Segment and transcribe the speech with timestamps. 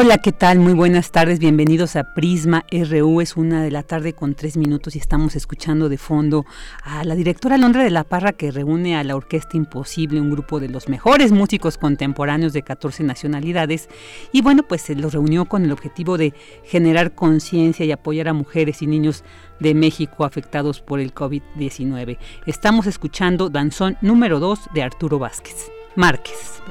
[0.00, 0.60] Hola, ¿qué tal?
[0.60, 3.20] Muy buenas tardes, bienvenidos a Prisma RU.
[3.20, 6.46] Es una de la tarde con tres minutos y estamos escuchando de fondo
[6.84, 10.60] a la directora Londra de la Parra que reúne a la Orquesta Imposible, un grupo
[10.60, 13.88] de los mejores músicos contemporáneos de 14 nacionalidades.
[14.30, 16.32] Y bueno, pues se los reunió con el objetivo de
[16.62, 19.24] generar conciencia y apoyar a mujeres y niños
[19.58, 22.18] de México afectados por el COVID-19.
[22.46, 25.72] Estamos escuchando Danzón número 2 de Arturo Vázquez.
[25.96, 26.62] Márquez.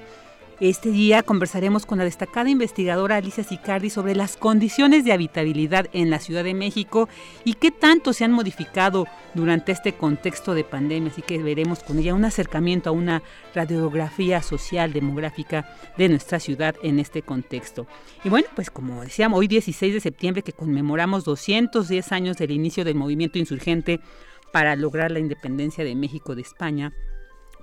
[0.60, 6.10] Este día conversaremos con la destacada investigadora Alicia Sicardi sobre las condiciones de habitabilidad en
[6.10, 7.08] la Ciudad de México
[7.46, 11.10] y qué tanto se han modificado durante este contexto de pandemia.
[11.10, 13.22] Así que veremos con ella un acercamiento a una
[13.54, 15.66] radiografía social, demográfica
[15.96, 17.86] de nuestra ciudad en este contexto.
[18.22, 22.84] Y bueno, pues como decíamos, hoy 16 de septiembre que conmemoramos 210 años del inicio
[22.84, 24.00] del movimiento insurgente
[24.52, 26.92] para lograr la independencia de México de España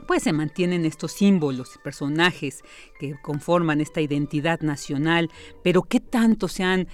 [0.05, 2.63] pues se mantienen estos símbolos, personajes
[2.99, 5.29] que conforman esta identidad nacional,
[5.63, 6.87] pero qué tanto se han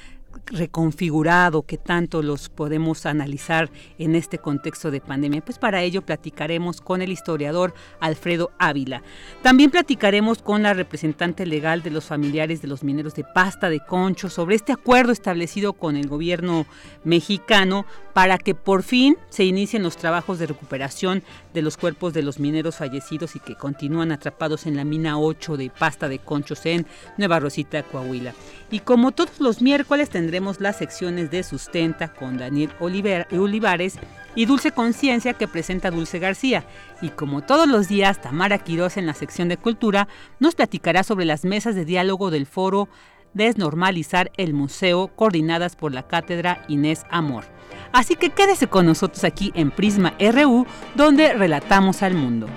[0.46, 5.42] reconfigurado, que tanto los podemos analizar en este contexto de pandemia.
[5.42, 9.04] Pues para ello platicaremos con el historiador Alfredo Ávila.
[9.42, 13.80] También platicaremos con la representante legal de los familiares de los mineros de pasta de
[13.80, 16.66] concho sobre este acuerdo establecido con el gobierno
[17.04, 22.24] mexicano para que por fin se inicien los trabajos de recuperación de los cuerpos de
[22.24, 26.66] los mineros fallecidos y que continúan atrapados en la mina 8 de pasta de conchos
[26.66, 26.86] en
[27.18, 28.34] Nueva Rosita, Coahuila.
[28.72, 34.00] Y como todos los miércoles tendremos las secciones de Sustenta con Daniel Olivares
[34.36, 36.64] y Dulce Conciencia que presenta Dulce García.
[37.02, 40.08] Y como todos los días, Tamara Quiroz en la sección de Cultura
[40.40, 42.88] nos platicará sobre las mesas de diálogo del foro
[43.34, 47.44] Desnormalizar el Museo, coordinadas por la cátedra Inés Amor.
[47.92, 50.66] Así que quédese con nosotros aquí en Prisma RU,
[50.96, 52.48] donde relatamos al mundo.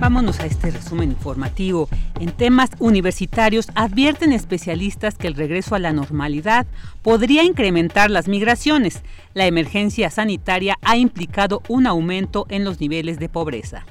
[0.00, 1.90] Vámonos a este resumen informativo.
[2.20, 6.66] En temas universitarios advierten especialistas que el regreso a la normalidad
[7.02, 9.02] podría incrementar las migraciones.
[9.34, 13.84] La emergencia sanitaria ha implicado un aumento en los niveles de pobreza.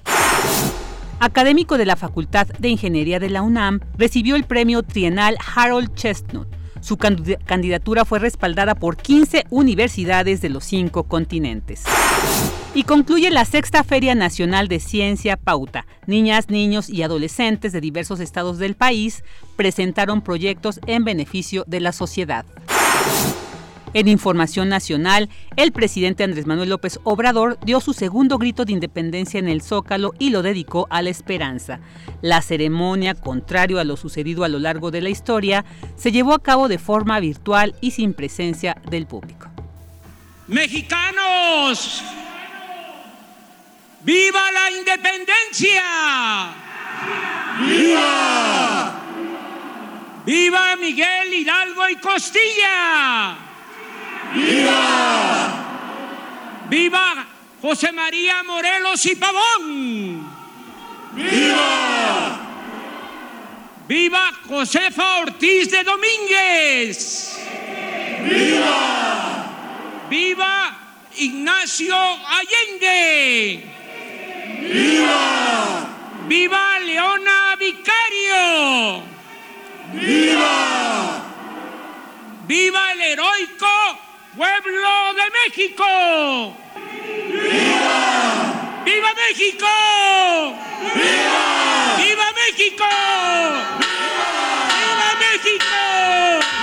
[1.19, 6.47] Académico de la Facultad de Ingeniería de la UNAM, recibió el premio trienal Harold Chestnut.
[6.81, 11.83] Su candidatura fue respaldada por 15 universidades de los cinco continentes.
[12.74, 15.86] Y concluye la sexta Feria Nacional de Ciencia Pauta.
[16.06, 19.24] Niñas, niños y adolescentes de diversos estados del país
[19.56, 22.45] presentaron proyectos en beneficio de la sociedad.
[23.94, 29.39] En información nacional, el presidente Andrés Manuel López Obrador dio su segundo grito de independencia
[29.39, 31.80] en el Zócalo y lo dedicó a la esperanza.
[32.22, 35.65] La ceremonia, contrario a lo sucedido a lo largo de la historia,
[35.95, 39.49] se llevó a cabo de forma virtual y sin presencia del público.
[40.50, 42.04] Mexicanos,
[44.01, 45.84] ¡Viva la independencia!
[47.60, 48.94] ¡Viva!
[50.25, 53.36] ¡Viva Miguel Hidalgo y Costilla!
[54.34, 55.50] ¡Viva!
[56.68, 57.28] ¡Viva
[57.62, 60.28] José María Morelos y Pavón!
[61.13, 62.40] ¡Viva!
[63.88, 67.38] ¡Viva Josefa Ortiz de Domínguez!
[68.24, 69.38] ¡Viva!
[70.09, 70.75] ¡Viva
[71.17, 73.63] Ignacio Allende!
[74.61, 75.88] ¡Viva!
[76.27, 79.03] ¡Viva Leona Vicario!
[79.94, 81.21] ¡Viva!
[82.47, 83.67] ¡Viva el heroico
[84.35, 86.57] pueblo de México!
[87.29, 88.81] ¡Viva!
[88.85, 89.67] ¡Viva México!
[90.95, 91.97] ¡Viva!
[91.97, 92.85] ¡Viva México!
[93.77, 94.09] ¡Viva,
[94.73, 96.58] ¡Viva México!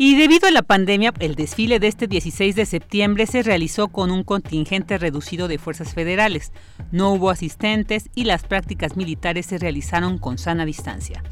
[0.00, 4.12] Y debido a la pandemia, el desfile de este 16 de septiembre se realizó con
[4.12, 6.52] un contingente reducido de fuerzas federales.
[6.92, 11.24] No hubo asistentes y las prácticas militares se realizaron con sana distancia.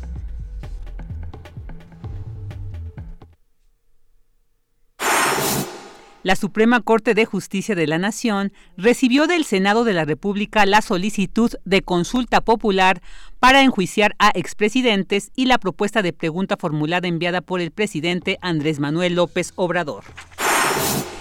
[6.26, 10.82] La Suprema Corte de Justicia de la Nación recibió del Senado de la República la
[10.82, 13.00] solicitud de consulta popular
[13.38, 18.81] para enjuiciar a expresidentes y la propuesta de pregunta formulada enviada por el presidente Andrés
[18.81, 20.02] Manuel López Obrador.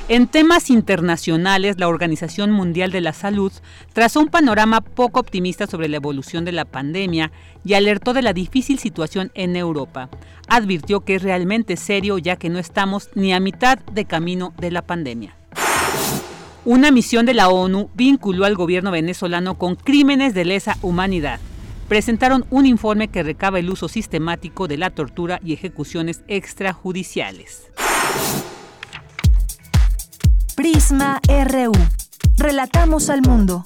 [0.08, 3.52] En temas internacionales, la Organización Mundial de la Salud
[3.92, 7.32] trazó un panorama poco optimista sobre la evolución de la pandemia
[7.64, 10.10] y alertó de la difícil situación en Europa.
[10.48, 14.70] Advirtió que es realmente serio ya que no estamos ni a mitad de camino de
[14.70, 15.36] la pandemia.
[16.66, 21.40] Una misión de la ONU vinculó al gobierno venezolano con crímenes de lesa humanidad.
[21.88, 27.72] Presentaron un informe que recaba el uso sistemático de la tortura y ejecuciones extrajudiciales.
[30.56, 31.74] Prisma RU.
[32.38, 33.66] Relatamos al mundo.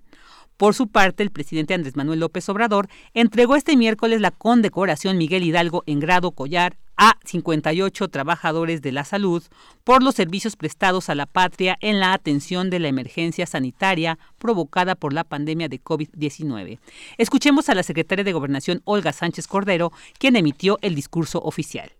[0.64, 5.44] Por su parte, el presidente Andrés Manuel López Obrador entregó este miércoles la condecoración Miguel
[5.44, 9.44] Hidalgo en grado collar a 58 trabajadores de la salud
[9.84, 14.96] por los servicios prestados a la patria en la atención de la emergencia sanitaria provocada
[14.96, 16.80] por la pandemia de COVID-19.
[17.18, 21.92] Escuchemos a la secretaria de Gobernación, Olga Sánchez Cordero, quien emitió el discurso oficial.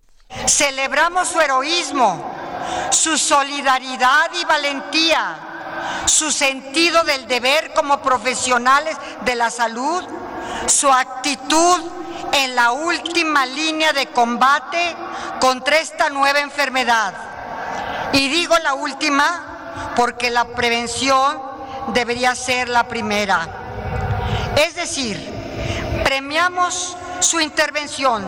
[0.46, 2.34] Celebramos su heroísmo,
[2.90, 5.54] su solidaridad y valentía
[6.06, 10.04] su sentido del deber como profesionales de la salud,
[10.66, 11.80] su actitud
[12.32, 14.96] en la última línea de combate
[15.40, 17.14] contra esta nueva enfermedad.
[18.12, 21.40] Y digo la última porque la prevención
[21.88, 23.46] debería ser la primera.
[24.56, 25.32] Es decir,
[26.04, 28.26] premiamos su intervención,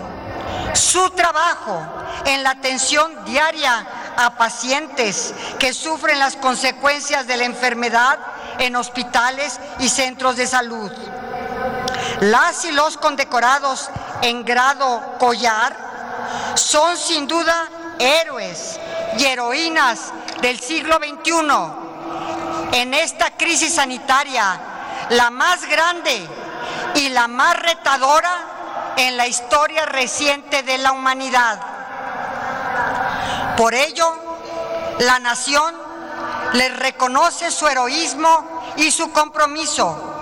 [0.74, 1.86] su trabajo
[2.24, 8.18] en la atención diaria a pacientes que sufren las consecuencias de la enfermedad
[8.58, 10.90] en hospitales y centros de salud.
[12.20, 13.90] Las y los condecorados
[14.22, 15.76] en grado collar
[16.54, 17.68] son sin duda
[17.98, 18.78] héroes
[19.18, 22.78] y heroínas del siglo XXI.
[22.80, 24.58] En esta crisis sanitaria,
[25.10, 26.26] la más grande
[26.94, 31.60] y la más retadora en la historia reciente de la humanidad.
[33.56, 34.12] Por ello,
[35.00, 35.74] la nación
[36.52, 40.15] les reconoce su heroísmo y su compromiso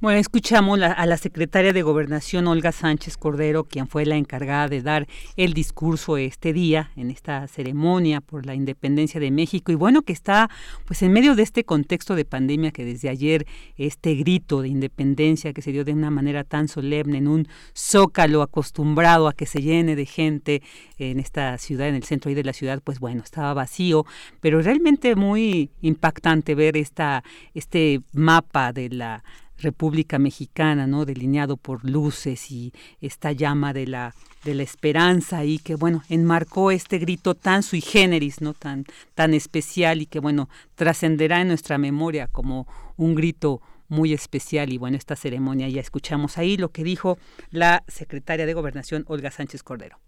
[0.00, 4.80] bueno, escuchamos a la secretaria de Gobernación, Olga Sánchez Cordero, quien fue la encargada de
[4.80, 9.72] dar el discurso este día, en esta ceremonia por la independencia de México.
[9.72, 10.50] Y bueno, que está
[10.86, 13.44] pues en medio de este contexto de pandemia que desde ayer
[13.76, 18.42] este grito de independencia que se dio de una manera tan solemne en un zócalo
[18.42, 20.62] acostumbrado a que se llene de gente
[20.98, 24.06] en esta ciudad, en el centro ahí de la ciudad, pues bueno, estaba vacío,
[24.40, 27.24] pero realmente muy impactante ver esta,
[27.54, 29.24] este mapa de la
[29.58, 31.04] República Mexicana, ¿no?
[31.04, 36.70] delineado por luces y esta llama de la de la esperanza y que bueno, enmarcó
[36.70, 38.54] este grito tan sui generis, ¿no?
[38.54, 38.84] tan
[39.14, 44.78] tan especial y que bueno, trascenderá en nuestra memoria como un grito muy especial y
[44.78, 47.18] bueno, esta ceremonia ya escuchamos ahí lo que dijo
[47.50, 49.98] la secretaria de Gobernación Olga Sánchez Cordero.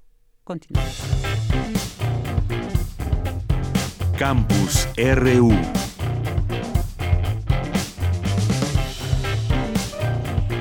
[0.44, 0.96] Continuamos.
[4.18, 5.50] Campus RU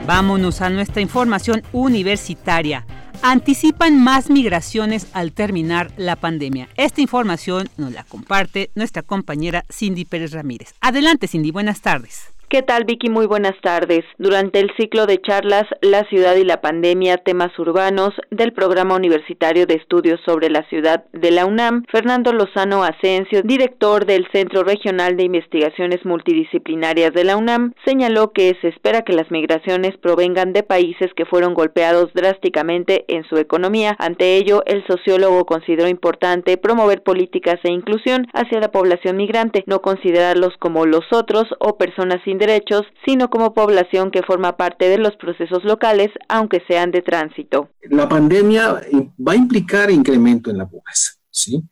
[0.10, 2.84] Vámonos a nuestra información universitaria.
[3.22, 6.68] Anticipan más migraciones al terminar la pandemia.
[6.78, 10.74] Esta información nos la comparte nuestra compañera Cindy Pérez Ramírez.
[10.82, 12.34] Adelante Cindy, buenas tardes.
[12.50, 13.12] ¿Qué tal, Vicky?
[13.12, 14.04] Muy buenas tardes.
[14.18, 19.68] Durante el ciclo de charlas La ciudad y la pandemia, temas urbanos del Programa Universitario
[19.68, 25.16] de Estudios sobre la Ciudad de la UNAM, Fernando Lozano Asensio, director del Centro Regional
[25.16, 30.64] de Investigaciones Multidisciplinarias de la UNAM, señaló que se espera que las migraciones provengan de
[30.64, 33.96] países que fueron golpeados drásticamente en su economía.
[34.00, 39.84] Ante ello, el sociólogo consideró importante promover políticas de inclusión hacia la población migrante, no
[39.84, 44.98] considerarlos como los otros o personas sin derechos, sino como población que forma parte de
[44.98, 47.70] los procesos locales, aunque sean de tránsito.
[47.90, 51.64] La pandemia eh, va a implicar incremento en la pobreza, ¿sí?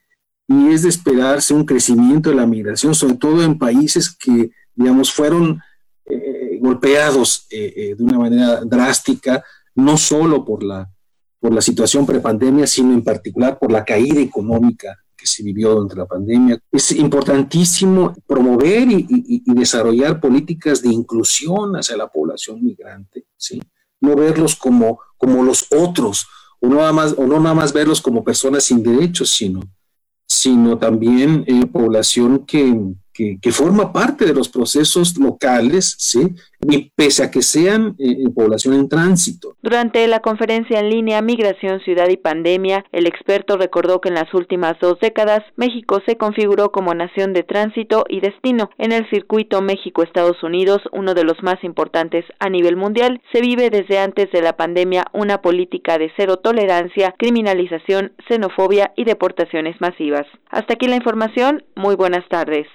[0.47, 5.11] Y es de esperarse un crecimiento de la migración, sobre todo en países que, digamos,
[5.11, 5.59] fueron
[6.05, 9.43] eh, golpeados eh, de una manera drástica,
[9.75, 10.89] no solo por la,
[11.39, 15.95] por la situación prepandemia, sino en particular por la caída económica que se vivió durante
[15.95, 16.59] la pandemia.
[16.71, 23.59] Es importantísimo promover y, desarrollar políticas de inclusión hacia la población migrante, ¿sí?
[23.99, 26.27] No verlos como, como los otros,
[26.59, 29.61] o no, nada más, o nada más verlos como personas sin derechos, sino,
[30.27, 32.79] sino también eh, población que,
[33.17, 36.35] que, forma parte de los procesos locales, ¿sí?
[36.61, 39.55] y pese a que sean eh, población en tránsito.
[39.61, 44.33] Durante la conferencia en línea Migración, Ciudad y Pandemia, el experto recordó que en las
[44.33, 48.69] últimas dos décadas México se configuró como nación de tránsito y destino.
[48.77, 53.69] En el circuito México-Estados Unidos, uno de los más importantes a nivel mundial, se vive
[53.69, 60.25] desde antes de la pandemia una política de cero tolerancia, criminalización, xenofobia y deportaciones masivas.
[60.49, 61.63] Hasta aquí la información.
[61.75, 62.67] Muy buenas tardes.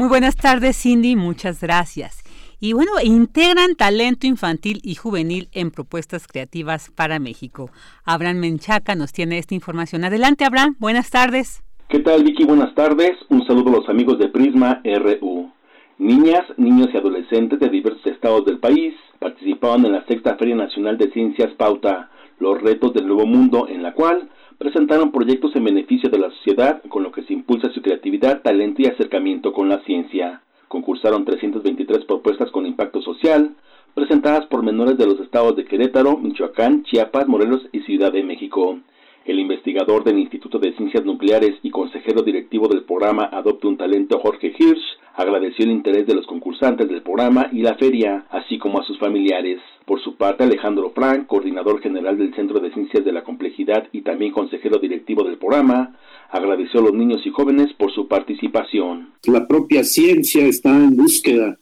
[0.00, 2.22] Muy buenas tardes, Cindy, muchas gracias.
[2.58, 7.68] Y bueno, integran talento infantil y juvenil en propuestas creativas para México.
[8.06, 10.02] Abraham Menchaca nos tiene esta información.
[10.02, 11.62] Adelante, Abraham, buenas tardes.
[11.90, 12.44] ¿Qué tal, Vicky?
[12.44, 13.10] Buenas tardes.
[13.28, 15.52] Un saludo a los amigos de Prisma RU.
[15.98, 20.96] Niñas, niños y adolescentes de diversos estados del país participaban en la sexta Feria Nacional
[20.96, 24.30] de Ciencias Pauta, los retos del nuevo mundo, en la cual
[24.60, 28.82] presentaron proyectos en beneficio de la sociedad, con lo que se impulsa su creatividad, talento
[28.82, 30.42] y acercamiento con la ciencia.
[30.68, 33.56] Concursaron 323 propuestas con impacto social,
[33.94, 38.78] presentadas por menores de los estados de Querétaro, Michoacán, Chiapas, Morelos y Ciudad de México.
[39.24, 44.18] El investigador del Instituto de Ciencias Nucleares y consejero directivo del programa Adopte un Talento,
[44.18, 48.80] Jorge Hirsch, agradeció el interés de los concursantes del programa y la feria, así como
[48.80, 49.60] a sus familiares.
[49.84, 54.02] Por su parte, Alejandro Frank, coordinador general del Centro de Ciencias de la Complejidad y
[54.02, 55.96] también consejero directivo del programa,
[56.30, 59.10] agradeció a los niños y jóvenes por su participación.
[59.26, 61.58] La propia ciencia está en búsqueda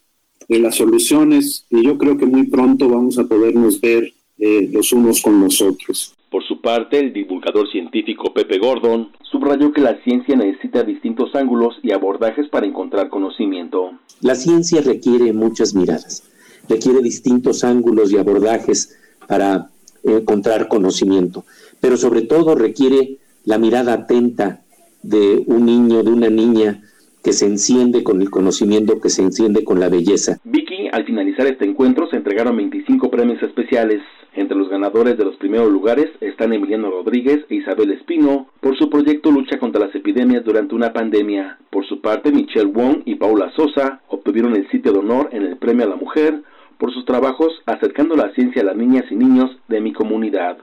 [0.47, 4.93] de las soluciones y yo creo que muy pronto vamos a podernos ver eh, los
[4.93, 6.15] unos con los otros.
[6.29, 11.79] Por su parte, el divulgador científico Pepe Gordon subrayó que la ciencia necesita distintos ángulos
[11.81, 13.93] y abordajes para encontrar conocimiento.
[14.21, 16.29] La ciencia requiere muchas miradas,
[16.67, 18.95] requiere distintos ángulos y abordajes
[19.27, 19.69] para
[20.03, 21.45] encontrar conocimiento,
[21.81, 24.61] pero sobre todo requiere la mirada atenta
[25.01, 26.83] de un niño, de una niña
[27.23, 30.37] que se enciende con el conocimiento, que se enciende con la belleza.
[30.43, 34.01] Vicky, al finalizar este encuentro se entregaron 25 premios especiales
[34.33, 38.89] Entre los ganadores de los primeros lugares están Emiliano Rodríguez e Isabel Espino por su
[38.89, 41.57] proyecto Lucha contra las epidemias durante una pandemia.
[41.69, 45.57] Por su parte, Michelle Wong y Paula Sosa obtuvieron el sitio de honor en el
[45.57, 46.41] Premio a la Mujer
[46.77, 50.57] por sus trabajos acercando la ciencia a las niñas y niños de mi comunidad.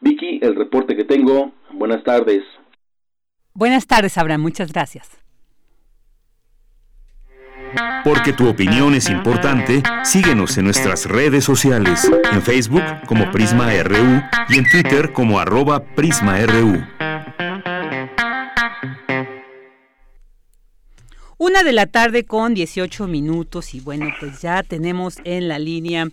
[0.00, 1.52] Vicky, el reporte que tengo.
[1.72, 2.42] Buenas tardes.
[3.52, 4.40] Buenas tardes, Abraham.
[4.42, 5.20] Muchas gracias.
[8.04, 14.22] Porque tu opinión es importante, síguenos en nuestras redes sociales, en Facebook como Prisma RU
[14.48, 16.82] y en Twitter como arroba PrismaRU.
[21.42, 26.06] Una de la tarde con 18 minutos y bueno, pues ya tenemos en la línea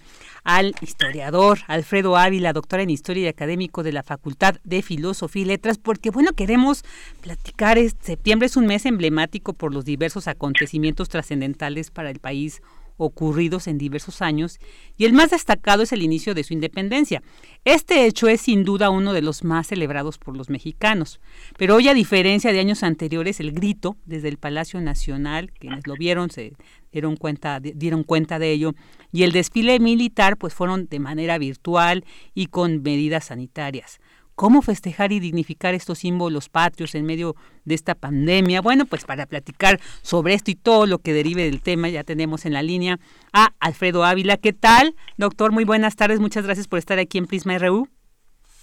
[0.47, 5.45] al historiador Alfredo Ávila, doctor en Historia y académico de la Facultad de Filosofía y
[5.45, 6.85] Letras, porque bueno, queremos
[7.19, 12.61] platicar, septiembre es un mes emblemático por los diversos acontecimientos trascendentales para el país
[12.95, 14.57] ocurridos en diversos años
[14.97, 17.21] y el más destacado es el inicio de su independencia.
[17.65, 21.19] Este hecho es sin duda uno de los más celebrados por los mexicanos,
[21.57, 25.95] pero hoy a diferencia de años anteriores el grito desde el Palacio Nacional, quienes lo
[25.95, 26.53] vieron se
[26.97, 28.73] dieron cuenta de, dieron cuenta de ello
[29.11, 33.99] y el desfile militar pues fueron de manera virtual y con medidas sanitarias
[34.33, 37.35] cómo festejar y dignificar estos símbolos patrios en medio
[37.65, 38.61] de esta pandemia.
[38.61, 42.45] Bueno, pues para platicar sobre esto y todo lo que derive del tema, ya tenemos
[42.45, 42.99] en la línea
[43.33, 44.37] a Alfredo Ávila.
[44.37, 45.51] ¿Qué tal, doctor?
[45.51, 46.19] Muy buenas tardes.
[46.19, 47.89] Muchas gracias por estar aquí en Prisma RU.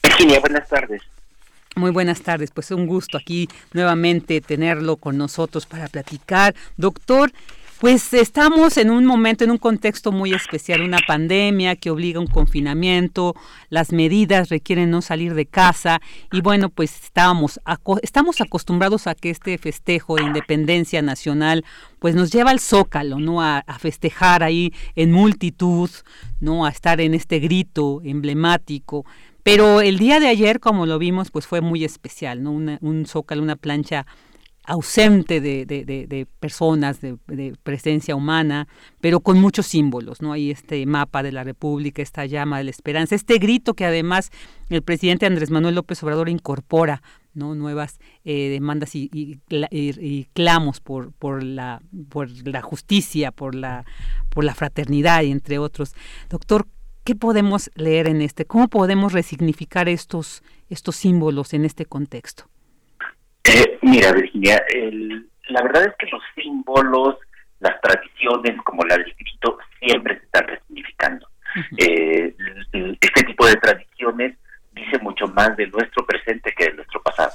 [0.04, 1.02] Virginia, buenas tardes.
[1.74, 6.54] Muy buenas tardes, pues un gusto aquí nuevamente tenerlo con nosotros para platicar.
[6.76, 7.32] Doctor,
[7.84, 12.22] pues estamos en un momento, en un contexto muy especial, una pandemia que obliga a
[12.22, 13.34] un confinamiento,
[13.68, 16.00] las medidas requieren no salir de casa
[16.32, 17.60] y bueno, pues estábamos,
[18.00, 21.62] estamos acostumbrados a que este festejo de independencia nacional
[21.98, 23.42] pues nos lleva al zócalo, ¿no?
[23.42, 25.90] A, festejar ahí en multitud,
[26.40, 26.64] ¿no?
[26.64, 29.04] A estar en este grito emblemático.
[29.42, 32.52] Pero el día de ayer, como lo vimos, pues fue muy especial, ¿no?
[32.52, 34.06] un zócalo, una plancha
[34.66, 37.18] ausente de, de, de, personas, de,
[37.62, 38.66] presencia humana,
[39.00, 40.32] pero con muchos símbolos, ¿no?
[40.32, 44.30] Hay este mapa de la República, esta llama de la esperanza, este grito que además
[44.70, 47.02] el presidente Andrés Manuel López Obrador incorpora,
[47.34, 47.54] ¿no?
[47.54, 49.10] Nuevas eh, demandas y,
[49.50, 53.84] y, clamos por, por, la, por la justicia, por la,
[54.30, 55.94] por la fraternidad, entre otros.
[56.30, 56.66] Doctor,
[57.04, 58.46] ¿qué podemos leer en este?
[58.46, 62.48] ¿Cómo podemos resignificar estos, estos símbolos en este contexto?
[63.44, 64.62] Eh, mira, Virginia,
[65.48, 67.16] la verdad es que los símbolos,
[67.60, 71.28] las tradiciones como la del grito, siempre se están resignificando.
[71.78, 72.34] Eh,
[73.00, 74.36] este tipo de tradiciones
[74.72, 77.32] dice mucho más de nuestro presente que de nuestro pasado.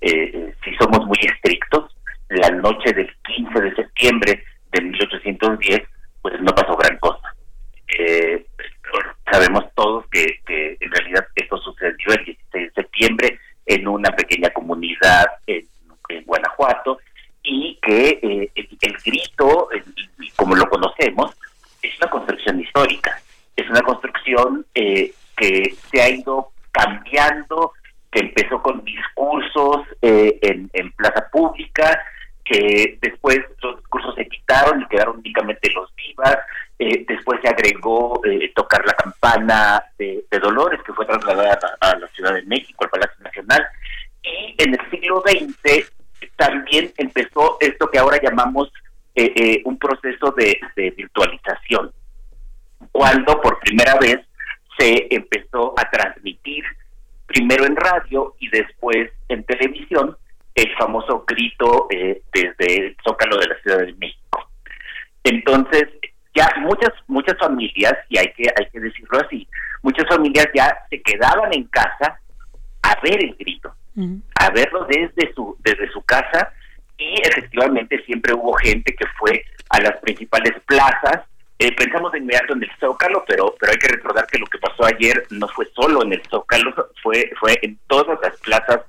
[0.00, 1.94] Eh, si somos muy estrictos,
[2.28, 5.82] la noche del 15 de septiembre de 1810,
[6.22, 7.34] pues no pasó gran cosa.
[9.30, 14.50] sabemos todos que, que en realidad esto sucedió el 16 de septiembre en una pequeña
[14.50, 15.66] comunidad en,
[16.26, 16.98] Guanajuato
[17.42, 19.68] y que eh, el, grito,
[20.36, 21.34] como lo conocemos,
[21.80, 23.18] es una construcción histórica,
[23.56, 27.72] es una construcción eh, que se ha ido cambiando,
[28.10, 31.98] que empezó con discursos eh, en, en plaza pública,
[32.52, 36.38] que después los discursos se quitaron y quedaron únicamente los vivas,
[36.78, 38.20] después se agregó
[38.54, 43.22] tocar la campana de, Dolores, que fue trasladada a, la Ciudad de México, al Palacio
[43.22, 43.64] Nacional,
[44.22, 45.90] y en el siglo XX
[46.36, 48.72] también empezó esto que ahora llamamos
[49.14, 50.58] eh, eh, un proceso de,
[50.96, 51.92] virtualización,
[52.90, 54.18] cuando por primera vez
[54.78, 56.64] se empezó a transmitir
[57.26, 60.16] primero en radio y después en televisión
[60.54, 64.50] el famoso grito eh, desde el Zócalo de la Ciudad de México.
[65.24, 65.88] Entonces,
[66.34, 69.46] ya muchas muchas familias, y hay que hay que decirlo así,
[69.82, 72.20] muchas familias ya se quedaban en casa
[72.82, 73.74] a ver el grito,
[74.36, 76.52] a verlo desde su desde su casa
[76.98, 81.22] y efectivamente siempre hubo gente que fue a las principales plazas.
[81.58, 84.58] Eh, pensamos de inmediato en el Zócalo, pero pero hay que recordar que lo que
[84.58, 88.80] pasó ayer no fue solo en el Zócalo, fue fue en todas las plazas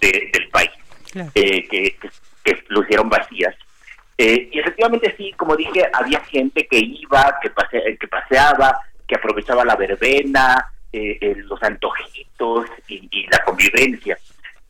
[0.00, 0.70] del país
[1.14, 1.96] eh, que,
[2.44, 3.54] que, lucieron vacías.
[4.18, 7.50] Eh, y efectivamente sí, como dije, había gente que iba, que,
[7.96, 14.18] que paseaba, que aprovechaba la verbena, los antojitos y la convivencia.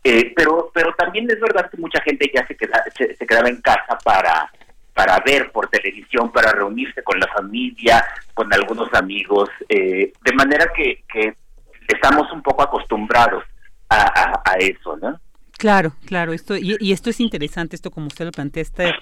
[0.02, 3.60] Eh, pero, pero también es verdad que mucha gente ya se, queda, se, quedaba en
[3.60, 4.50] casa para,
[4.94, 10.72] para ver por televisión, para reunirse con la familia, con algunos amigos, eh, de manera
[10.74, 11.34] que, que
[11.86, 13.44] estamos un poco acostumbrados
[13.90, 15.20] a, eso, ¿no?
[15.60, 18.94] Claro, claro, esto y, y, esto es interesante, esto como usted lo plantea, este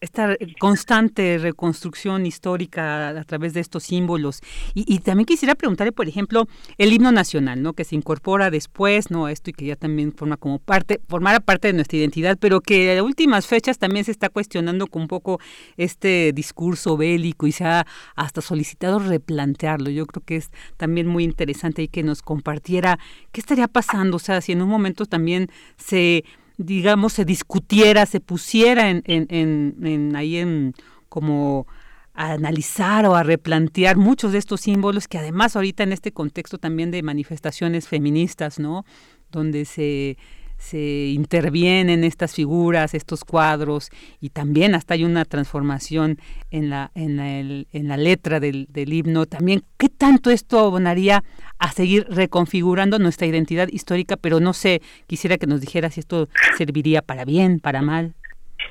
[0.00, 4.40] esta constante reconstrucción histórica a, través de estos símbolos.
[4.74, 7.72] Y, también quisiera preguntarle, por ejemplo, el himno nacional, ¿no?
[7.72, 9.28] Que se incorpora después, ¿no?
[9.28, 12.96] Esto y que ya también forma como parte, formara parte de nuestra identidad, pero que
[12.96, 15.40] en últimas fechas también se está cuestionando con un poco
[15.76, 19.90] este discurso bélico y se ha hasta solicitado replantearlo.
[19.90, 22.98] Yo creo que es también muy interesante y que nos compartiera
[23.32, 26.24] qué estaría pasando, o sea, si en un momento también se
[26.56, 30.74] digamos, se discutiera, se pusiera en, en, en, ahí en
[31.08, 31.66] como
[32.14, 36.56] a analizar o a replantear muchos de estos símbolos que además ahorita en este contexto
[36.58, 38.84] también de manifestaciones feministas, ¿no?
[39.30, 40.16] Donde se
[40.58, 43.90] se intervienen estas figuras, estos cuadros,
[44.20, 46.18] y también hasta hay una transformación
[46.50, 49.26] en la, en la, en la letra del, del, himno.
[49.26, 51.22] También, ¿qué tanto esto abonaría
[51.58, 54.16] a seguir reconfigurando nuestra identidad histórica?
[54.16, 58.14] Pero no sé, quisiera que nos dijera si esto serviría para bien, para mal.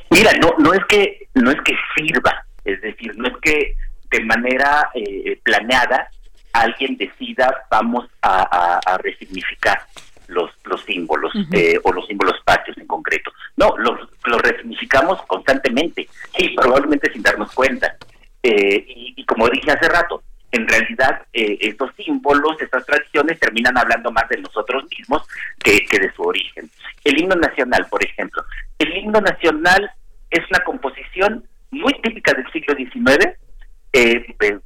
[0.10, 3.76] Mira, no, no es que no es que sirva, es decir, no es que
[4.12, 6.10] de manera eh, planeada
[6.54, 9.80] alguien decida vamos a, a resignificar
[10.27, 13.31] los, los símbolos eh, o los símbolos patrios en concreto.
[13.57, 16.07] No, los, los resignificamos constantemente
[16.38, 17.95] y probablemente sin darnos cuenta.
[18.43, 24.11] Eh, y, como dije hace rato, en realidad eh, estos símbolos, estas tradiciones terminan hablando
[24.11, 25.27] más de nosotros mismos
[25.63, 26.69] que, que de su origen.
[27.03, 28.43] El himno nacional, por ejemplo.
[28.79, 29.89] El himno nacional
[30.29, 33.38] es una composición muy típica del siglo XIX,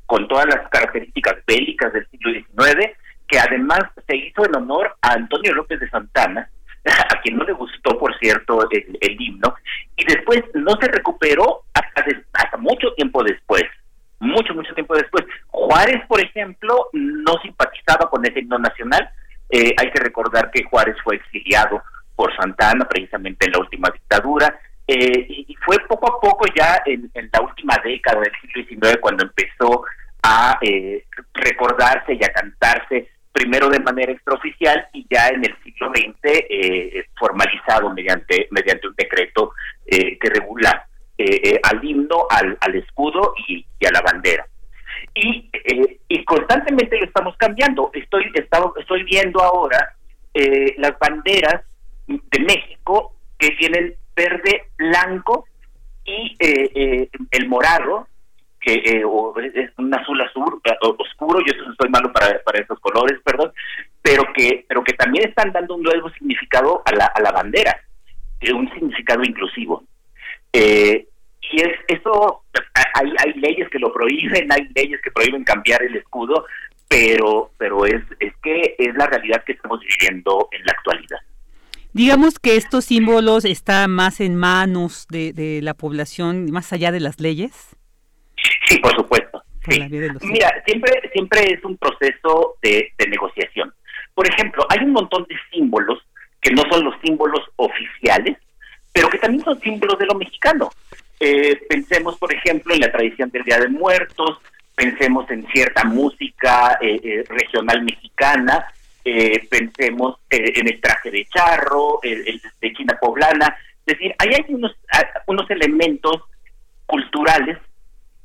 [0.05, 2.95] con todas las características bélicas del siglo XIX,
[3.29, 6.49] que además se hizo en honor a Antonio López de Santana,
[6.85, 9.55] a quien no le gustó, por cierto, el, himno,
[9.95, 13.63] y después no se recuperó hasta, hasta mucho tiempo después,
[14.19, 15.25] mucho, mucho tiempo después.
[15.47, 19.09] Juárez, por ejemplo, no simpatizaba con ese himno nacional.
[19.49, 21.81] Eh, hay que recordar que Juárez fue exiliado
[22.15, 27.11] por Santana precisamente en la última dictadura, eh, y, fue poco a poco ya en,
[27.31, 29.83] la última década del siglo XIX cuando empezó
[30.23, 35.91] a eh, recordarse y a cantarse primero de manera extraoficial y ya en el siglo
[35.93, 39.53] XX eh, formalizado mediante, mediante un decreto
[39.85, 40.87] eh, que regula
[41.17, 44.47] eh, al himno, al, escudo y, a la bandera.
[45.13, 45.49] Y,
[46.07, 47.91] y constantemente lo estamos cambiando.
[47.93, 48.31] Estoy,
[48.77, 49.95] estoy viendo ahora
[50.77, 51.63] las banderas
[52.07, 55.45] de México que tienen verde, blanco
[56.05, 58.07] y el morado
[58.59, 59.03] que eh,
[59.53, 63.51] es un azul azul eh, oscuro yo estoy malo para, para esos colores perdón
[64.01, 67.79] pero que pero que también están dando un nuevo significado a la, a la bandera
[68.41, 69.83] eh, un significado inclusivo
[70.51, 72.43] y es eso
[72.73, 76.45] hay hay leyes que lo prohíben hay leyes que prohíben cambiar el escudo
[76.87, 81.19] pero pero es es que es la realidad que estamos viviendo en la actualidad
[81.91, 86.99] Digamos que estos símbolos están más en manos de, de la población, más allá de
[86.99, 87.75] las leyes.
[88.67, 89.43] Sí, por supuesto.
[89.67, 93.73] Mira, siempre, siempre es un proceso de, negociación.
[94.13, 95.99] Por ejemplo, hay un montón de símbolos
[96.41, 98.37] que no son los símbolos oficiales,
[98.93, 100.71] pero que también son símbolos de lo mexicano.
[101.19, 104.39] Eh, pensemos, por ejemplo, en la tradición del Día de Muertos,
[104.75, 108.65] pensemos en cierta música eh, eh, regional mexicana,
[109.49, 113.57] pensemos en el traje de charro, el, de China poblana.
[113.85, 114.75] Es decir, ahí hay unos,
[115.25, 116.21] unos elementos
[116.85, 117.57] culturales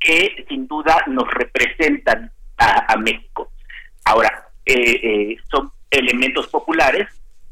[0.05, 3.51] que sin duda nos representan a, México.
[4.05, 7.07] Ahora, eh, eh, son elementos populares,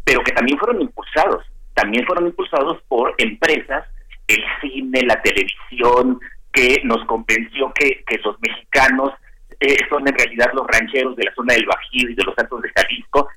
[0.05, 3.85] pero que también fueron impulsados, también fueron impulsados por empresas,
[4.27, 6.19] el cine, la televisión,
[6.53, 9.11] que nos convenció que, que los mexicanos
[9.59, 12.61] eh, son en realidad los rancheros de la zona del Bajío y de los Altos
[12.61, 13.29] de Jalisco,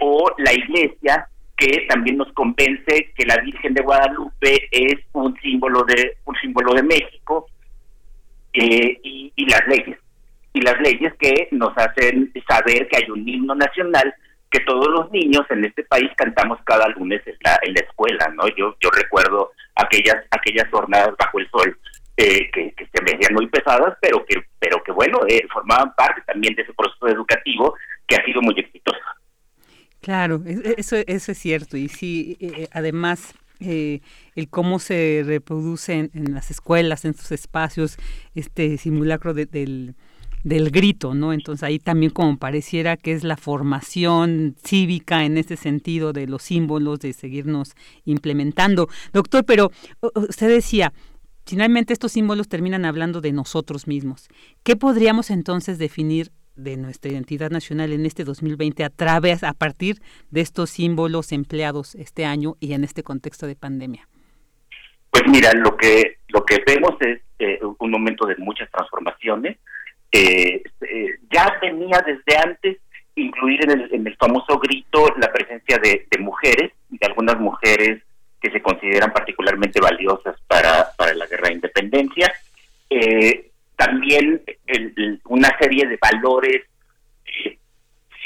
[0.00, 1.28] o la iglesia
[1.60, 6.72] que también nos convence que la Virgen de Guadalupe es un símbolo de un símbolo
[6.72, 7.46] de México
[8.54, 9.98] eh, y, las leyes
[10.54, 14.12] y las leyes que nos hacen saber que hay un himno nacional
[14.50, 18.32] que todos los niños en este país cantamos cada lunes en la, en la escuela
[18.34, 21.78] no yo yo recuerdo aquellas aquellas jornadas bajo el sol
[22.16, 26.22] eh, que, se me hacían muy pesadas pero que pero que bueno eh, formaban parte
[26.22, 27.74] también de ese proceso educativo
[28.06, 28.98] que ha sido muy exitoso
[30.00, 31.76] Claro, e, eso, eso es cierto.
[31.76, 34.00] Y sí, eh, además, eh,
[34.34, 37.98] el cómo se reproduce en, las escuelas, en sus espacios,
[38.34, 39.94] este simulacro del,
[40.44, 41.32] del grito, ¿no?
[41.32, 46.42] Entonces ahí también como pareciera que es la formación cívica en ese sentido de los
[46.42, 47.74] símbolos, de seguirnos
[48.06, 48.88] implementando.
[49.12, 50.94] Doctor, pero usted decía,
[51.44, 54.28] finalmente estos símbolos terminan hablando de nosotros mismos.
[54.62, 59.96] ¿Qué podríamos entonces definir de nuestra identidad nacional en este 2020 a través, a partir
[60.30, 64.08] de estos símbolos empleados este año y en este contexto de pandemia?
[65.10, 67.20] Pues mira, lo que lo que vemos es
[67.78, 69.58] un momento de muchas transformaciones.
[70.12, 72.78] ya venía desde antes
[73.14, 78.02] incluir en el, en el famoso grito la presencia de, mujeres, de algunas mujeres
[78.40, 82.32] que se consideran particularmente valiosas para, para la guerra de independencia.
[82.88, 83.49] Eh,
[83.80, 84.42] también
[85.24, 86.66] una serie de valores
[87.24, 87.58] eh,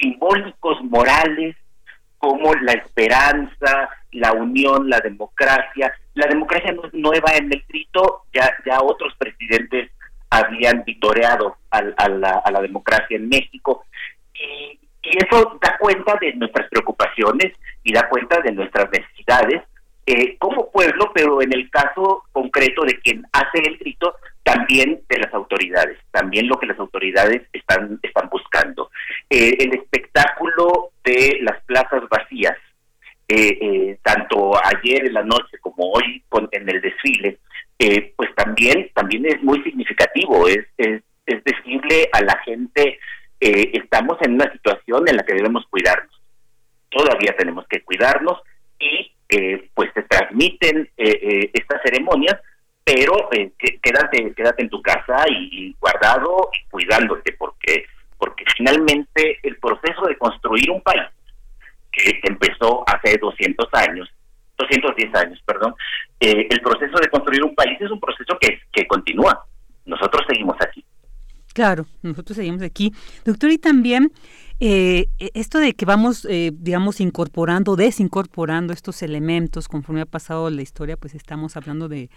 [0.01, 1.55] simbólicos, morales,
[2.19, 5.95] como la esperanza, la unión, la democracia.
[6.15, 9.93] La democracia no es nueva en el grito, ya, ya otros presidentes
[10.29, 13.85] habían vitoreado a, la, a la democracia en México.
[14.35, 17.53] Y, y eso da cuenta de nuestras preocupaciones
[17.85, 19.63] y da cuenta de nuestras necesidades
[20.07, 25.19] eh, como pueblo, pero en el caso concreto de quien hace el grito, también de
[25.19, 28.91] las autoridades, también lo que las autoridades están, están buscando.
[29.29, 32.57] Eh, el espectáculo de las plazas vacías,
[33.27, 37.39] eh, tanto ayer en la noche como hoy con, en el desfile,
[38.17, 42.99] pues también, también es muy significativo, es, es, es decirle a la gente
[43.41, 46.19] eh, estamos en una situación en la que debemos cuidarnos.
[46.89, 48.41] Todavía tenemos que cuidarnos
[48.79, 52.41] y eh, pues se transmiten eh, estas ceremonias,
[52.85, 53.29] pero
[53.83, 57.87] quédate, quédate en tu casa y, guardado y cuidándote, porque,
[58.19, 61.05] porque finalmente el proceso de construir un país
[61.91, 64.09] que empezó hace 200 años,
[64.59, 65.75] 210 años, perdón,
[66.21, 69.45] el proceso de construir un país es un proceso que, que continúa.
[69.85, 70.85] Nosotros seguimos aquí.
[71.53, 72.93] Claro, nosotros seguimos aquí.
[73.25, 74.13] Doctor, y también
[74.61, 80.63] eh, esto de que vamos, eh, digamos, incorporando, desincorporando estos elementos conforme ha pasado la
[80.63, 82.11] historia, pues estamos hablando de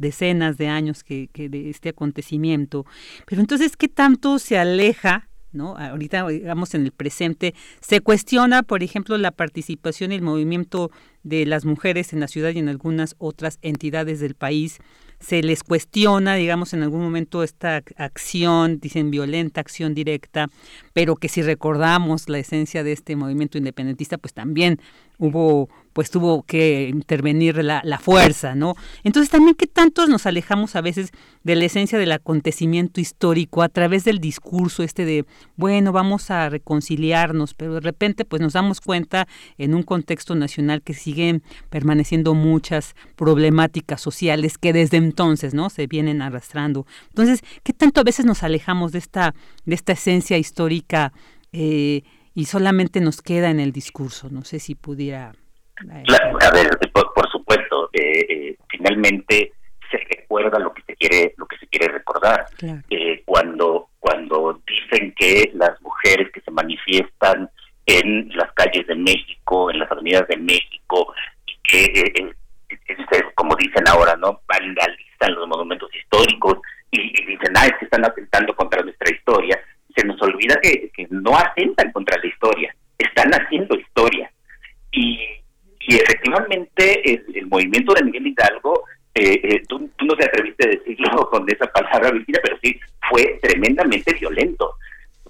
[0.00, 2.86] decenas de años que, de este acontecimiento.
[3.26, 5.76] Pero entonces, ¿qué tanto se aleja ¿no?
[5.76, 10.92] Ahorita, digamos, en el presente, se cuestiona, por ejemplo, la participación y el movimiento
[11.24, 14.78] de las mujeres en la ciudad y en algunas otras entidades del país
[15.20, 20.48] se les cuestiona, digamos, en algún momento esta acción, dicen violenta, acción directa,
[20.94, 24.80] pero que si recordamos la esencia de este movimiento independentista, pues también
[25.20, 28.74] hubo pues tuvo que intervenir la, la, fuerza, ¿no?
[29.02, 31.10] Entonces también qué tantos nos alejamos a veces
[31.42, 36.48] de la esencia del acontecimiento histórico a través del discurso este de, bueno, vamos a
[36.48, 39.26] reconciliarnos, pero de repente pues nos damos cuenta
[39.58, 45.70] en un contexto nacional que siguen permaneciendo muchas problemáticas sociales que desde entonces, ¿no?
[45.70, 46.86] Se vienen arrastrando.
[47.08, 51.12] Entonces, ¿qué tanto a veces nos alejamos de esta, de esta esencia histórica
[51.52, 52.04] eh,
[52.40, 54.30] y solamente nos queda en el discurso?
[54.30, 55.32] No sé si pudiera...
[55.92, 56.04] Eh,
[56.40, 59.52] a ver, por, supuesto, eh, eh, finalmente
[59.90, 62.46] se recuerda lo que se quiere lo que se quiere recordar
[63.24, 67.50] cuando cuando dicen que las mujeres que se manifiestan
[67.86, 71.12] en las calles de México en las avenidas de México
[71.46, 72.32] y que
[73.34, 74.40] como dicen ahora, ¿no?
[74.46, 76.58] Vandalizan los monumentos históricos
[76.90, 79.60] y, dicen, ah, es que están atentando contra nuestra historia.
[79.96, 84.30] Se nos olvida que, no atentan contra la historia, están haciendo historia.
[84.92, 85.18] Y,
[85.80, 91.26] y efectivamente el, movimiento de Miguel Hidalgo, eh, eh, tú, no te atreviste a decirlo
[91.30, 94.74] con esa palabra, Virginia, pero sí, fue tremendamente violento.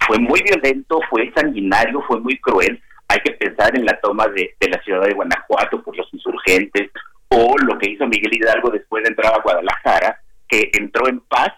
[0.06, 2.80] Fue muy violento, fue sanguinario, fue muy cruel.
[3.08, 6.90] Hay que pensar en la toma de, de la ciudad de Guanajuato por los insurgentes,
[7.28, 11.52] o lo que hizo Miguel Hidalgo después de entrar a Guadalajara, que entró en paz,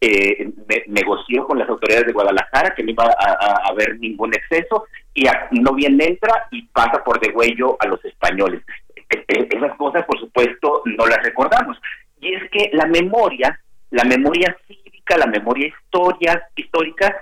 [0.00, 0.50] eh,
[0.88, 5.72] negoció con las autoridades de Guadalajara que no iba a, haber ningún exceso y no
[5.72, 8.62] bien entra y pasa por degüello a los españoles.
[9.08, 11.78] E, e, esas cosas, por supuesto, no las recordamos.
[12.20, 13.58] Y es que la memoria,
[13.90, 17.14] la memoria cívica, la memoria historia, histórica,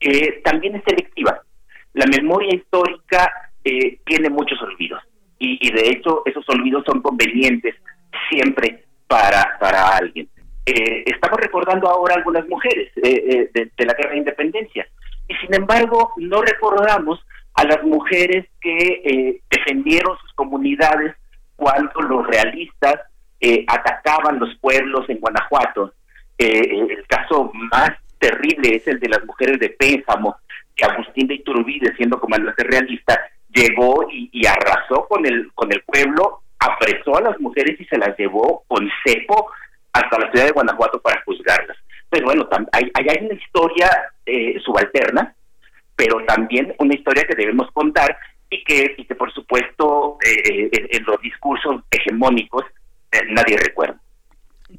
[0.00, 1.40] eh, también es selectiva.
[1.94, 5.02] La memoria histórica eh, tiene muchos olvidos
[5.38, 7.74] y, de hecho esos olvidos son convenientes
[8.28, 10.28] siempre para, para alguien.
[10.68, 14.84] Eh, estamos recordando ahora algunas mujeres eh, eh, de, la guerra de independencia
[15.28, 17.24] y sin embargo no recordamos
[17.54, 21.14] a las mujeres que defendieron sus comunidades
[21.54, 22.96] cuando los realistas
[23.68, 25.94] atacaban los pueblos en Guanajuato.
[26.36, 30.36] el caso más terrible es el de las mujeres de Pénjamo,
[30.74, 36.42] que Agustín de Iturbide, siendo comandante realista, llegó y, arrasó con el, con el pueblo,
[36.58, 39.50] apresó a las mujeres y se las llevó con cepo
[39.96, 41.76] hasta la ciudad de Guanajuato para juzgarlas.
[42.10, 43.90] Pero bueno, hay, hay una historia
[44.24, 45.34] eh, subalterna,
[45.96, 48.16] pero también una historia que debemos contar
[48.50, 52.64] y que, por supuesto eh, eh, en los discursos hegemónicos
[53.30, 53.98] nadie recuerda.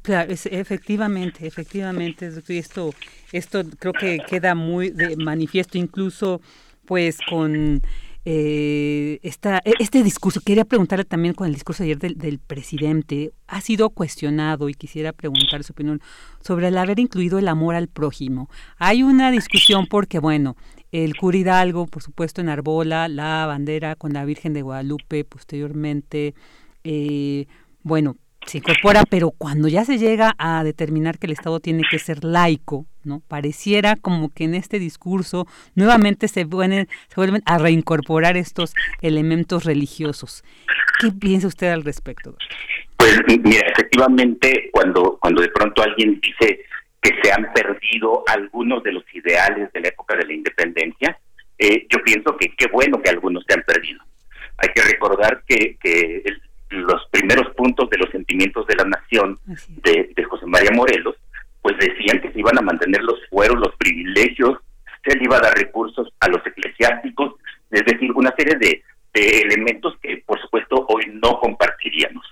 [0.02, 2.90] Claro, efectivamente, efectivamente, esto,
[3.32, 6.40] esto creo que queda muy manifiesto incluso
[6.86, 7.82] pues con
[8.30, 13.32] eh, esta, e, este discurso, quería preguntarle también con el discurso ayer del, del, presidente,
[13.46, 16.02] ha sido cuestionado y quisiera preguntar su opinión
[16.42, 18.50] sobre el haber incluido el amor al prójimo.
[18.76, 20.56] Hay una discusión porque, bueno,
[20.92, 26.34] el cura Hidalgo, por supuesto, enarbola la bandera con la Virgen de Guadalupe, posteriormente,
[26.84, 27.46] eh,
[27.82, 31.98] bueno, se incorpora, pero cuando ya se llega a determinar que el Estado tiene que
[31.98, 33.22] ser laico, ¿no?
[33.26, 39.64] Pareciera como que en este discurso nuevamente se vuelven, se vuelven a reincorporar estos elementos
[39.64, 40.44] religiosos.
[41.00, 42.36] ¿Qué piensa usted al respecto?
[42.96, 46.64] Pues mira, efectivamente, cuando, cuando de pronto alguien dice
[47.00, 51.18] que se han perdido algunos de los ideales de la época de la independencia,
[51.58, 54.02] eh, yo pienso que qué bueno que algunos se han perdido.
[54.58, 56.40] Hay que recordar que, que el,
[56.70, 59.38] los primeros puntos de los sentimientos de la nación
[59.82, 61.16] de, José María Morelos,
[61.62, 64.58] pues decían que se iban a mantener los fueros, los privilegios,
[65.04, 67.34] se le iba a dar recursos a los eclesiásticos,
[67.70, 68.82] es decir, una serie de,
[69.14, 72.24] elementos que por supuesto hoy no compartiríamos.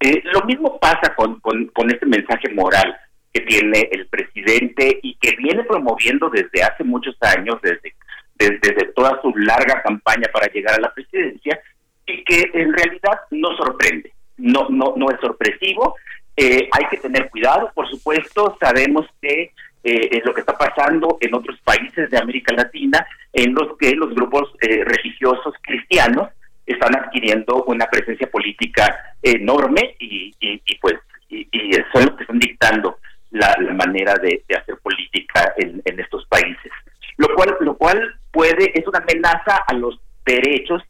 [0.00, 2.96] Eh, lo mismo pasa con, con, este mensaje moral
[3.32, 7.94] que tiene el presidente y que viene promoviendo desde hace muchos años, desde,
[8.36, 11.60] desde toda su larga campaña para llegar a la presidencia,
[12.06, 15.94] y que en realidad no sorprende, no, no, no es sorpresivo.
[16.36, 21.18] Eh, hay que tener cuidado, por supuesto, sabemos que eh, es lo que está pasando
[21.20, 26.28] en otros países de América Latina, en los que los grupos eh, religiosos cristianos
[26.66, 30.34] están adquiriendo una presencia política enorme y,
[30.80, 30.96] pues
[31.28, 31.48] y,
[31.92, 32.98] son los que están dictando
[33.30, 36.72] la, manera de, hacer política en, en, estos países,
[37.16, 40.82] lo cual lo cual puede es una amenaza a los derechos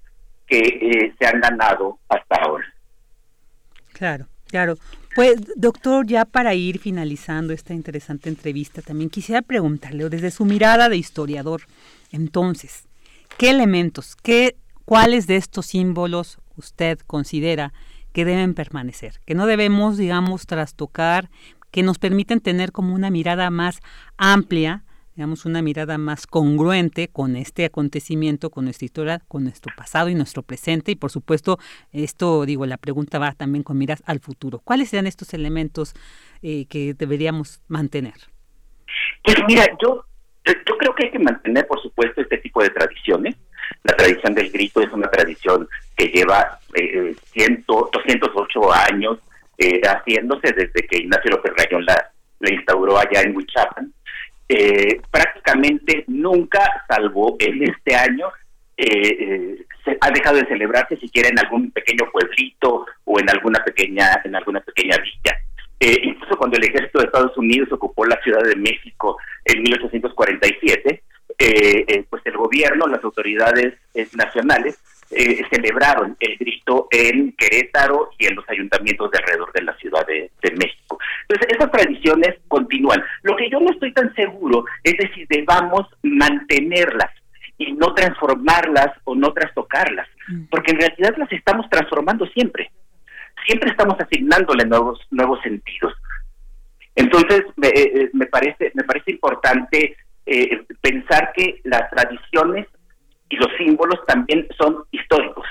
[0.46, 2.66] que eh, se han ganado hasta ahora.
[3.92, 4.74] Claro, claro.
[5.14, 10.88] Pues, doctor, ya para ir finalizando esta interesante entrevista, también quisiera preguntarle, desde su mirada
[10.88, 11.62] de historiador,
[12.12, 12.84] entonces,
[13.36, 17.72] ¿qué elementos, qué, cuáles de estos símbolos usted considera
[18.12, 21.28] que deben permanecer, que no debemos, digamos, trastocar,
[21.70, 23.80] que nos permiten tener como una mirada más
[24.16, 24.84] amplia
[25.16, 30.14] digamos, una mirada más congruente con este acontecimiento, con nuestra historia, con nuestro pasado y
[30.14, 30.92] nuestro presente.
[30.92, 31.58] Y por supuesto,
[31.92, 34.60] esto, digo, la pregunta va también con miras al futuro.
[34.62, 35.94] ¿Cuáles serían estos elementos
[36.42, 38.14] eh, que deberíamos mantener?
[39.24, 40.04] Pues mira, yo,
[40.44, 43.36] yo creo que hay que mantener, por supuesto, este tipo de tradiciones.
[43.84, 49.18] La tradición del grito es una tradición que lleva eh, 100, 208 años
[49.58, 53.92] eh, haciéndose desde que Ignacio López Rayón la, la instauró allá en Huichapan
[54.52, 58.26] eh, prácticamente nunca, salvo en este año,
[58.76, 63.62] eh, eh, se ha dejado de celebrarse siquiera en algún pequeño pueblito o en alguna
[63.62, 65.38] pequeña en alguna pequeña villa.
[66.02, 71.00] incluso cuando el ejército de Estados Unidos ocupó la Ciudad de México en 1847,
[72.10, 73.74] pues el gobierno, las autoridades
[74.14, 74.80] nacionales
[75.12, 80.06] eh, celebraron el grito en Querétaro y en los ayuntamientos de alrededor de la Ciudad
[80.06, 81.00] de, México.
[81.22, 83.02] Entonces, esas tradiciones continúan.
[83.22, 87.10] Lo que yo no estoy tan seguro es de si debamos mantenerlas
[87.58, 90.44] y no transformarlas o no trastocarlas, mm.
[90.48, 92.70] porque en realidad las estamos transformando siempre.
[93.46, 95.92] Siempre estamos asignándole nuevos nuevos sentidos.
[96.94, 99.96] Entonces, me, eh, eh, me parece me parece importante
[100.80, 102.68] pensar que las tradiciones
[103.30, 105.46] y los símbolos también son históricos.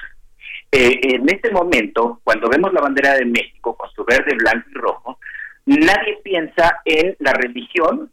[0.72, 4.74] Eh, en este momento, cuando vemos la bandera de México con su verde, blanco y
[4.76, 5.20] rojo,
[5.65, 8.12] nadie piensa en la religión,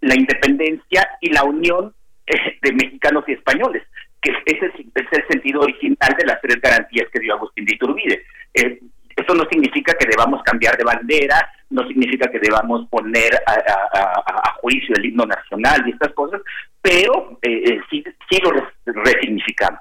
[0.00, 1.92] la independencia y la unión
[2.26, 3.82] eh, de mexicanos y españoles,
[4.22, 8.22] que es, el sentido original de las tres garantías que dio Agustín de Iturbide.
[8.54, 8.80] Eh,
[9.16, 14.94] eso no significa que debamos cambiar de bandera, no significa que debamos poner a, juicio
[14.96, 16.40] el himno nacional y estas cosas,
[16.82, 18.50] pero eh, eh, sí, sí lo
[19.02, 19.80] resignificamos.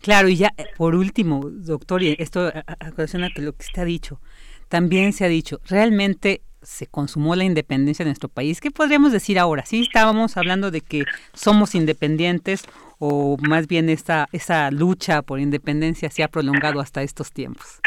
[0.00, 3.84] Claro, y ya eh, por último, doctor, y esto a, a lo que usted ha
[3.84, 4.20] dicho,
[4.68, 8.60] también se ha dicho, realmente se consumó la independencia de nuestro país.
[8.60, 9.64] ¿Qué podríamos decir ahora?
[9.64, 12.64] ¿Sí estábamos hablando de que somos independientes
[12.98, 17.80] o más bien esta, esa lucha por independencia se ha prolongado hasta estos tiempos?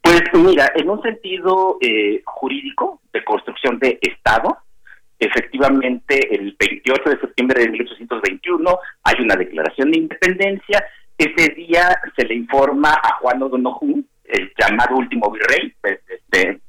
[0.00, 4.58] Pues mira, en un sentido eh, jurídico de construcción de Estado,
[5.24, 10.84] efectivamente el 28 de septiembre de 1821 hay una declaración de independencia.
[11.18, 16.60] Ese día se le informa a Juan O'Donoghue, el llamado último virrey, pues, este,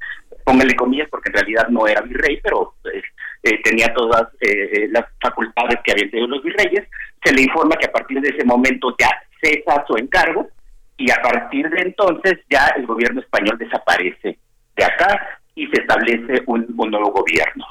[0.44, 3.02] póngale comillas porque en realidad no era virrey, pero pues,
[3.42, 6.86] eh, tenía todas eh, las facultades que habían tenido los virreyes,
[7.22, 9.10] se le informa que a partir de ese momento ya
[9.42, 10.48] cesa su encargo
[10.96, 14.38] y a partir de entonces ya el gobierno español desaparece
[14.76, 17.64] de acá y se establece un, nuevo gobierno,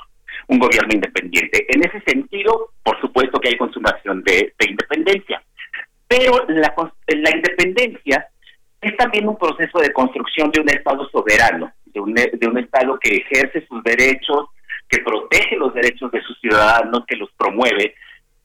[0.48, 1.66] un gobierno independiente.
[1.70, 5.42] En ese sentido, por supuesto que hay consumación de, independencia,
[6.08, 6.74] Pero la,
[7.08, 8.28] la independencia
[8.82, 13.00] es también un proceso de construcción de un Estado soberano, de un, de un Estado
[13.00, 14.48] que ejerce sus derechos,
[14.90, 17.96] que protege los derechos de sus ciudadanos, que los promueve.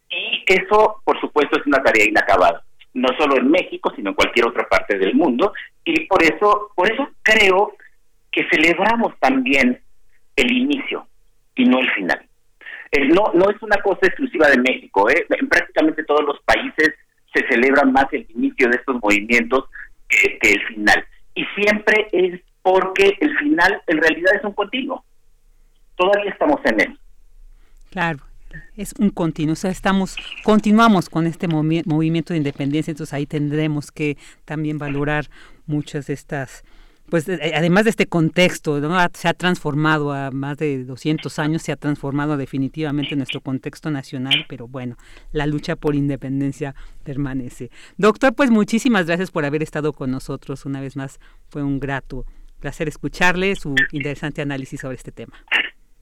[0.09, 2.63] Y eso, por supuesto, es una tarea inacabada,
[2.95, 5.53] no solo en México, sino en cualquier otra parte del mundo.
[5.85, 7.73] Y por eso, por eso creo
[8.31, 9.83] que celebramos también
[10.37, 11.07] el inicio
[11.59, 12.21] y no el final.
[12.93, 15.11] Eh, no, no es una cosa exclusiva de México.
[15.11, 15.27] ¿eh?
[15.29, 16.95] En prácticamente todos los países
[17.35, 19.65] se celebra más el inicio de estos movimientos
[20.09, 21.05] que, el final.
[21.35, 25.05] Y siempre es porque el final en realidad es un continuo.
[25.97, 26.99] Todavía estamos en él.
[27.91, 28.21] Claro,
[28.77, 33.91] es un continuo, o sea, estamos, continuamos con este movimiento de independencia, entonces ahí tendremos
[33.91, 35.27] que también valorar
[35.67, 36.65] muchas de estas
[37.11, 38.81] pues eh, además de este contexto,
[39.15, 44.45] se ha transformado a más de 200 años, se ha transformado definitivamente nuestro contexto nacional,
[44.49, 44.97] pero bueno,
[45.33, 47.71] la lucha por independencia permanece.
[47.97, 51.19] Doctor, pues muchísimas gracias por haber estado con nosotros una vez más.
[51.49, 52.25] Fue un grato
[52.61, 55.43] placer escucharle su interesante análisis sobre este tema.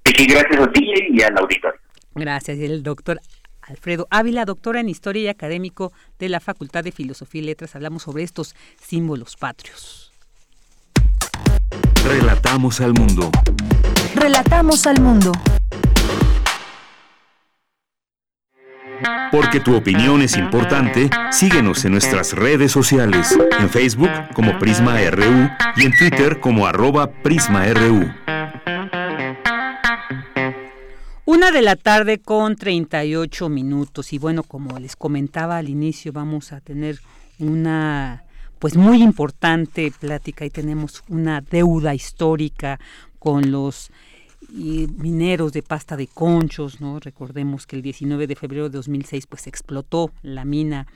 [0.04, 1.80] gracias a ti y al auditorio.
[2.14, 2.58] Gracias.
[2.58, 3.20] El doctor
[3.60, 7.76] Alfredo Ávila, doctora en Historia y académico de la Facultad de Filosofía y Letras.
[7.76, 10.05] Hablamos sobre estos símbolos patrios.
[12.04, 13.30] Relatamos al mundo.
[14.14, 15.32] Relatamos al mundo.
[19.30, 25.50] Porque tu opinión es importante, síguenos en nuestras redes sociales, en Facebook como Prisma RU
[25.76, 28.10] y en Twitter como arroba PrismaRU.
[31.24, 36.52] Una de la tarde con 38 minutos y bueno, como les comentaba al inicio, vamos
[36.52, 37.00] a tener
[37.38, 38.25] una
[38.58, 42.78] pues muy importante plática y tenemos una deuda histórica
[43.18, 43.90] con los
[44.48, 47.00] mineros de pasta de conchos, ¿no?
[47.00, 50.86] Recordemos que el 19 de febrero de 2006 pues explotó la mina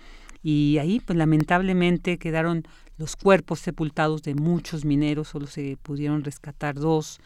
[0.43, 2.65] y ahí pues lamentablemente quedaron
[2.97, 7.21] los cuerpos sepultados de muchos mineros, solo se pudieron rescatar dos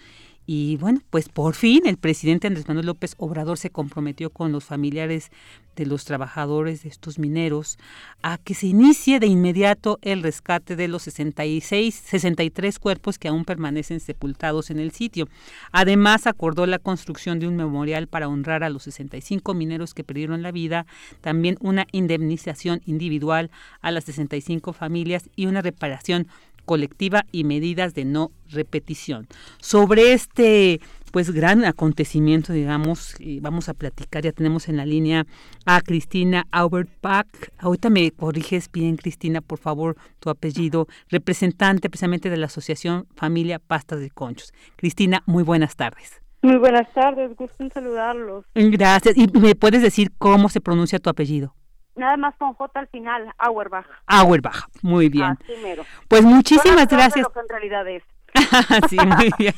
[0.46, 4.64] y bueno, pues por fin el presidente Andrés Manuel López Obrador se comprometió con los
[4.64, 5.30] familiares
[5.76, 7.78] de los trabajadores de estos mineros
[8.22, 13.44] a que se inicie de inmediato el rescate de los 66, 63 cuerpos que aún
[13.44, 15.28] permanecen sepultados en el sitio.
[15.72, 20.42] Además, acordó la construcción de un memorial para honrar a los 65 mineros que perdieron
[20.42, 20.86] la vida,
[21.20, 26.28] también una indemnización individual a las 65 familias y una reparación
[26.64, 29.26] colectiva y medidas de no repetición.
[29.60, 30.80] Sobre este
[31.14, 35.26] pues gran acontecimiento, digamos, vamos a platicar, ya tenemos en la línea
[35.64, 37.28] a Cristina Auerbach.
[37.56, 43.60] Ahorita me corriges bien, Cristina, por favor, tu apellido, representante precisamente de la Asociación Familia
[43.60, 44.52] Pastas de Conchos.
[44.74, 46.20] Cristina, muy buenas tardes.
[46.42, 48.44] Muy buenas tardes, gusto en saludarlos.
[48.52, 49.16] Gracias.
[49.16, 51.54] ¿Y me puedes decir cómo se pronuncia tu apellido?
[51.96, 53.86] Nada más con J al final, Auerbach.
[54.06, 55.38] Auerbach, muy bien.
[56.08, 57.26] Pues muchísimas gracias.
[57.34, 58.02] en realidad es.
[58.90, 59.54] sí, muy bien.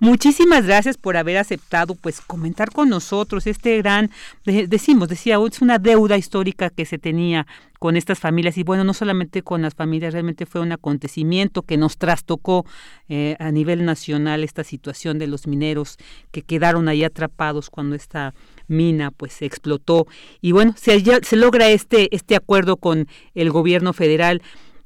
[0.00, 4.10] Muchísimas gracias por haber aceptado pues comentar con nosotros este gran,
[4.44, 7.46] decimos, decía, es una deuda histórica que se tenía
[7.78, 11.76] con estas familias y bueno, no solamente con las familias, realmente fue un acontecimiento que
[11.76, 12.64] nos trastocó
[13.08, 15.96] eh, a nivel nacional esta situación de los mineros
[16.30, 18.34] que quedaron ahí atrapados cuando esta
[18.68, 20.06] mina pues explotó
[20.40, 24.42] y bueno, se, se logra este, este acuerdo con el gobierno federal.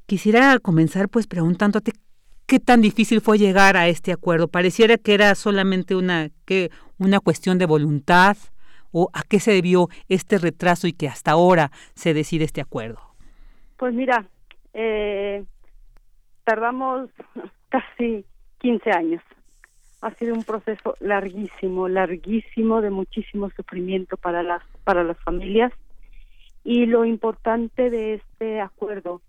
[0.06, 1.92] Quisiera comenzar pues preguntándote
[2.46, 4.48] qué tan difícil fue llegar a este acuerdo.
[4.48, 8.36] Pareciera que era solamente una, que, una cuestión de voluntad
[8.90, 13.00] o a qué se debió este retraso y que hasta ahora se decide este acuerdo.
[13.78, 14.26] Pues mira,
[14.74, 15.44] eh,
[16.44, 17.08] tardamos
[17.68, 18.24] casi
[18.58, 19.22] 15 años
[20.03, 25.72] ha sido un proceso larguísimo, larguísimo de muchísimo sufrimiento para las para las familias
[26.64, 29.22] y lo importante de este acuerdo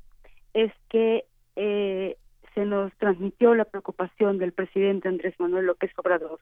[0.54, 2.18] es que eh,
[2.56, 6.40] se nos transmitió la preocupación del presidente Andrés Manuel López Obrador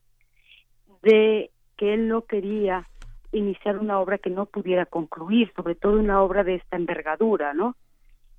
[1.02, 2.88] de que él no quería
[3.34, 7.76] iniciar una obra que no pudiera concluir, sobre todo una obra de esta envergadura, ¿no?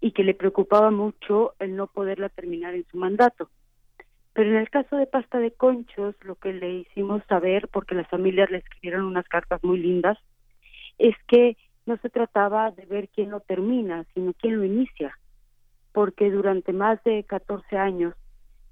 [0.00, 3.48] Y que le preocupaba mucho el no poderla terminar en su mandato.
[4.34, 8.08] Pero en el caso de pasta de conchos, lo que le hicimos saber, porque las
[8.08, 10.18] familias le escribieron unas cartas muy lindas,
[10.98, 15.18] es que no se trataba de ver quién lo termina, sino quién lo inicia,
[15.92, 18.14] porque durante más de 14 años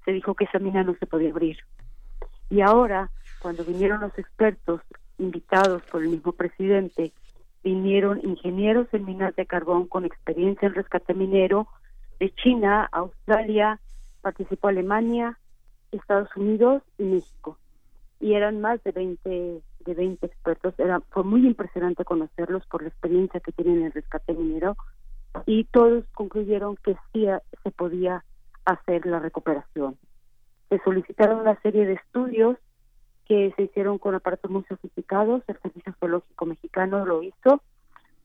[0.05, 1.57] se dijo que esa mina no se podía abrir.
[2.49, 4.81] Y ahora, cuando vinieron los expertos
[5.19, 7.13] invitados por el mismo presidente,
[7.63, 11.67] vinieron ingenieros en minas de carbón con experiencia en rescate minero
[12.19, 13.79] de China, Australia,
[14.21, 15.37] participó Alemania,
[15.91, 17.57] Estados Unidos y México.
[18.19, 20.73] Y eran más de 20, de 20 expertos.
[20.77, 24.77] Era, fue muy impresionante conocerlos por la experiencia que tienen en el rescate minero
[25.45, 27.25] y todos concluyeron que sí
[27.63, 28.23] se podía
[28.65, 29.97] hacer la recuperación.
[30.69, 32.57] Se solicitaron una serie de estudios
[33.25, 37.61] que se hicieron con aparatos muy sofisticados, el Servicio Geológico Mexicano lo hizo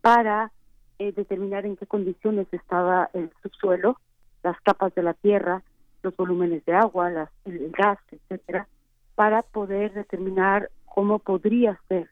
[0.00, 0.52] para
[0.98, 3.98] eh, determinar en qué condiciones estaba el subsuelo,
[4.42, 5.62] las capas de la tierra,
[6.06, 8.68] los volúmenes de agua, las, el gas, etcétera,
[9.16, 12.08] para poder determinar cómo podría ser,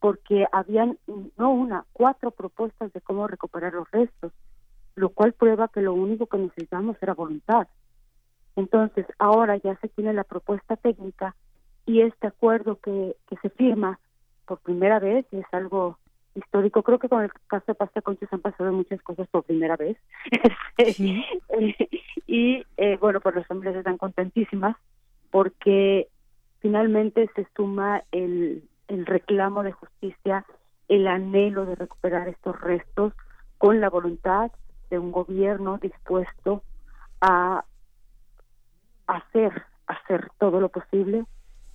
[0.00, 0.98] porque habían
[1.38, 4.32] no una, cuatro propuestas de cómo recuperar los restos,
[4.96, 7.68] lo cual prueba que lo único que necesitamos era voluntad.
[8.56, 11.36] Entonces, ahora ya se tiene la propuesta técnica
[11.84, 14.00] y este acuerdo que, que se firma
[14.46, 15.98] por primera vez es algo
[16.36, 16.82] histórico.
[16.82, 19.96] Creo que con el caso de Pasta Conchos han pasado muchas cosas por primera vez.
[20.78, 21.24] Este,
[22.26, 24.76] y eh, bueno, pues las familias están contentísimas
[25.30, 26.08] porque
[26.60, 30.44] finalmente se suma el, el reclamo de justicia,
[30.88, 33.14] el anhelo de recuperar estos restos
[33.56, 34.50] con la voluntad
[34.90, 36.62] de un gobierno dispuesto
[37.20, 37.64] a
[39.06, 41.24] hacer hacer todo lo posible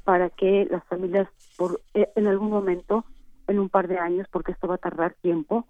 [0.03, 3.05] para que las familias por eh, en algún momento
[3.47, 5.65] en un par de años porque esto va a tardar tiempo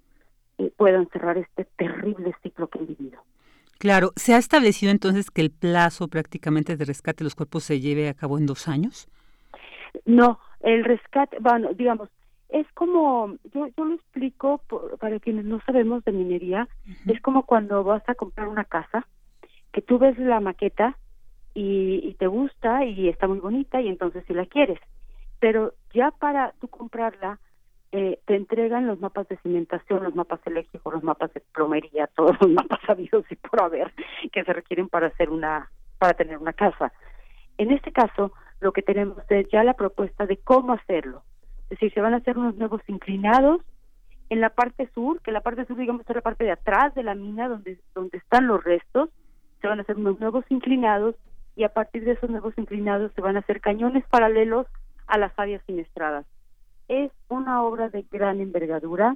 [0.58, 3.22] eh, puedan cerrar este terrible ciclo que han vivido.
[3.78, 7.80] Claro se ha establecido entonces que el plazo prácticamente de rescate de los cuerpos se
[7.80, 9.08] lleve a cabo en dos años
[10.06, 12.10] no el rescate bueno digamos
[12.52, 14.62] es como, yo, yo lo explico
[15.00, 16.68] para quienes no sabemos de minería,
[17.08, 19.08] es como cuando vas a comprar una casa,
[19.72, 20.98] que tú ves la maqueta
[21.54, 24.80] y, te gusta y está muy bonita y entonces si la quieres,
[25.40, 27.40] pero ya para tú comprarla,
[27.92, 32.36] eh, te entregan los mapas de cimentación, los mapas eléctricos, los mapas de plomería, todos
[32.42, 33.94] los mapas sabidos y por haber
[34.32, 36.92] que se requieren para hacer una, para tener una casa.
[37.58, 41.24] En este caso, lo que tenemos es ya la propuesta de cómo hacerlo
[41.72, 43.62] es decir, se van a hacer unos nuevos inclinados
[44.30, 47.02] en la parte sur, que la parte sur, digamos, es la parte de atrás de
[47.02, 49.10] la mina donde, donde están los restos,
[49.62, 51.16] se van a hacer unos nuevos inclinados
[51.56, 54.68] y a partir de esos nuevos inclinados se van a hacer cañones paralelos
[55.08, 56.26] a las áreas siniestradas.
[56.92, 59.16] Es una obra de gran envergadura,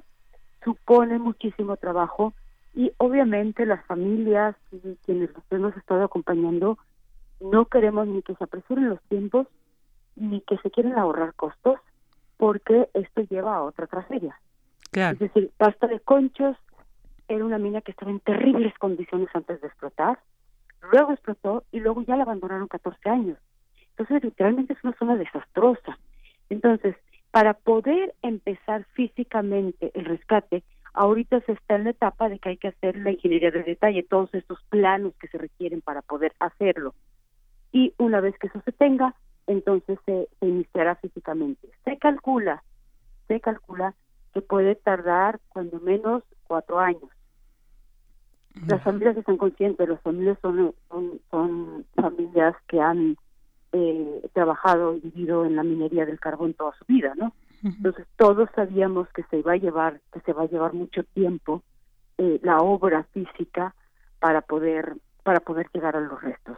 [0.64, 2.32] supone muchísimo trabajo
[2.74, 6.78] y obviamente las familias y quienes nos hemos estado acompañando
[7.38, 9.46] no queremos ni que se apresuren los tiempos
[10.14, 11.78] ni que se quieren ahorrar costos
[12.38, 14.40] porque esto lleva a otra tragedia.
[14.94, 16.56] Es decir, Pasta de Conchos
[17.28, 20.18] era una mina que estaba en terribles condiciones antes de explotar,
[20.90, 23.38] luego explotó y luego ya la abandonaron 14 años.
[23.90, 25.98] Entonces, literalmente es una zona desastrosa.
[26.48, 26.96] Entonces,
[27.30, 30.62] para poder empezar físicamente el rescate,
[30.94, 34.02] ahorita se está en la etapa de que hay que hacer la ingeniería de detalle,
[34.02, 36.94] todos estos planos que se requieren para poder hacerlo.
[37.72, 39.14] Y una vez que eso se tenga,
[39.46, 41.68] entonces se, iniciará físicamente.
[41.84, 42.62] Se calcula,
[43.28, 43.94] se calcula
[44.32, 47.10] que puede tardar cuando menos cuatro años.
[48.66, 50.74] Las familias están conscientes, las familias son,
[51.30, 53.16] son, familias que han
[53.72, 57.32] eh, trabajado y vivido en la minería del carbón toda su vida, ¿no?
[57.62, 61.62] Entonces todos sabíamos que se iba a llevar, que se va a llevar mucho tiempo
[62.18, 63.74] eh, la obra física
[64.20, 66.56] para poder para poder llegar a los restos.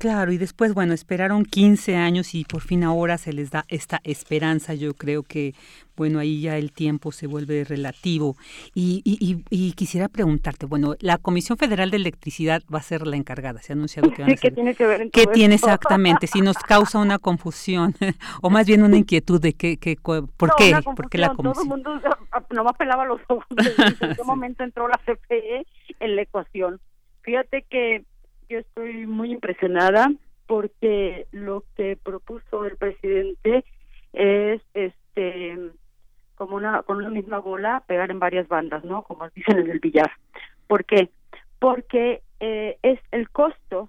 [0.00, 4.00] Claro, y después, bueno, esperaron 15 años y por fin ahora se les da esta
[4.02, 4.72] esperanza.
[4.72, 5.52] Yo creo que,
[5.94, 8.34] bueno, ahí ya el tiempo se vuelve relativo.
[8.74, 13.16] Y, y, y, quisiera preguntarte, bueno, la Comisión Federal de Electricidad va a ser la
[13.16, 13.60] encargada.
[13.60, 14.40] Se ha anunciado que van a ser.
[14.40, 16.26] ¿Qué tiene que ver ¿Qué tiene exactamente?
[16.26, 17.94] Si nos causa una confusión
[18.40, 20.24] o más bien una inquietud de qué, qué por
[20.56, 21.52] qué, por qué la Comisión.
[21.52, 22.00] Todo el mundo
[22.52, 23.44] nomás pelaba los ojos.
[24.00, 25.66] ¿En qué momento entró la CFE
[26.00, 26.80] en la ecuación?
[27.20, 28.06] Fíjate que
[28.50, 30.12] yo estoy muy impresionada
[30.46, 33.64] porque lo que propuso el presidente
[34.12, 35.56] es este
[36.34, 39.02] como una con una misma bola pegar en varias bandas, ¿no?
[39.02, 40.10] Como dicen en el billar.
[40.66, 41.10] ¿Por qué?
[41.60, 43.88] Porque eh, es el costo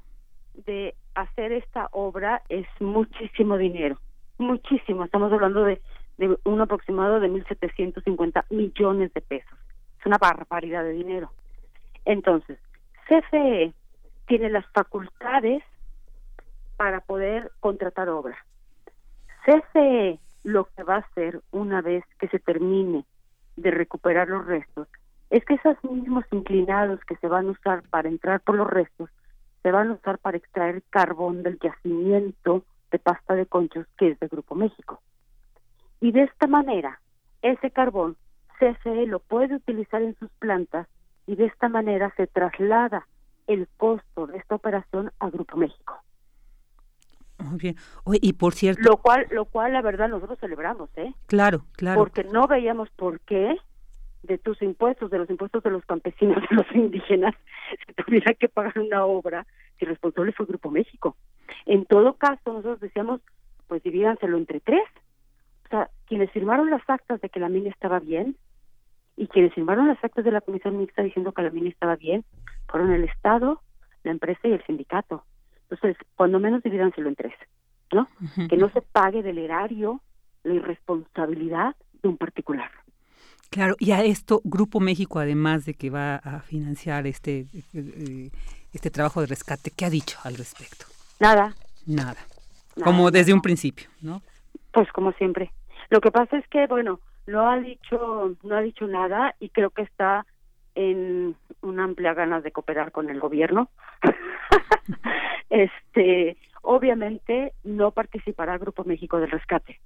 [0.65, 3.97] de hacer esta obra es muchísimo dinero,
[4.37, 5.03] muchísimo.
[5.05, 5.81] Estamos hablando de,
[6.17, 9.57] de un aproximado de 1.750 millones de pesos.
[9.99, 11.31] Es una barbaridad de dinero.
[12.05, 12.59] Entonces,
[13.07, 13.73] CFE
[14.27, 15.63] tiene las facultades
[16.77, 18.37] para poder contratar obra.
[19.45, 23.05] CFE lo que va a hacer una vez que se termine
[23.55, 24.87] de recuperar los restos
[25.29, 29.09] es que esos mismos inclinados que se van a usar para entrar por los restos
[29.61, 34.19] se van a usar para extraer carbón del yacimiento de pasta de conchos que es
[34.19, 35.01] de Grupo México.
[35.99, 36.99] Y de esta manera,
[37.41, 38.17] ese carbón
[38.59, 40.87] CFE lo puede utilizar en sus plantas
[41.27, 43.07] y de esta manera se traslada
[43.53, 46.01] el costo de esta operación a Grupo México.
[47.37, 47.75] Muy bien.
[48.21, 48.81] y por cierto.
[48.83, 51.13] Lo cual, lo cual, la verdad, nosotros celebramos, ¿eh?
[51.27, 51.99] Claro, claro.
[51.99, 53.57] Porque no veíamos por qué
[54.23, 57.33] de tus impuestos, de los impuestos de los campesinos, de los indígenas,
[57.85, 59.45] se tuviera que pagar una obra,
[59.77, 61.15] si el responsable fue Grupo México.
[61.65, 63.21] En todo caso, nosotros decíamos,
[63.67, 64.83] pues divídanselo entre tres.
[65.65, 68.35] O sea, quienes firmaron las actas de que la mina estaba bien
[69.15, 72.23] y quienes firmaron las actas de la comisión mixta diciendo que la mina estaba bien
[72.71, 73.61] fueron el Estado,
[74.03, 75.23] la empresa y el sindicato.
[75.69, 77.33] Entonces, cuando menos divídanselo en tres,
[77.91, 78.07] ¿no?
[78.49, 80.01] Que no se pague del erario
[80.43, 82.71] la irresponsabilidad de un particular.
[83.49, 88.31] Claro, y a esto Grupo México, además de que va a financiar este, eh,
[88.73, 90.85] este trabajo de rescate, ¿qué ha dicho al respecto?
[91.19, 91.53] Nada.
[91.85, 92.17] Nada.
[92.83, 94.21] como desde un principio, ¿no?
[94.71, 95.51] Pues como siempre.
[95.89, 99.71] Lo que pasa es que, bueno, no ha dicho, no ha dicho nada y creo
[99.71, 100.25] que está
[100.75, 103.69] en una amplia ganas de cooperar con el gobierno.
[105.49, 109.79] este, obviamente no participará Grupo México del rescate.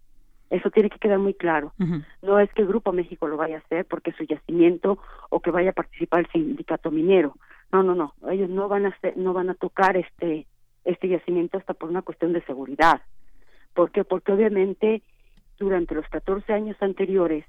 [0.50, 1.74] Eso tiene que quedar muy claro.
[2.22, 5.00] No es que el Grupo México lo vaya a hacer porque es su yacimiento
[5.30, 7.36] o que vaya a participar el sindicato minero.
[7.72, 8.14] No, no, no.
[8.30, 10.46] Ellos no van a hacer, no van a tocar este
[10.86, 13.02] este yacimiento hasta por una cuestión de seguridad.
[13.74, 14.04] ¿Por qué?
[14.04, 15.02] Porque obviamente
[15.60, 17.46] durante los 14 años anteriores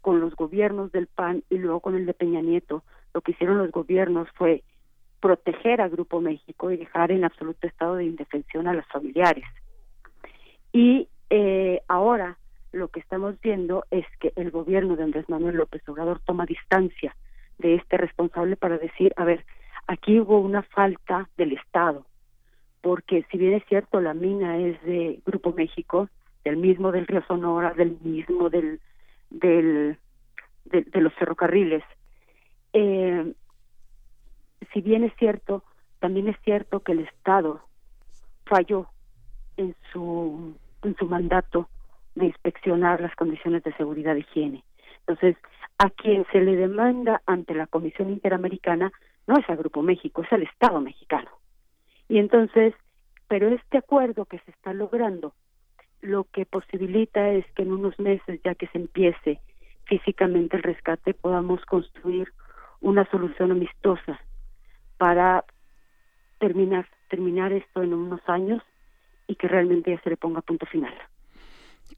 [0.00, 2.82] con los gobiernos del PAN y luego con el de Peña Nieto,
[3.14, 4.62] lo que hicieron los gobiernos fue
[5.20, 9.44] proteger a Grupo México y dejar en absoluto estado de indefensión a los familiares.
[10.72, 12.36] Y eh, ahora
[12.72, 17.16] lo que estamos viendo es que el gobierno de Andrés Manuel López Obrador toma distancia
[17.58, 19.44] de este responsable para decir, a ver,
[19.86, 22.04] aquí hubo una falta del Estado,
[22.82, 26.08] porque si bien es cierto, la mina es de Grupo México,
[26.44, 28.80] del mismo del Río Sonora, del mismo del,
[29.30, 29.96] del
[30.64, 31.82] de, los ferrocarriles,
[32.74, 33.32] eh,
[34.72, 35.62] si bien es cierto,
[36.00, 37.62] también es cierto que el Estado
[38.44, 38.88] falló
[39.56, 41.68] en su en su mandato
[42.14, 44.64] de inspeccionar las condiciones de seguridad y higiene.
[45.00, 45.36] Entonces,
[45.78, 48.92] a quien se le demanda ante la Comisión Interamericana
[49.26, 51.30] no es al Grupo México, es al Estado mexicano.
[52.08, 52.74] Y entonces,
[53.28, 55.34] pero este acuerdo que se está logrando,
[56.00, 59.40] lo que posibilita es que en unos meses, ya que se empiece
[59.84, 62.28] físicamente el rescate, podamos construir
[62.84, 64.20] una solución amistosa
[64.98, 65.44] para
[66.38, 68.62] terminar terminar esto en unos años
[69.28, 70.92] y que realmente ya se le ponga punto final.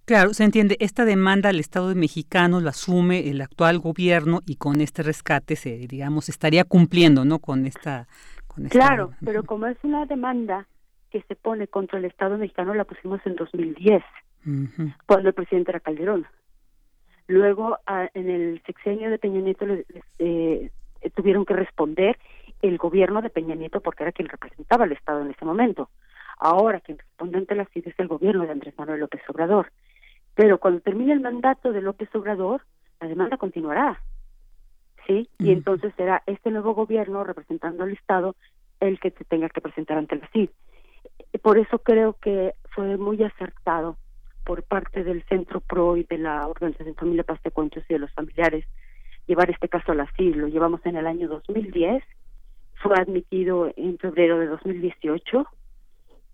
[0.05, 4.57] Claro, se entiende, esta demanda al Estado de mexicano la asume el actual gobierno y
[4.57, 7.39] con este rescate se, digamos, estaría cumpliendo, ¿no?
[7.39, 8.07] Con esta...
[8.47, 10.67] Con Claro, pero como es una demanda
[11.11, 14.03] que se pone contra el Estado mexicano, la pusimos en 2010,
[15.07, 16.27] cuando el presidente era Calderón.
[17.27, 17.79] Luego,
[18.15, 19.67] en el sexenio de Peña Nieto,
[20.19, 20.71] eh,
[21.11, 22.19] tuvieron que responder
[22.63, 25.91] el gobierno de Peña Nieto porque era quien representaba al Estado en ese momento.
[26.39, 29.73] Ahora quien responde ante la CID es el gobierno de Andrés Manuel López Obrador.
[30.35, 32.63] Pero cuando termine el mandato de López Obrador,
[33.01, 34.01] la demanda continuará.
[35.07, 35.29] ¿Sí?
[35.39, 38.35] Y entonces será este nuevo gobierno representando al Estado
[38.81, 40.51] el que se tenga que presentar ante la CID.
[41.43, 43.97] Por eso creo que fue muy acertado
[44.45, 47.99] por parte del Centro PRO y de la Organización Familia Paz de Cuentos y de
[48.01, 48.67] los familiares
[49.27, 50.37] llevar este caso a la CID.
[50.37, 52.03] Lo llevamos en el año 2010,
[52.83, 55.47] fue admitido en febrero de 2018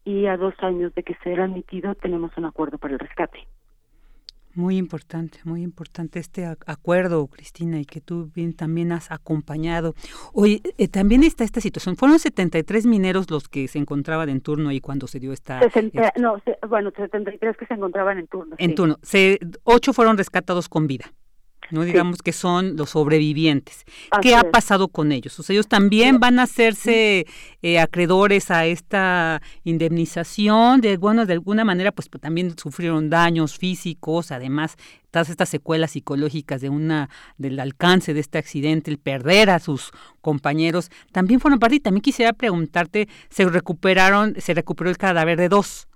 [0.05, 3.47] y a dos años de que sea admitido tenemos un acuerdo para el rescate.
[4.55, 9.95] Muy importante, muy importante este acuerdo, Cristina, y que tú bien también has acompañado.
[10.35, 11.97] Hoy eh, también está esta situación.
[11.97, 15.61] Fueron 73 mineros los que se encontraban en turno ahí cuando se dio esta...
[16.19, 16.37] no,
[16.69, 18.57] bueno, 73 que se encontraban en turno.
[18.59, 18.99] En turno.
[19.01, 21.07] Se, ocho fueron rescatados con vida.
[21.73, 21.83] ¿No?
[21.83, 23.85] Digamos que son los sobrevivientes.
[24.21, 25.39] ¿Qué ha pasado con ellos?
[25.39, 27.27] O sea, ellos también van a hacerse
[27.63, 33.59] eh, acreedores a esta indemnización, de bueno, de alguna manera, pues, pues también sufrieron daños
[33.59, 34.77] físicos, además
[35.13, 39.93] todas estas secuelas psicológicas de una del alcance de este accidente, el perder a sus
[40.21, 41.77] compañeros, también fueron parte.
[41.77, 45.87] Y también quisiera preguntarte, se recuperaron, se recuperó el cadáver de dos.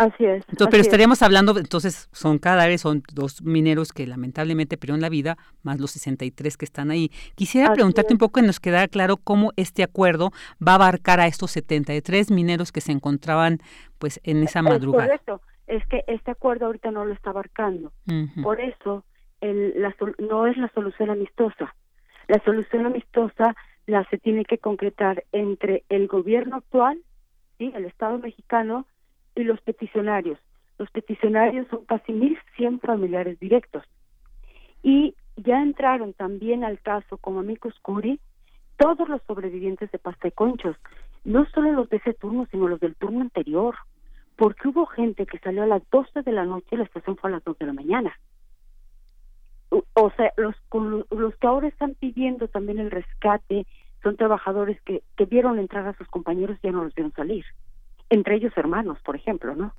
[0.00, 0.44] Así es.
[0.70, 5.78] pero estaríamos hablando, entonces, son cadáveres, son dos mineros que lamentablemente perdieron la vida, más
[5.78, 7.10] los 63 que están ahí.
[7.34, 10.30] Quisiera preguntarte un poco que nos quedara claro cómo este acuerdo
[10.66, 13.58] va a abarcar a estos 73 mineros que se encontraban
[13.98, 15.04] pues en esa madrugada.
[15.04, 17.92] Es correcto, es que este acuerdo ahorita no lo está abarcando.
[18.42, 19.04] Por eso
[19.42, 21.74] el, la, no es la solución amistosa.
[22.26, 27.02] La solución amistosa la se tiene que concretar entre el gobierno actual,
[27.58, 27.70] ¿sí?
[27.74, 28.86] el Estado mexicano,
[29.34, 30.38] y los peticionarios.
[30.78, 33.84] Los peticionarios son casi 1.100 familiares directos.
[34.82, 38.20] Y ya entraron también al caso como amigos curi
[38.76, 40.74] todos los sobrevivientes de pasta y conchos,
[41.24, 43.76] no solo los de ese turno, sino los del turno anterior,
[44.36, 47.28] porque hubo gente que salió a las 12 de la noche y la estación fue
[47.28, 48.18] a las 2 de la mañana.
[49.68, 50.56] o sea, los,
[51.10, 53.66] los que ahora están pidiendo también el rescate
[54.02, 57.44] son trabajadores que, que vieron entrar a sus compañeros y ya no los vieron salir.
[58.10, 59.72] Entre ellos hermanos, por ejemplo, ¿no?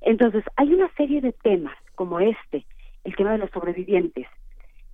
[0.00, 2.66] Entonces, hay una serie de temas como este,
[3.04, 4.26] el tema de los sobrevivientes,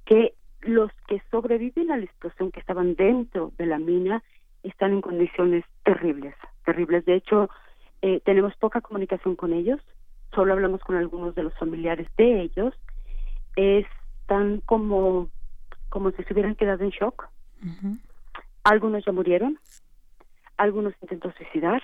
[0.05, 4.23] que los que sobreviven a la explosión que estaban dentro de la mina
[4.63, 7.05] están en condiciones terribles, terribles.
[7.05, 7.49] De hecho,
[8.03, 9.81] eh, tenemos poca comunicación con ellos,
[10.35, 12.75] solo hablamos con algunos de los familiares de ellos.
[13.57, 15.31] Están como,
[15.89, 17.29] como si se hubieran quedado en shock.
[18.65, 19.59] Algunos ya murieron,
[20.57, 21.83] algunos intentó suicidar.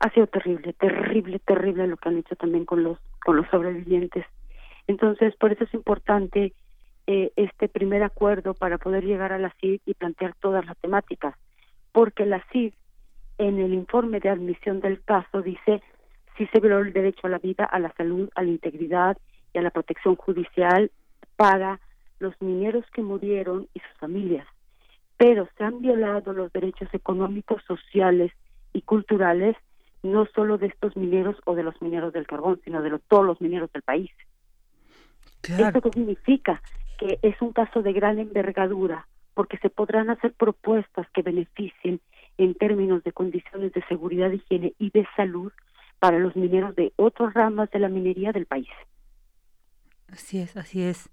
[0.00, 4.24] Ha sido terrible, terrible, terrible lo que han hecho también con los con los sobrevivientes.
[4.86, 6.54] Entonces, por eso es importante
[7.06, 11.34] eh, este primer acuerdo para poder llegar a la CID y plantear todas las temáticas,
[11.92, 12.72] porque la CID
[13.38, 15.82] en el informe de admisión del caso dice
[16.36, 19.18] si se violó el derecho a la vida, a la salud, a la integridad
[19.52, 20.90] y a la protección judicial
[21.36, 21.80] para
[22.18, 24.46] los mineros que murieron y sus familias,
[25.16, 28.32] pero se han violado los derechos económicos, sociales
[28.72, 29.56] y culturales
[30.02, 33.40] no solo de estos mineros o de los mineros del carbón, sino de todos los
[33.40, 34.10] mineros del país.
[35.42, 36.62] ¿Esto qué significa?
[36.98, 42.00] Que es un caso de gran envergadura, porque se podrán hacer propuestas que beneficien
[42.38, 45.52] en términos de condiciones de seguridad, higiene y de salud
[45.98, 48.68] para los mineros de otras ramas de la minería del país.
[50.12, 51.08] Así es, así es.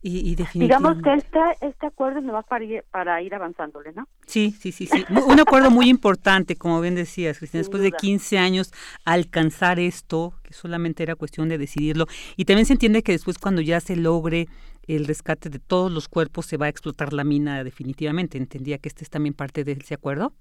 [0.00, 4.06] Y, Digamos que este, este acuerdo no va para ir, para ir avanzándole, ¿no?
[4.26, 5.04] Sí, sí, sí, sí.
[5.10, 8.72] Un acuerdo muy importante, como bien decías, Cristina, después de 15 años
[9.04, 12.06] alcanzar esto, que solamente era cuestión de decidirlo.
[12.36, 14.46] Y también se entiende que después cuando ya se logre
[14.86, 18.38] el rescate de todos los cuerpos, se va a explotar la mina definitivamente.
[18.38, 20.32] ¿Entendía que este es también parte de ese acuerdo?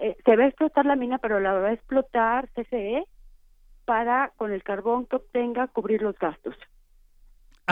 [0.00, 3.04] Eh, se va a explotar la mina, pero la va a explotar CCE
[3.84, 6.56] para, con el carbón que obtenga, cubrir los gastos.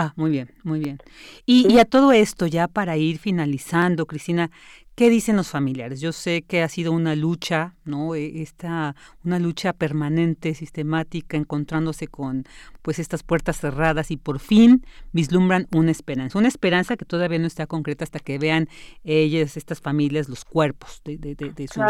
[0.00, 0.98] Ah, muy bien, muy bien.
[1.44, 4.48] Y, a todo esto, ya para ir finalizando, Cristina,
[4.94, 6.00] ¿qué dicen los familiares?
[6.00, 8.14] Yo sé que ha sido una lucha, ¿no?
[8.14, 8.94] E, esta,
[9.24, 12.44] una lucha permanente, sistemática, encontrándose con
[12.80, 16.38] pues estas puertas cerradas y por fin vislumbran una esperanza.
[16.38, 18.68] Una esperanza que todavía no está concreta hasta que vean
[19.02, 21.82] ellas, estas familias, los cuerpos de, de, de, sus,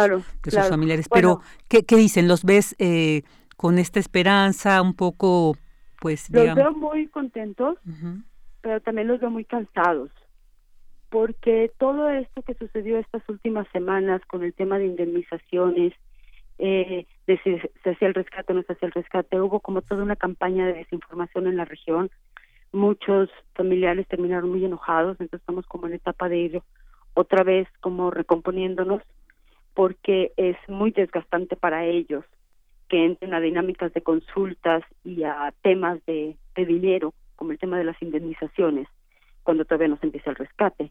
[0.42, 1.08] de sus, familiares.
[1.12, 2.26] Pero, ¿qué, ¿qué, dicen?
[2.26, 3.20] ¿Los ves eh,
[3.58, 5.58] con esta esperanza un poco
[6.00, 7.78] pues los veo muy contentos
[8.60, 10.10] pero también los veo muy cansados
[11.10, 15.94] porque todo esto que sucedió estas últimas semanas con el tema de indemnizaciones
[16.58, 19.82] eh, de si se hacía el rescate o no se hacía el rescate hubo como
[19.82, 22.10] toda una campaña de desinformación en la región.
[22.72, 26.62] Muchos familiares terminaron muy enojados entonces estamos como en etapa de ir
[27.14, 29.02] otra vez como recomponiéndonos
[29.74, 32.24] porque es muy desgastante para ellos
[32.88, 37.84] que entren a dinámicas de consultas y a temas de, dinero, como el tema de
[37.84, 38.88] las indemnizaciones,
[39.44, 40.90] cuando todavía no se empieza el rescate.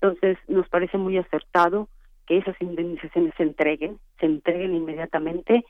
[0.00, 1.88] Entonces, nos parece muy acertado
[2.26, 5.64] que esas indemnizaciones se entreguen, se entreguen inmediatamente,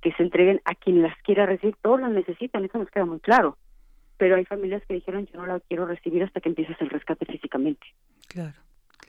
[0.00, 3.20] que se entreguen a quien las quiera recibir, todos las necesitan, eso nos queda muy
[3.20, 3.56] claro.
[4.16, 7.24] Pero hay familias que dijeron, yo no la quiero recibir hasta que empieces el rescate
[7.26, 7.86] físicamente.
[8.26, 8.56] Claro.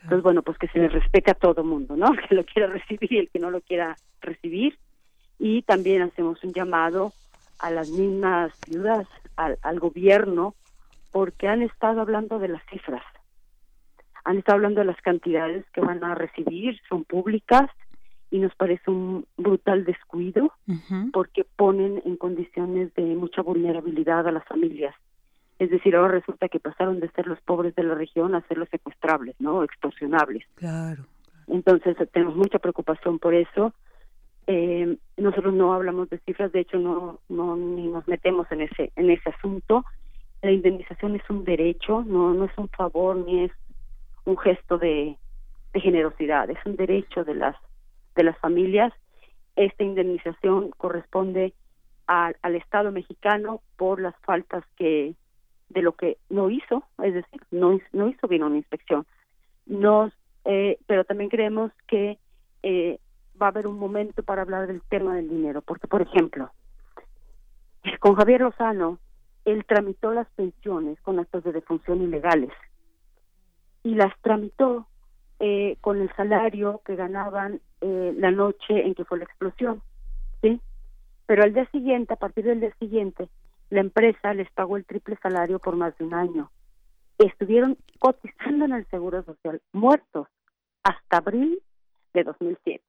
[0.04, 2.08] Entonces, bueno, pues que se le respete a todo mundo, ¿no?
[2.14, 4.78] El que lo quiera recibir y el que no lo quiera recibir,
[5.40, 7.14] y también hacemos un llamado
[7.58, 10.54] a las mismas ciudades, al, al gobierno,
[11.12, 13.04] porque han estado hablando de las cifras,
[14.24, 17.70] han estado hablando de las cantidades que van a recibir, son públicas
[18.32, 20.54] y nos parece un brutal descuido
[21.12, 24.94] porque ponen en condiciones de mucha vulnerabilidad a las familias.
[25.58, 28.58] Es decir, ahora resulta que pasaron de ser los pobres de la región a ser
[28.58, 29.64] los secuestrables, ¿no?
[29.64, 30.46] Extorsionables.
[30.56, 31.06] Claro.
[31.48, 33.74] Entonces tenemos mucha preocupación por eso
[34.52, 38.92] eh, nosotros no hablamos de cifras, de hecho no, no ni nos metemos en ese
[38.96, 39.86] en ese asunto.
[40.42, 43.52] La indemnización es un derecho, no no es un favor ni es
[44.26, 45.18] un gesto de,
[45.76, 47.56] generosidad, es un derecho de las
[48.16, 48.92] de las familias.
[49.56, 51.54] Esta indemnización corresponde
[52.08, 55.14] al Estado mexicano por las faltas que
[55.70, 59.06] de lo que no hizo, es decir, no, no hizo bien una inspección.
[59.68, 60.12] Nos,
[60.46, 62.18] eh, pero también creemos que
[62.64, 62.98] eh,
[63.42, 66.52] va a haber un momento para hablar del tema del dinero, porque por ejemplo,
[68.00, 69.00] con Javier Lozano,
[69.46, 72.52] él tramitó las pensiones con actos de defunción ilegales
[73.84, 74.88] y las tramitó
[75.40, 79.82] eh, con el salario que ganaban eh, la noche en que fue la explosión,
[80.42, 80.60] ¿sí?
[81.26, 83.30] Pero al día siguiente, a partir del día siguiente,
[83.70, 86.52] la empresa les pagó el triple salario por más de un año.
[87.18, 90.28] Estuvieron cotizando en el Seguro Social, muertos,
[90.84, 91.62] hasta abril
[92.14, 92.89] de 2007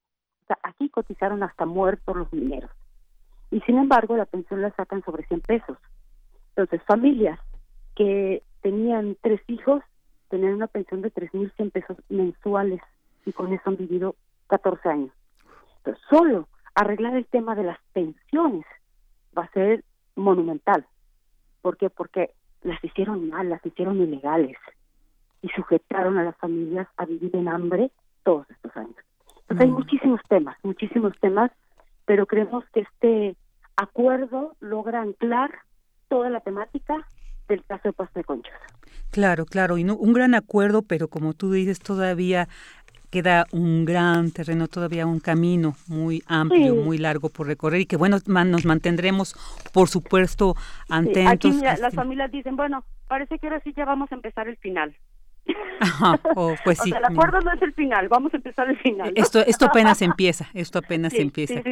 [0.63, 2.71] aquí cotizaron hasta muertos los mineros.
[3.51, 5.79] Y sin embargo, la pensión la sacan sobre 100 pesos.
[6.51, 7.39] Entonces, familias
[7.97, 9.83] que tenían tres hijos,
[10.29, 12.81] tenían una pensión de 3.100 pesos mensuales
[13.27, 14.15] y con eso han vivido
[14.49, 15.13] 14 años.
[15.79, 18.65] Entonces, solo arreglar el tema de las pensiones
[19.37, 19.85] va a ser
[20.15, 20.87] monumental.
[21.63, 21.91] ¿Por qué?
[21.91, 22.31] Porque
[22.63, 24.57] las hicieron mal, las hicieron ilegales
[25.43, 27.91] y sujetaron a las familias a vivir en hambre
[28.23, 28.97] todos estos años.
[29.51, 29.75] Entonces hay mm.
[29.75, 31.51] muchísimos temas, muchísimos temas,
[32.07, 33.37] pero creemos que este
[33.77, 35.51] acuerdo logra anclar
[36.09, 37.07] toda la temática
[37.49, 38.55] del caso de Pasta de Conchos.
[39.11, 42.49] Claro, claro, y no, un gran acuerdo, pero como tú dices, todavía
[43.11, 47.97] queda un gran terreno, todavía un camino muy amplio, muy largo por recorrer y que
[47.97, 49.35] bueno, nos mantendremos,
[49.73, 50.55] por supuesto,
[50.89, 51.27] atentos.
[51.27, 54.95] aquí las familias dicen, bueno, parece que ahora sí ya vamos a empezar el final.
[56.37, 56.91] Oh, pues sí.
[56.91, 59.13] el acuerdo no es el final, vamos a empezar el final.
[59.17, 61.63] Esto, esto apenas empieza, esto apenas empieza.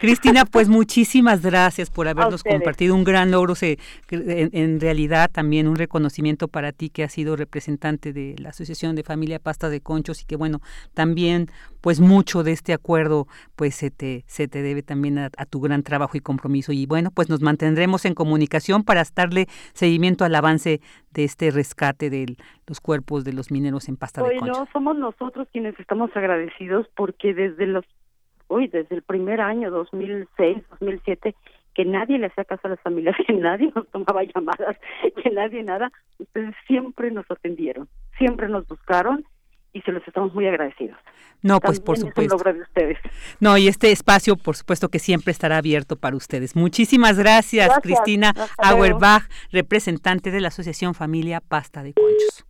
[0.00, 3.78] Cristina, pues muchísimas gracias por habernos compartido un gran logro, se,
[4.10, 9.02] en, realidad también un reconocimiento para ti que has sido representante de la Asociación de
[9.02, 10.60] Familia Pasta de Conchos y que bueno,
[10.94, 11.50] también
[11.80, 15.82] pues mucho de este acuerdo pues se te, se te debe también a, tu gran
[15.82, 20.80] trabajo y compromiso y bueno, pues nos mantendremos en comunicación para darle seguimiento al avance
[21.10, 22.36] de este rescate de
[22.66, 24.60] los cuerpos de los mineros en pasta de concha.
[24.60, 27.84] No, somos nosotros quienes estamos agradecidos porque desde los
[28.46, 31.34] hoy desde el primer año 2006, 2007
[31.74, 34.76] que nadie le hacía caso a las familias, que nadie nos tomaba llamadas,
[35.22, 37.88] que nadie nada, ustedes siempre nos atendieron,
[38.18, 39.24] siempre nos buscaron
[39.72, 40.98] y se los estamos muy agradecidos.
[41.42, 42.36] No, pues por supuesto.
[42.36, 42.98] de ustedes.
[43.40, 46.54] No, y este espacio, por supuesto, que siempre estará abierto para ustedes.
[46.54, 52.44] Muchísimas gracias, Cristina Auerbach, representante de la Asociación Familia Pasta de Conchos.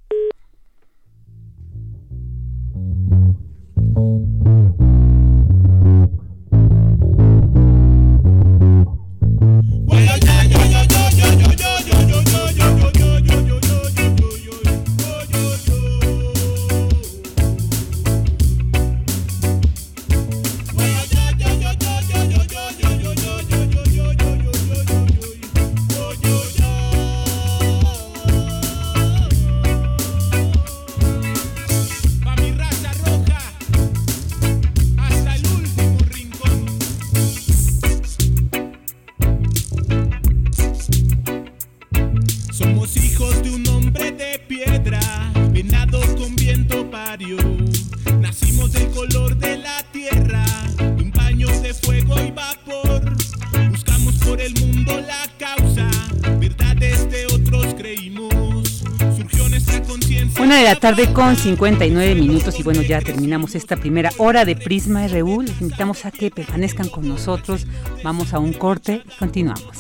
[60.97, 65.43] Tarde con 59 minutos y bueno, ya terminamos esta primera hora de Prisma RU.
[65.43, 67.65] Les invitamos a que permanezcan con nosotros.
[68.03, 69.71] Vamos a un corte y continuamos.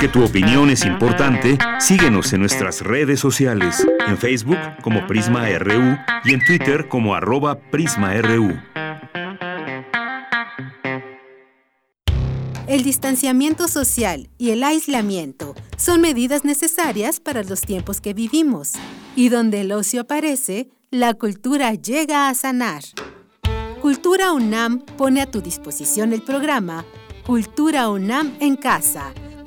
[0.00, 5.94] Porque tu opinión es importante, síguenos en nuestras redes sociales, en Facebook como Prisma RU
[6.24, 8.58] y en Twitter como arroba PrismaRU.
[12.66, 18.72] El distanciamiento social y el aislamiento son medidas necesarias para los tiempos que vivimos,
[19.16, 22.84] y donde el ocio aparece, la cultura llega a sanar.
[23.82, 26.86] Cultura UNAM pone a tu disposición el programa
[27.26, 29.12] Cultura UNAM en Casa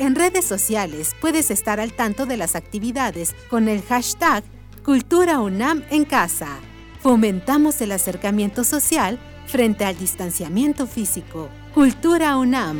[0.00, 4.42] En redes sociales puedes estar al tanto de las actividades con el hashtag
[4.82, 6.56] Cultura UNAM en casa.
[7.00, 11.50] Fomentamos el acercamiento social frente al distanciamiento físico.
[11.74, 12.78] Cultura UNAM.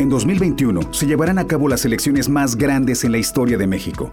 [0.00, 4.12] En 2021 se llevarán a cabo las elecciones más grandes en la historia de México.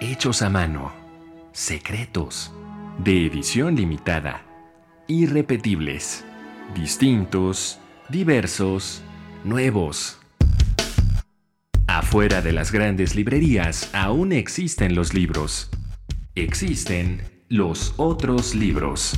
[0.00, 0.92] Hechos a mano,
[1.52, 2.52] secretos,
[2.98, 4.42] de edición limitada,
[5.08, 6.24] irrepetibles,
[6.74, 9.02] distintos, diversos,
[9.44, 10.18] nuevos.
[11.86, 15.70] Afuera de las grandes librerías aún existen los libros.
[16.34, 19.12] Existen los otros libros.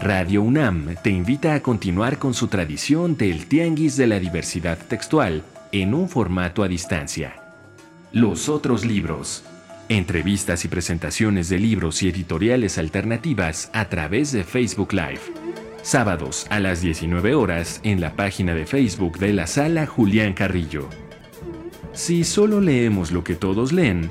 [0.00, 5.42] Radio UNAM te invita a continuar con su tradición del Tianguis de la Diversidad Textual
[5.72, 7.34] en un formato a distancia.
[8.10, 9.44] Los otros libros.
[9.90, 15.20] Entrevistas y presentaciones de libros y editoriales alternativas a través de Facebook Live.
[15.82, 20.88] Sábados a las 19 horas en la página de Facebook de la sala Julián Carrillo.
[21.92, 24.10] Si solo leemos lo que todos leen,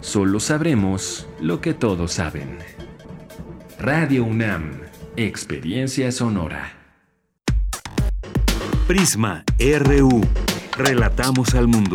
[0.00, 2.58] solo sabremos lo que todos saben.
[3.80, 4.83] Radio UNAM
[5.16, 6.72] Experiencia sonora.
[8.88, 10.20] Prisma RU.
[10.72, 11.94] Relatamos al mundo.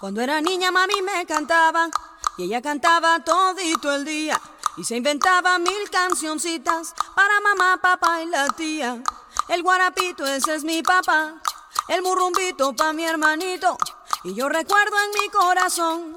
[0.00, 1.88] Cuando era niña mami me cantaba
[2.36, 4.40] y ella cantaba todito el día
[4.76, 9.04] y se inventaba mil cancioncitas para mamá, papá y la tía.
[9.48, 11.40] El guarapito ese es mi papá,
[11.86, 13.78] el murrumbito pa mi hermanito
[14.24, 16.16] y yo recuerdo en mi corazón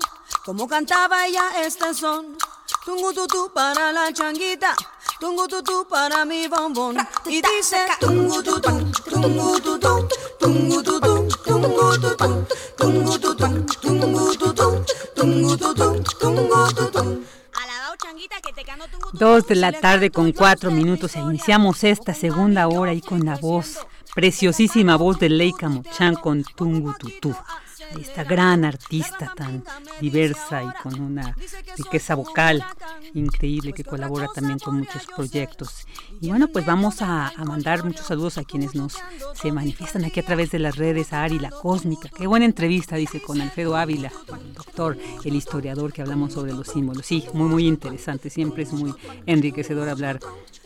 [0.50, 2.36] como cantaba ella este son.
[2.84, 4.74] Tungu tutu para la changuita,
[5.20, 6.98] tungu tutu para mi bombón.
[7.28, 8.72] Y dice tungu tutu,
[9.12, 10.08] tungu tutu,
[10.40, 12.46] tungu tutu, tungu tutu,
[12.80, 14.86] tungu tutu, tungu tutu,
[15.16, 17.24] tungu tutu, tungu tutu.
[19.14, 23.36] Dos de la tarde con cuatro minutos e iniciamos esta segunda hora y con la
[23.36, 23.86] voz,
[24.16, 27.36] preciosísima voz de Leica Mochan con Tungu Tutu
[28.00, 29.64] esta gran artista tan
[30.00, 31.36] diversa y con una
[31.78, 32.64] riqueza vocal
[33.14, 35.86] increíble que colabora también con muchos proyectos.
[36.22, 38.98] Y bueno, pues vamos a, mandar muchos saludos a quienes nos
[39.34, 42.10] se manifiestan aquí a través de las redes, a Ari La Cósmica.
[42.10, 44.12] Qué buena entrevista, dice, con Alfredo Ávila,
[44.56, 47.06] doctor, el historiador que hablamos sobre los símbolos.
[47.06, 48.94] Sí, muy, muy interesante, siempre es muy
[49.26, 50.20] enriquecedor hablar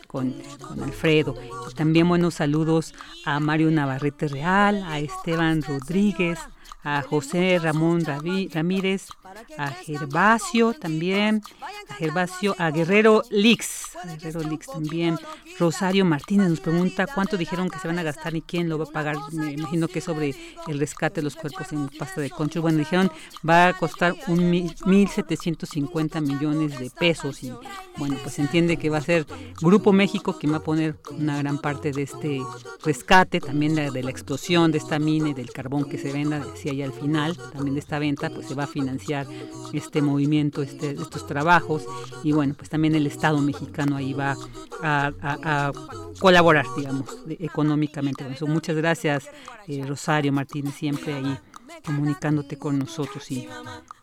[0.06, 1.34] con, con, Alfredo.
[1.74, 2.94] También buenos saludos
[3.24, 6.38] a Mario Navarrete Real, a Esteban Rodríguez,
[6.84, 9.08] a José Ramón Ramírez,
[9.56, 11.42] a Gervasio también,
[11.88, 15.18] a Gervasio, a Guerrero Lix, a Guerrero Lix también.
[15.58, 18.84] Rosario Martínez nos pregunta cuánto dijeron que se van a gastar y quién lo va
[18.84, 19.16] a pagar.
[19.32, 20.34] Me imagino que sobre
[20.68, 22.60] el rescate de los cuerpos en pasta de concho.
[22.60, 23.10] Bueno, dijeron
[23.48, 27.42] va a costar un mil, 1.750 millones de pesos.
[27.42, 27.52] Y
[27.96, 29.26] bueno, pues se entiende que va a ser
[29.60, 32.40] Grupo México quien va a poner una gran parte de este
[32.84, 36.73] rescate, también de la explosión de esta mina y del carbón que se venda, decía
[36.74, 39.26] y al final también de esta venta pues se va a financiar
[39.72, 41.84] este movimiento, este, estos trabajos
[42.22, 44.36] y bueno, pues también el Estado mexicano ahí va
[44.82, 45.72] a,
[46.18, 48.24] colaborar, digamos, económicamente.
[48.46, 49.28] muchas gracias,
[49.66, 51.38] eh, Rosario Martínez, siempre ahí
[51.84, 53.46] comunicándote con nosotros y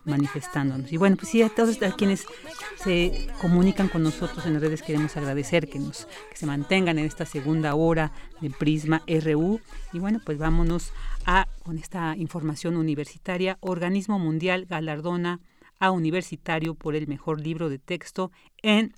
[0.04, 0.92] manifestándonos.
[0.92, 2.26] Y bueno, pues sí, a todos a quienes
[2.76, 7.06] se comunican con nosotros en las redes queremos agradecer que, nos, que se mantengan en
[7.06, 9.60] esta segunda hora de Prisma RU.
[9.92, 10.92] Y bueno, pues vámonos
[11.26, 13.58] a con esta información universitaria.
[13.60, 15.40] Organismo Mundial galardona
[15.78, 18.30] a universitario por el mejor libro de texto
[18.62, 18.94] en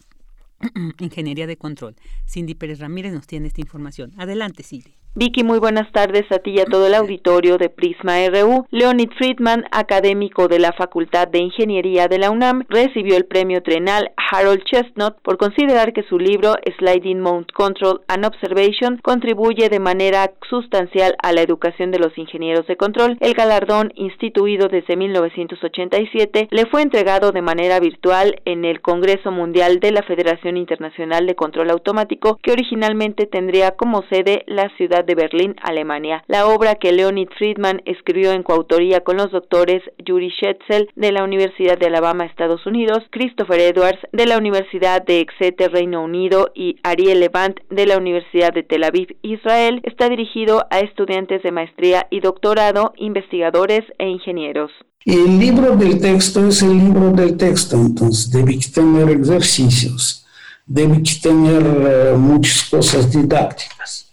[0.99, 1.97] Ingeniería de Control.
[2.27, 4.13] Cindy Pérez Ramírez nos tiene esta información.
[4.19, 5.04] Adelante, Cindy.
[5.17, 8.67] Vicky, muy buenas tardes a ti y a todo el auditorio de Prisma RU.
[8.73, 14.11] Leonid Friedman, académico de la Facultad de Ingeniería de la UNAM, recibió el premio Trenal
[14.17, 20.33] Harold Chestnut por considerar que su libro Sliding Mount Control and Observation contribuye de manera
[20.51, 23.17] sustancial a la educación de los ingenieros de control.
[23.21, 29.79] El galardón, instituido desde 1987, le fue entregado de manera virtual en el Congreso Mundial
[29.79, 35.15] de la Federación Internacional de Control Automático, que originalmente tendría como sede la ciudad de
[35.15, 36.25] Berlín, Alemania.
[36.27, 41.25] La obra que Leonid Friedman escribió en coautoría con los doctores Yuri Schetzel de la
[41.25, 46.77] Universidad de Alabama, Estados Unidos, Christopher Edwards de la Universidad de Exeter, Reino Unido y
[46.83, 52.07] Ariel Levant de la Universidad de Tel Aviv, Israel, está dirigido a estudiantes de maestría
[52.11, 54.71] y doctorado, investigadores e ingenieros.
[55.05, 60.25] El libro del texto es el libro del texto, entonces debe tener ejercicios
[60.67, 64.04] debe tener eh, muchas cosas didácticas.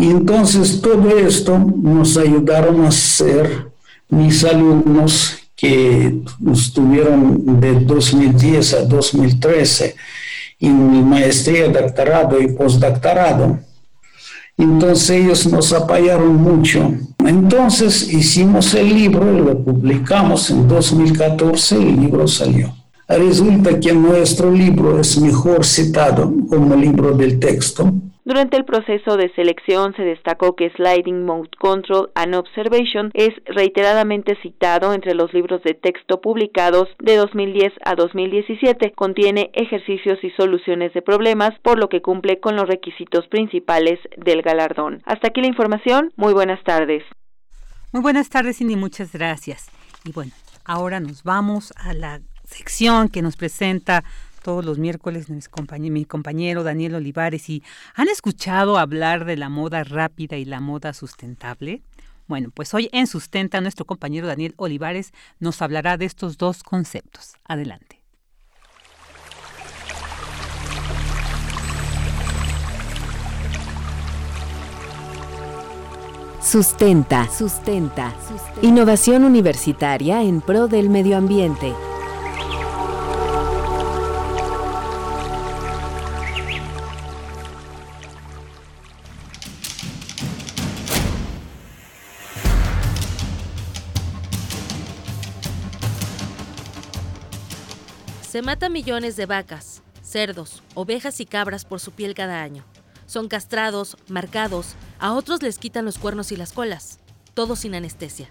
[0.00, 3.70] Y entonces todo esto nos ayudaron a hacer
[4.08, 9.94] mis alumnos que estuvieron de 2010 a 2013
[10.60, 13.58] en maestría, doctorado y postdoctorado.
[14.56, 16.94] Entonces ellos nos apoyaron mucho.
[17.18, 22.74] Entonces hicimos el libro, lo publicamos en 2014, el libro salió.
[23.06, 27.92] Resulta que nuestro libro es mejor citado como libro del texto
[28.24, 34.36] durante el proceso de selección se destacó que Sliding Mode Control and Observation es reiteradamente
[34.42, 38.92] citado entre los libros de texto publicados de 2010 a 2017.
[38.92, 44.42] Contiene ejercicios y soluciones de problemas, por lo que cumple con los requisitos principales del
[44.42, 45.02] galardón.
[45.06, 46.12] Hasta aquí la información.
[46.16, 47.02] Muy buenas tardes.
[47.92, 48.76] Muy buenas tardes, Cindy.
[48.76, 49.70] Muchas gracias.
[50.04, 50.32] Y bueno,
[50.64, 54.04] ahora nos vamos a la sección que nos presenta
[54.40, 57.62] todos los miércoles mi compañero Daniel Olivares y
[57.94, 61.82] ¿han escuchado hablar de la moda rápida y la moda sustentable?
[62.26, 67.34] Bueno, pues hoy en Sustenta nuestro compañero Daniel Olivares nos hablará de estos dos conceptos.
[67.44, 68.00] Adelante.
[76.40, 78.14] Sustenta, sustenta.
[78.62, 81.74] Innovación universitaria en pro del medio ambiente.
[98.40, 102.64] Se mata millones de vacas, cerdos, ovejas y cabras por su piel cada año.
[103.04, 107.00] Son castrados, marcados, a otros les quitan los cuernos y las colas,
[107.34, 108.30] todos sin anestesia.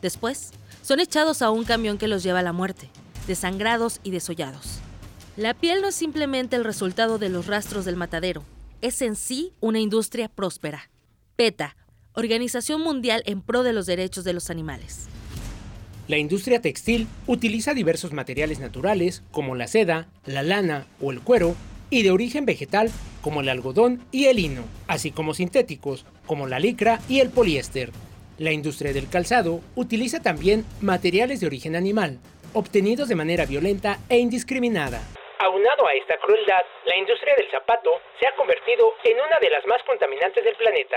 [0.00, 2.88] Después, son echados a un camión que los lleva a la muerte,
[3.26, 4.78] desangrados y desollados.
[5.36, 8.42] La piel no es simplemente el resultado de los rastros del matadero,
[8.80, 10.88] es en sí una industria próspera.
[11.36, 11.76] PETA,
[12.14, 15.10] Organización Mundial en Pro de los Derechos de los Animales.
[16.10, 21.54] La industria textil utiliza diversos materiales naturales como la seda, la lana o el cuero
[21.88, 22.90] y de origen vegetal
[23.22, 27.90] como el algodón y el lino, así como sintéticos como la licra y el poliéster.
[28.38, 32.18] La industria del calzado utiliza también materiales de origen animal,
[32.54, 35.00] obtenidos de manera violenta e indiscriminada.
[35.38, 39.64] Aunado a esta crueldad, la industria del zapato se ha convertido en una de las
[39.64, 40.96] más contaminantes del planeta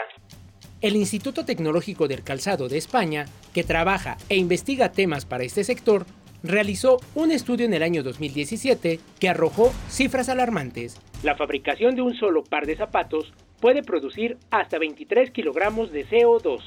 [0.84, 6.06] el Instituto Tecnológico del Calzado de España, que trabaja e investiga temas para este sector,
[6.44, 11.00] realizó un estudio en el año 2017 que arrojó cifras alarmantes.
[11.24, 13.32] La fabricación de un solo par de zapatos
[13.62, 16.60] puede producir hasta 23 kilogramos de CO2.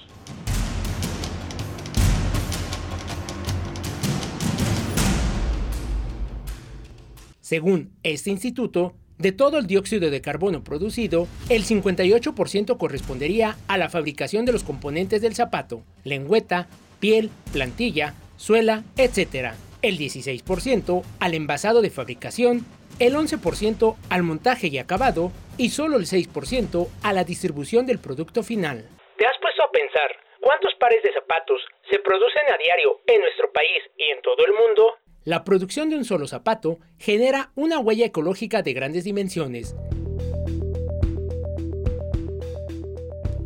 [7.41, 13.89] Según este instituto, de todo el dióxido de carbono producido, el 58% correspondería a la
[13.89, 16.69] fabricación de los componentes del zapato, lengüeta,
[17.01, 19.55] piel, plantilla, suela, etc.
[19.83, 22.67] El 16% al envasado de fabricación,
[22.99, 28.43] el 11% al montaje y acabado y solo el 6% a la distribución del producto
[28.43, 28.89] final.
[29.17, 30.11] ¿Te has puesto a pensar
[30.41, 31.61] cuántos pares de zapatos
[31.91, 34.97] se producen a diario en nuestro país y en todo el mundo?
[35.27, 39.75] La producción de un solo zapato genera una huella ecológica de grandes dimensiones.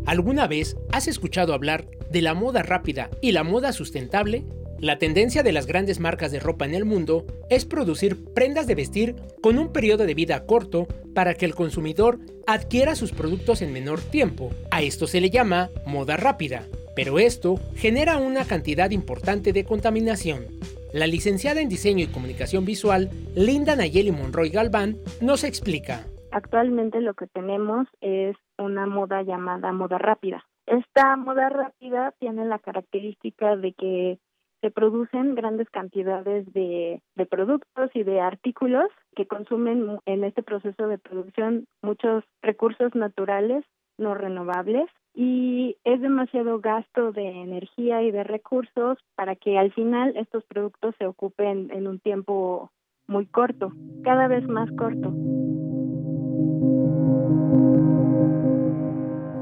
[0.04, 4.44] ¿Alguna vez has escuchado hablar de la moda rápida y la moda sustentable?
[4.78, 8.74] La tendencia de las grandes marcas de ropa en el mundo es producir prendas de
[8.74, 13.72] vestir con un periodo de vida corto para que el consumidor adquiera sus productos en
[13.72, 14.50] menor tiempo.
[14.70, 20.59] A esto se le llama moda rápida, pero esto genera una cantidad importante de contaminación.
[20.92, 26.04] La licenciada en Diseño y Comunicación Visual, Linda Nayeli Monroy Galván, nos explica.
[26.32, 30.44] Actualmente lo que tenemos es una moda llamada moda rápida.
[30.66, 34.18] Esta moda rápida tiene la característica de que
[34.60, 37.00] se producen grandes cantidades de,
[37.30, 43.64] productos y de artículos que consumen en este proceso de producción muchos recursos naturales
[43.96, 50.16] no renovables y es demasiado gasto de energía y de recursos para que al final
[50.16, 52.70] estos productos se ocupen en un tiempo
[53.06, 53.72] muy corto,
[54.04, 55.12] cada vez más corto.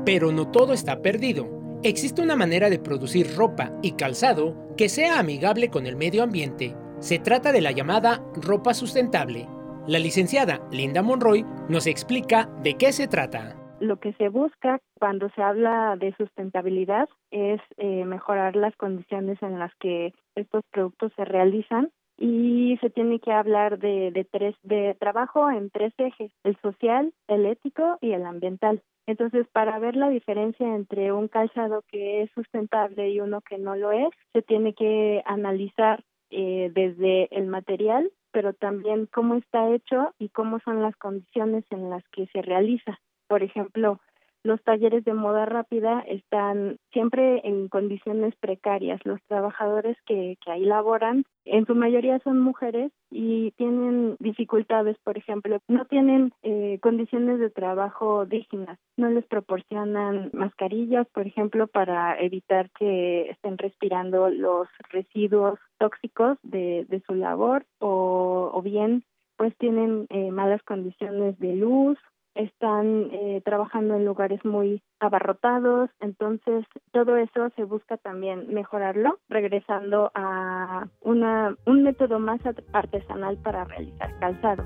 [0.04, 1.46] Pero no todo está perdido.
[1.82, 6.74] Existe una manera de producir ropa y calzado que sea amigable con el medio ambiente.
[6.98, 9.46] Se trata de la llamada ropa sustentable.
[9.86, 13.57] La licenciada Linda Monroy nos explica de qué se trata.
[13.80, 19.58] Lo que se busca cuando se habla de sustentabilidad es eh, mejorar las condiciones en
[19.60, 24.96] las que estos productos se realizan y se tiene que hablar de, de tres de
[24.98, 28.82] trabajo en tres ejes el social el ético y el ambiental.
[29.06, 33.76] Entonces para ver la diferencia entre un calzado que es sustentable y uno que no
[33.76, 40.12] lo es se tiene que analizar eh, desde el material pero también cómo está hecho
[40.18, 42.98] y cómo son las condiciones en las que se realiza
[43.28, 44.00] por ejemplo
[44.44, 49.00] los talleres de moda rápida están siempre en condiciones precarias.
[49.04, 55.18] Los trabajadores que, que ahí laboran, en su mayoría son mujeres y tienen dificultades, por
[55.18, 62.18] ejemplo, no tienen eh, condiciones de trabajo dignas, no les proporcionan mascarillas, por ejemplo, para
[62.20, 69.04] evitar que estén respirando los residuos tóxicos de, de su labor o, o bien
[69.36, 71.96] pues tienen eh, malas condiciones de luz
[72.34, 80.10] están eh, trabajando en lugares muy abarrotados, entonces todo eso se busca también mejorarlo, regresando
[80.14, 82.40] a una, un método más
[82.72, 84.64] artesanal para realizar calzado.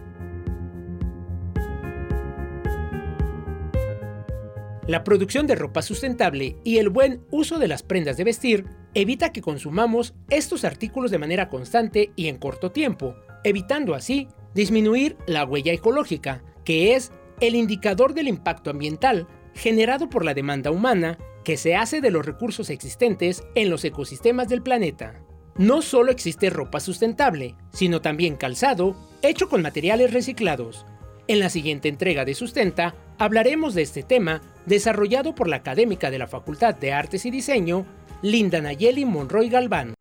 [4.88, 8.64] La producción de ropa sustentable y el buen uso de las prendas de vestir
[8.94, 13.14] evita que consumamos estos artículos de manera constante y en corto tiempo,
[13.44, 20.24] evitando así disminuir la huella ecológica, que es el indicador del impacto ambiental generado por
[20.24, 25.20] la demanda humana que se hace de los recursos existentes en los ecosistemas del planeta.
[25.56, 30.86] No solo existe ropa sustentable, sino también calzado hecho con materiales reciclados.
[31.28, 36.18] En la siguiente entrega de Sustenta hablaremos de este tema desarrollado por la académica de
[36.18, 37.86] la Facultad de Artes y Diseño,
[38.22, 39.94] Linda Nayeli Monroy Galván.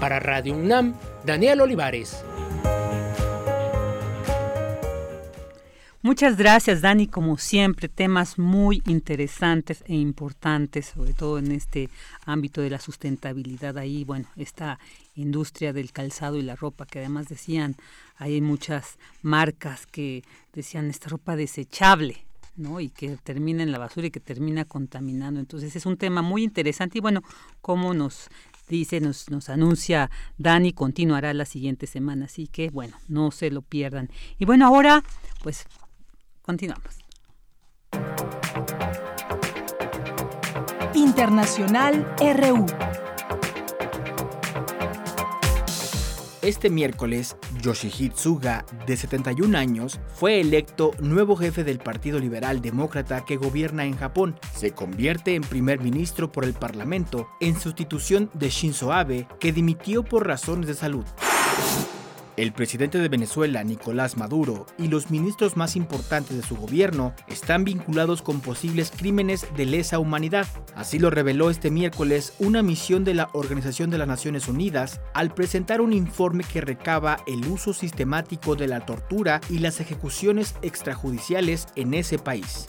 [0.00, 0.94] Para Radio UNAM,
[1.24, 2.25] Daniel Olivares.
[6.06, 11.90] Muchas gracias, Dani, como siempre, temas muy interesantes e importantes, sobre todo en este
[12.24, 13.76] ámbito de la sustentabilidad.
[13.76, 14.78] Ahí, bueno, esta
[15.16, 17.74] industria del calzado y la ropa, que además decían,
[18.18, 20.22] hay muchas marcas que
[20.52, 22.24] decían esta ropa desechable,
[22.54, 22.78] ¿no?
[22.78, 25.40] Y que termina en la basura y que termina contaminando.
[25.40, 27.24] Entonces es un tema muy interesante y bueno,
[27.60, 28.28] cómo nos
[28.68, 30.08] dice, nos, nos anuncia
[30.38, 32.26] Dani, continuará la siguiente semana.
[32.26, 34.08] Así que bueno, no se lo pierdan.
[34.38, 35.02] Y bueno, ahora
[35.42, 35.66] pues
[36.46, 36.96] Continuamos.
[40.94, 42.66] Internacional RU.
[46.42, 53.36] Este miércoles, Yoshihitsuga, de 71 años, fue electo nuevo jefe del Partido Liberal Demócrata que
[53.36, 54.38] gobierna en Japón.
[54.54, 60.04] Se convierte en primer ministro por el Parlamento en sustitución de Shinzo Abe, que dimitió
[60.04, 61.04] por razones de salud.
[62.36, 67.64] El presidente de Venezuela, Nicolás Maduro, y los ministros más importantes de su gobierno están
[67.64, 70.46] vinculados con posibles crímenes de lesa humanidad.
[70.74, 75.32] Así lo reveló este miércoles una misión de la Organización de las Naciones Unidas al
[75.32, 81.68] presentar un informe que recaba el uso sistemático de la tortura y las ejecuciones extrajudiciales
[81.74, 82.68] en ese país.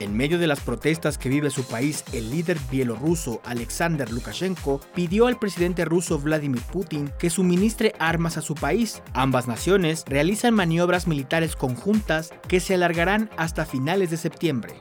[0.00, 5.26] En medio de las protestas que vive su país, el líder bielorruso Alexander Lukashenko pidió
[5.26, 9.02] al presidente ruso Vladimir Putin que suministre armas a su país.
[9.12, 14.72] Ambas naciones realizan maniobras militares conjuntas que se alargarán hasta finales de septiembre.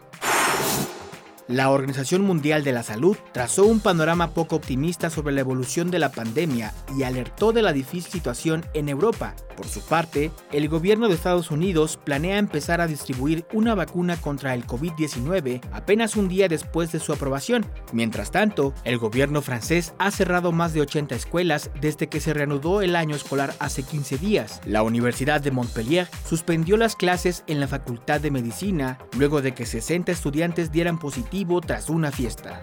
[1.50, 6.00] La Organización Mundial de la Salud trazó un panorama poco optimista sobre la evolución de
[6.00, 9.36] la pandemia y alertó de la difícil situación en Europa.
[9.60, 14.54] Por su parte, el gobierno de Estados Unidos planea empezar a distribuir una vacuna contra
[14.54, 17.66] el COVID-19 apenas un día después de su aprobación.
[17.92, 22.82] Mientras tanto, el gobierno francés ha cerrado más de 80 escuelas desde que se reanudó
[22.82, 24.62] el año escolar hace 15 días.
[24.66, 29.66] La Universidad de Montpellier suspendió las clases en la Facultad de Medicina luego de que
[29.66, 32.62] 60 estudiantes dieran positivo tras una fiesta.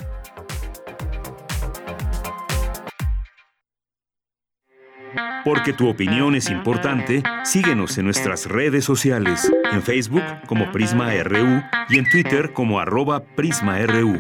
[5.45, 11.63] Porque tu opinión es importante, síguenos en nuestras redes sociales, en Facebook como Prisma RU
[11.89, 14.19] y en Twitter como arroba PrismaRU.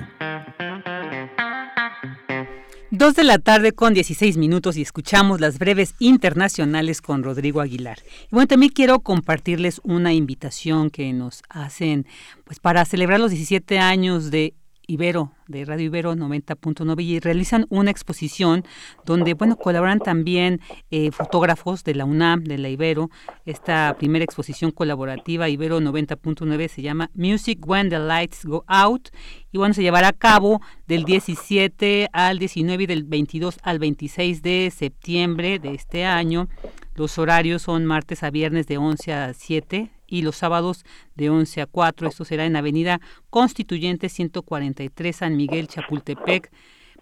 [2.92, 7.98] Dos de la tarde con 16 minutos y escuchamos las breves internacionales con Rodrigo Aguilar.
[8.26, 12.06] Y bueno, también quiero compartirles una invitación que nos hacen
[12.44, 14.54] pues para celebrar los 17 años de
[14.86, 18.64] Ibero, de Radio Ibero 90.9 y realizan una exposición
[19.04, 20.60] donde, bueno, colaboran también
[20.90, 23.10] eh, fotógrafos de la UNAM, de la Ibero.
[23.44, 29.08] Esta primera exposición colaborativa Ibero 90.9 se llama Music When the Lights Go Out
[29.52, 34.42] y bueno, se llevará a cabo del 17 al 19 y del 22 al 26
[34.42, 36.48] de septiembre de este año.
[36.94, 40.84] Los horarios son martes a viernes de 11 a 7 y los sábados
[41.14, 42.08] de 11 a 4.
[42.08, 43.00] Esto será en Avenida
[43.30, 46.50] Constituyente 143 San Miguel Chapultepec,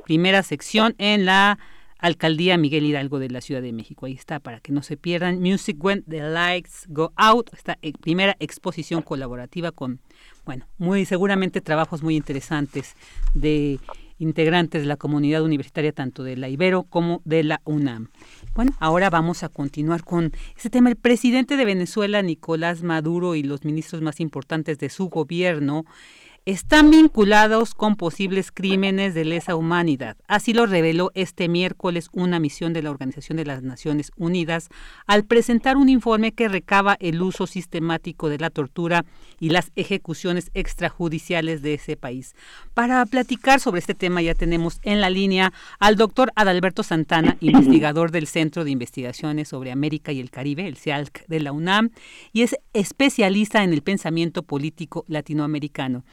[0.04, 1.58] primera sección en la
[2.04, 4.04] Alcaldía Miguel Hidalgo de la Ciudad de México.
[4.04, 5.40] Ahí está, para que no se pierdan.
[5.40, 10.00] Music When the Lights Go Out, esta eh, primera exposición colaborativa con,
[10.44, 12.94] bueno, muy seguramente trabajos muy interesantes
[13.32, 13.80] de
[14.18, 18.10] integrantes de la comunidad universitaria tanto de la Ibero como de la UNAM.
[18.54, 20.88] Bueno, ahora vamos a continuar con este tema.
[20.88, 25.84] El presidente de Venezuela, Nicolás Maduro, y los ministros más importantes de su gobierno
[26.46, 30.18] están vinculados con posibles crímenes de lesa humanidad.
[30.28, 34.68] Así lo reveló este miércoles una misión de la Organización de las Naciones Unidas
[35.06, 39.06] al presentar un informe que recaba el uso sistemático de la tortura
[39.40, 42.34] y las ejecuciones extrajudiciales de ese país.
[42.74, 48.10] Para platicar sobre este tema ya tenemos en la línea al doctor Adalberto Santana, investigador
[48.10, 51.88] del Centro de Investigaciones sobre América y el Caribe, el CIALC de la UNAM,
[52.34, 56.04] y es especialista en el pensamiento político latinoamericano.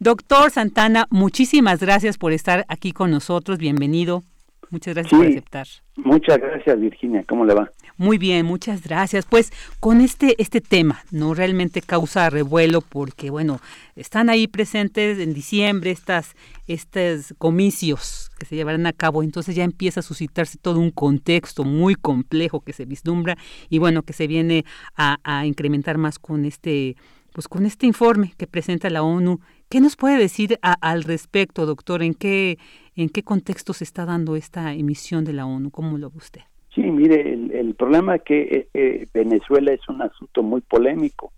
[0.00, 3.58] Doctor Santana, muchísimas gracias por estar aquí con nosotros.
[3.58, 4.22] Bienvenido.
[4.70, 5.66] Muchas gracias por aceptar.
[5.96, 7.24] Muchas gracias, Virginia.
[7.28, 7.72] ¿Cómo le va?
[7.96, 9.26] Muy bien, muchas gracias.
[9.26, 9.50] Pues
[9.80, 13.58] con este este tema, no realmente causa revuelo porque bueno,
[13.96, 16.36] están ahí presentes en diciembre estas
[16.68, 21.64] estos comicios que se llevarán a cabo, entonces ya empieza a suscitarse todo un contexto
[21.64, 23.36] muy complejo que se vislumbra
[23.68, 24.64] y bueno, que se viene
[24.96, 26.94] a, a incrementar más con este
[27.32, 32.02] pues con este informe que presenta la ONU ¿Qué nos puede decir al respecto, doctor?
[32.02, 32.56] ¿En qué,
[32.96, 35.70] ¿En qué contexto se está dando esta emisión de la ONU?
[35.70, 36.40] ¿Cómo lo ve usted?
[36.74, 41.32] Sí, mire, el, problema es que eh, eh, Venezuela es un asunto muy polémico,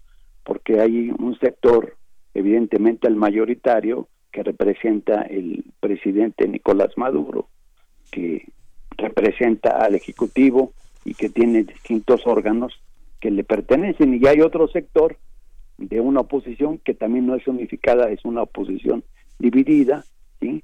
[0.44, 1.96] porque hay un sector,
[2.32, 7.48] evidentemente el mayoritario, que representa el presidente Nicolás Maduro,
[8.12, 8.46] que
[8.96, 10.72] representa al Ejecutivo
[11.04, 12.80] y que tiene distintos órganos
[13.18, 15.16] que le pertenecen, y hay otro sector
[15.80, 19.02] de una oposición que también no es unificada, es una oposición
[19.38, 20.04] dividida,
[20.40, 20.62] ¿sí?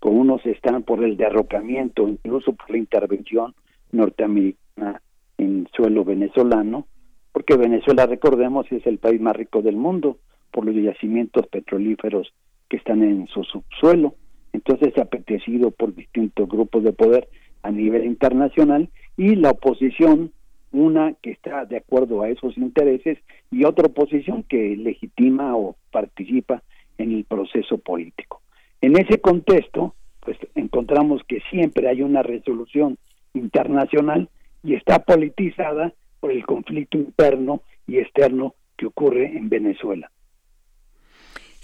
[0.00, 3.54] con unos están por el derrocamiento, incluso por la intervención
[3.92, 5.02] norteamericana
[5.38, 6.86] en suelo venezolano,
[7.32, 10.18] porque Venezuela, recordemos, es el país más rico del mundo
[10.50, 12.32] por los yacimientos petrolíferos
[12.68, 14.14] que están en su subsuelo.
[14.52, 17.28] Entonces, apetecido por distintos grupos de poder
[17.62, 20.32] a nivel internacional y la oposición
[20.74, 23.18] una que está de acuerdo a esos intereses
[23.50, 26.62] y otra oposición que legitima o participa
[26.98, 28.42] en el proceso político.
[28.80, 32.98] En ese contexto, pues encontramos que siempre hay una resolución
[33.34, 34.28] internacional
[34.62, 40.10] y está politizada por el conflicto interno y externo que ocurre en Venezuela.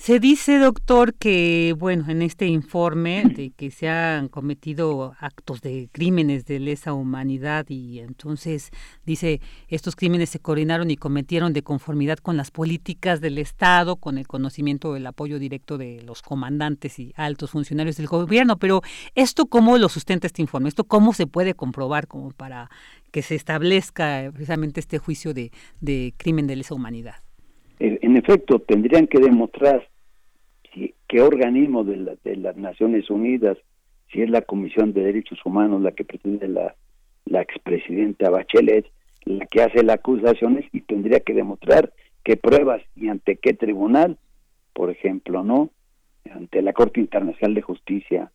[0.01, 5.91] Se dice, doctor, que, bueno, en este informe de que se han cometido actos de
[5.93, 8.71] crímenes de lesa humanidad y entonces
[9.05, 14.17] dice, estos crímenes se coordinaron y cometieron de conformidad con las políticas del Estado, con
[14.17, 18.57] el conocimiento del apoyo directo de los comandantes y altos funcionarios del gobierno.
[18.57, 18.81] Pero,
[19.15, 20.71] ¿esto cómo lo sustenta este informe?
[20.71, 22.71] ¿Esto cómo se puede comprobar como para
[23.11, 25.53] que se establezca precisamente este juicio de,
[25.83, 27.17] de crimen de lesa humanidad?
[27.81, 29.90] En efecto, tendrían que demostrar
[31.11, 33.59] qué organismo de, de, las Naciones Unidas,
[34.13, 36.77] si es la Comisión de Derechos Humanos la que preside la,
[37.25, 38.87] la expresidenta Bachelet,
[39.25, 41.93] la que hace las acusaciones y tendría que demostrar
[42.23, 44.19] qué pruebas y ante qué tribunal,
[44.73, 45.71] por ejemplo, ¿no?
[46.31, 48.31] Ante la Corte Internacional de Justicia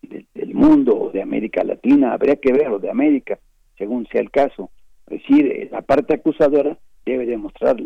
[0.00, 3.38] del mundo o de América Latina, habría que ver, o de América,
[3.76, 4.70] según sea el caso.
[5.10, 7.76] Es decir, la parte acusadora debe demostrar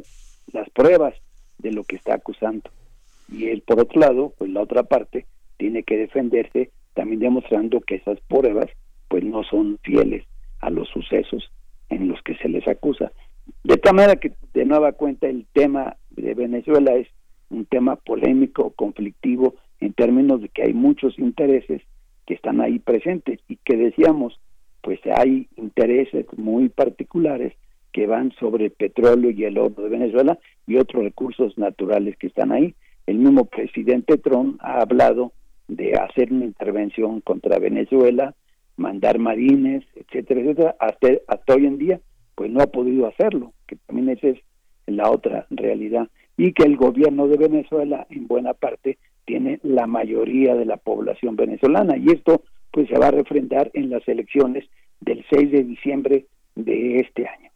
[0.52, 1.14] las pruebas
[1.58, 2.70] de lo que está acusando
[3.30, 5.26] y él por otro lado, pues la otra parte
[5.56, 8.68] tiene que defenderse también demostrando que esas pruebas
[9.08, 10.24] pues no son fieles
[10.60, 11.50] a los sucesos
[11.88, 13.12] en los que se les acusa.
[13.64, 17.08] De tal manera que de nueva cuenta el tema de Venezuela es
[17.50, 21.82] un tema polémico, conflictivo, en términos de que hay muchos intereses
[22.26, 24.38] que están ahí presentes y que decíamos,
[24.82, 27.54] pues hay intereses muy particulares
[27.92, 32.26] que van sobre el petróleo y el oro de Venezuela y otros recursos naturales que
[32.26, 32.74] están ahí
[33.08, 35.32] el mismo presidente Trump ha hablado
[35.66, 38.34] de hacer una intervención contra Venezuela,
[38.76, 42.00] mandar marines, etcétera, etcétera, hasta, hasta hoy en día,
[42.34, 44.38] pues no ha podido hacerlo, que también esa es
[44.86, 50.54] la otra realidad, y que el gobierno de Venezuela, en buena parte, tiene la mayoría
[50.54, 54.66] de la población venezolana, y esto pues se va a refrendar en las elecciones
[55.00, 56.26] del 6 de diciembre
[56.56, 57.47] de este año.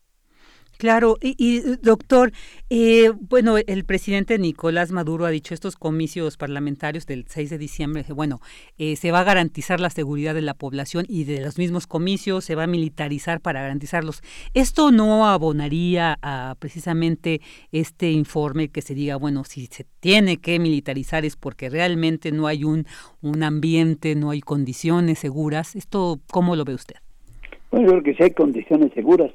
[0.82, 2.32] Claro, y, doctor,
[2.68, 8.04] eh, bueno, el presidente Nicolás Maduro ha dicho estos comicios parlamentarios del 6 de diciembre,
[8.12, 8.40] bueno,
[8.78, 12.44] eh, se va a garantizar la seguridad de la población y de los mismos comicios,
[12.44, 14.22] se va a militarizar para garantizarlos.
[14.54, 17.40] ¿Esto no abonaría a precisamente
[17.70, 22.48] este informe que se diga, bueno, si se tiene que militarizar es porque realmente no
[22.48, 22.86] hay un,
[23.20, 25.76] un ambiente, no hay condiciones seguras?
[25.76, 26.96] ¿Esto cómo lo ve usted?
[27.70, 29.30] Bueno, yo creo que sí hay condiciones seguras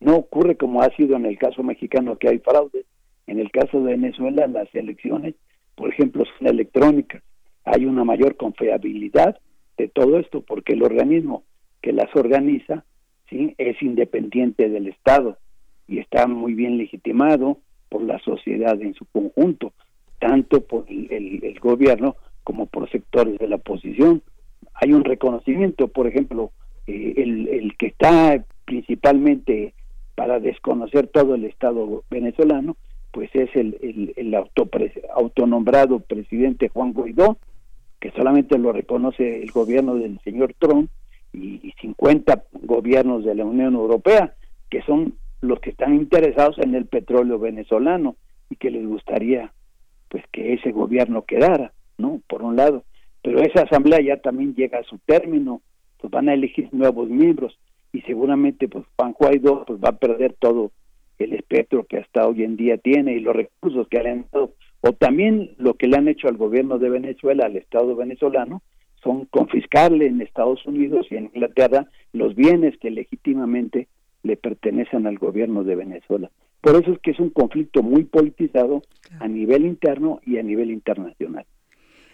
[0.00, 2.84] no ocurre como ha sido en el caso mexicano que hay fraude.
[3.26, 5.34] En el caso de Venezuela, las elecciones,
[5.74, 7.22] por ejemplo, son electrónicas.
[7.64, 9.38] Hay una mayor confiabilidad
[9.76, 11.44] de todo esto porque el organismo
[11.82, 12.84] que las organiza
[13.28, 13.54] ¿sí?
[13.58, 15.38] es independiente del Estado
[15.86, 17.58] y está muy bien legitimado
[17.88, 19.72] por la sociedad en su conjunto,
[20.18, 24.22] tanto por el, gobierno como por sectores de la oposición.
[24.74, 26.52] Hay un reconocimiento, por ejemplo,
[26.86, 29.74] eh, el, el que está principalmente
[30.18, 32.76] para desconocer todo el Estado venezolano,
[33.12, 34.34] pues es el, el,
[35.14, 37.38] autonombrado presidente Juan Guaidó,
[38.00, 40.90] que solamente lo reconoce el gobierno del señor Trump
[41.32, 44.34] y, 50 gobiernos de la Unión Europea,
[44.68, 48.16] que son los que están interesados en el petróleo venezolano
[48.50, 49.52] y que les gustaría
[50.08, 52.20] pues que ese gobierno quedara, ¿no?
[52.26, 52.82] Por un lado,
[53.22, 55.62] pero esa asamblea ya también llega a su término,
[56.00, 57.56] pues van a elegir nuevos miembros
[57.98, 60.70] y seguramente pues Juan Guaidó pues va a perder todo
[61.18, 64.54] el espectro que hasta hoy en día tiene y los recursos que le han dado
[64.82, 68.62] o también lo que le han hecho al gobierno de Venezuela, al Estado venezolano,
[69.02, 73.88] son confiscarle en Estados Unidos y en Inglaterra los bienes que legítimamente
[74.22, 76.30] le pertenecen al gobierno de Venezuela.
[76.60, 78.82] Por eso es que es un conflicto muy politizado
[79.18, 81.46] a nivel interno y a nivel internacional.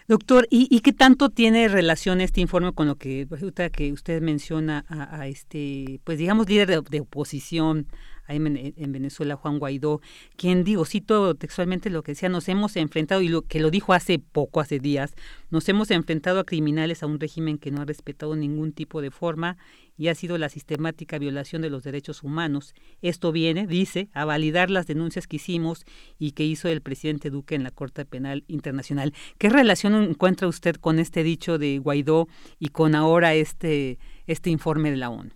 [0.07, 3.27] Doctor, ¿y, qué tanto tiene relación este informe con lo que,
[3.73, 7.87] que usted menciona a, este, pues digamos, líder de oposición
[8.29, 10.01] en, Venezuela, Juan Guaidó,
[10.37, 13.93] quien digo, cito textualmente lo que decía, nos hemos enfrentado, y lo que lo dijo
[13.93, 15.15] hace poco, hace días,
[15.51, 19.11] nos hemos enfrentado a criminales a un régimen que no ha respetado ningún tipo de
[19.11, 19.57] forma
[19.97, 22.75] y ha sido la sistemática violación de los derechos humanos.
[23.03, 25.85] Esto viene, dice, a validar las denuncias que hicimos
[26.19, 29.13] y que hizo el presidente Duque en la Corte Penal Internacional.
[29.39, 32.29] ¿Qué relación encuentra usted con este dicho de Guaidó
[32.59, 35.31] y con ahora este, este informe de la ONU?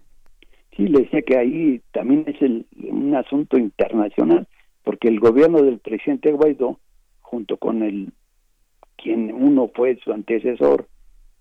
[0.78, 4.46] Sí, le decía que ahí también es el, un asunto internacional,
[4.84, 6.78] porque el gobierno del presidente Guaidó,
[7.20, 8.12] junto con el
[8.96, 10.86] quien uno fue su antecesor,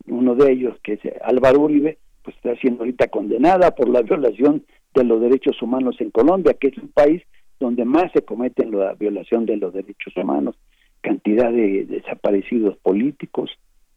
[0.08, 4.66] uno de ellos, que es Álvaro Uribe, pues está siendo ahorita condenada por la violación
[4.96, 7.22] de los derechos humanos en Colombia, que es un país
[7.60, 10.56] donde más se cometen la violación de los derechos humanos,
[11.02, 13.52] cantidad de desaparecidos políticos,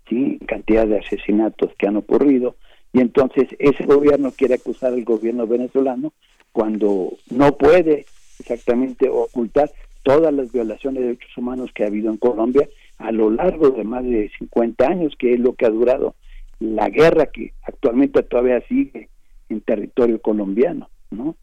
[0.07, 2.57] sí, cantidad de asesinatos que han ocurrido,
[2.93, 6.13] y entonces ese gobierno quiere acusar al gobierno venezolano
[6.53, 8.07] cuando no puede
[8.39, 9.71] exactamente ocultar
[10.03, 12.69] todas las violaciones de derechos humanos que ha habido en Colombia
[12.99, 16.15] a lo largo de más de 50 años, que es lo que ha durado
[16.59, 19.09] la guerra que actualmente todavía sigue
[19.49, 21.37] en territorio colombiano, ¿no?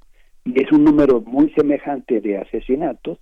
[0.45, 3.19] Y es un número muy semejante de asesinatos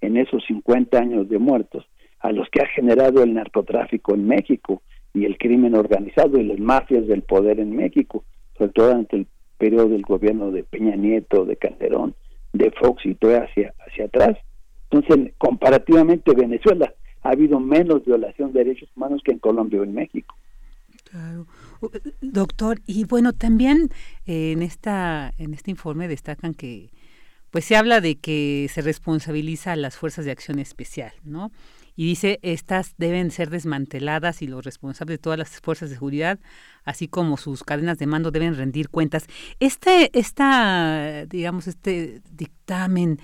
[0.00, 1.86] en esos 50 años de muertos
[2.20, 4.82] a los que ha generado el narcotráfico en México
[5.16, 8.22] y el crimen organizado y las mafias del poder en México,
[8.58, 9.26] sobre todo durante el
[9.56, 12.14] periodo del gobierno de Peña Nieto, de Calderón,
[12.52, 14.36] de Fox y todo hacia, hacia atrás.
[14.90, 19.94] Entonces, comparativamente Venezuela ha habido menos violación de derechos humanos que en Colombia o en
[19.94, 20.36] México.
[21.10, 21.46] Claro.
[22.20, 23.88] Doctor, y bueno, también
[24.26, 26.90] eh, en esta en este informe destacan que
[27.50, 31.52] pues se habla de que se responsabiliza a las fuerzas de acción especial, ¿no?
[31.96, 36.38] Y dice estas deben ser desmanteladas y los responsables de todas las fuerzas de seguridad,
[36.84, 39.26] así como sus cadenas de mando deben rendir cuentas.
[39.58, 43.18] Este, esta, digamos, este dictamen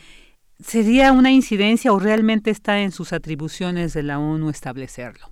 [0.58, 5.26] sería una incidencia o realmente está en sus atribuciones de la ONU establecerlo.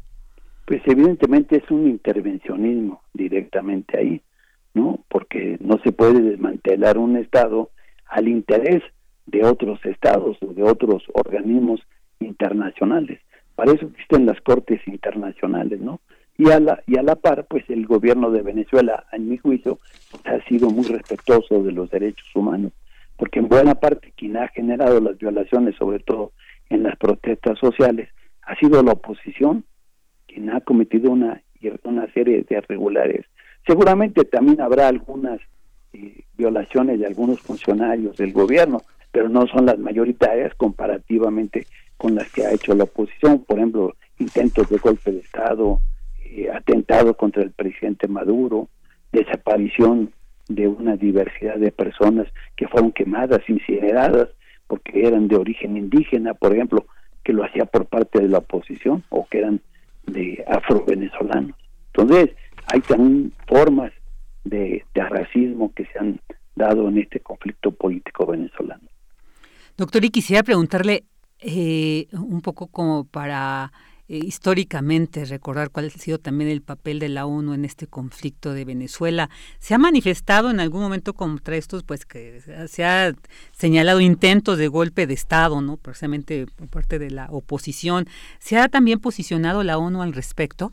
[0.67, 4.23] Pues evidentemente es un intervencionismo directamente ahí,
[4.75, 5.03] ¿no?
[5.09, 7.71] Porque no se puede desmantelar un Estado
[8.07, 8.83] al interés
[9.27, 11.81] de otros estados o de otros organismos
[12.19, 13.21] internacionales.
[13.61, 16.01] Para eso existen las cortes internacionales, ¿no?
[16.39, 19.81] Y a la, y a la par, pues el gobierno de Venezuela, en mi juicio,
[20.25, 22.73] ha sido muy respetuoso de los derechos humanos,
[23.19, 26.33] porque en buena parte quien ha generado las violaciones, sobre todo
[26.71, 28.09] en las protestas sociales,
[28.45, 29.65] ha sido la oposición,
[30.27, 31.43] quien ha cometido una,
[31.83, 33.27] una serie de irregulares.
[33.67, 35.39] Seguramente también habrá algunas
[35.93, 38.81] eh, violaciones de algunos funcionarios del gobierno,
[39.13, 41.67] pero no son las mayoritarias comparativamente
[42.01, 45.83] con las que ha hecho la oposición, por ejemplo, intentos de golpe de Estado,
[46.25, 48.71] eh, atentado contra el presidente Maduro,
[49.13, 50.11] desaparición
[50.49, 54.29] de una diversidad de personas que fueron quemadas, incineradas,
[54.67, 56.87] porque eran de origen indígena, por ejemplo,
[57.23, 59.61] que lo hacía por parte de la oposición o que eran
[60.07, 61.55] de afro-venezolanos.
[61.93, 62.31] Entonces,
[62.73, 63.93] hay también formas
[64.45, 66.19] de, racismo que se han
[66.57, 68.89] dado en este conflicto político venezolano.
[69.77, 71.05] Doctor, y quisiera preguntarle
[71.43, 73.73] eh, un poco como para
[74.13, 78.53] eh, históricamente recordar cuál ha sido también el papel de la ONU en este conflicto
[78.53, 79.31] de Venezuela.
[79.61, 83.13] ¿Se ha manifestado en algún momento contra estos, pues que se ha
[83.53, 85.77] señalado intentos de golpe de Estado, ¿no?
[85.77, 88.07] Precisamente por parte de la oposición.
[88.41, 90.73] ¿Se ha también posicionado la ONU al respecto?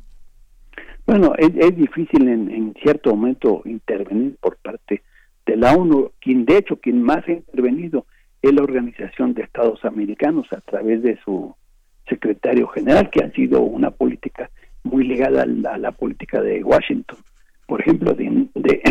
[1.05, 5.03] Bueno, es, difícil en, en, cierto momento intervenir por parte
[5.45, 8.07] de la ONU, quien de hecho quien más ha intervenido
[8.41, 11.55] es la Organización de Estados Americanos a través de su
[12.07, 14.49] secretario general, que ha sido una política
[14.83, 17.19] muy ligada a la, política de Washington,
[17.67, 18.81] por ejemplo, de, de,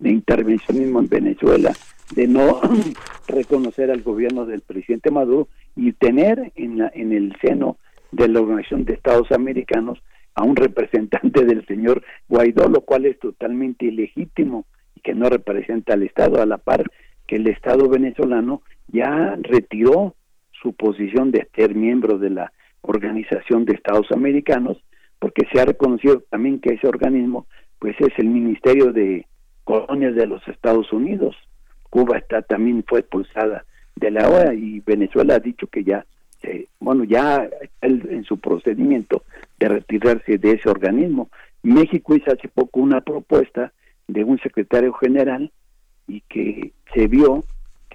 [0.10, 1.72] intervencionismo en Venezuela,
[2.14, 2.60] de no
[3.28, 7.76] reconocer al gobierno del presidente Maduro y tener en, la, en el seno
[8.12, 10.02] de la Organización de Estados Americanos
[10.34, 14.64] a un representante del señor Guaidó, lo cual es totalmente ilegítimo
[14.94, 16.84] y que no representa al Estado a la par
[17.28, 20.16] que el Estado venezolano ya retiró
[20.50, 24.82] su posición de ser miembro de la Organización de Estados Americanos,
[25.20, 27.46] porque se ha reconocido también que ese organismo
[27.78, 29.26] pues es el Ministerio de
[29.62, 31.36] Colonias de los Estados Unidos.
[31.90, 33.64] Cuba está también fue expulsada
[33.94, 36.04] de la OEA y Venezuela ha dicho que ya
[36.78, 37.48] bueno, ya
[37.82, 39.24] en su procedimiento
[39.58, 41.30] de retirarse de ese organismo.
[41.62, 43.72] México hizo hace poco una propuesta
[44.06, 45.50] de un secretario general
[46.08, 47.44] y que se vio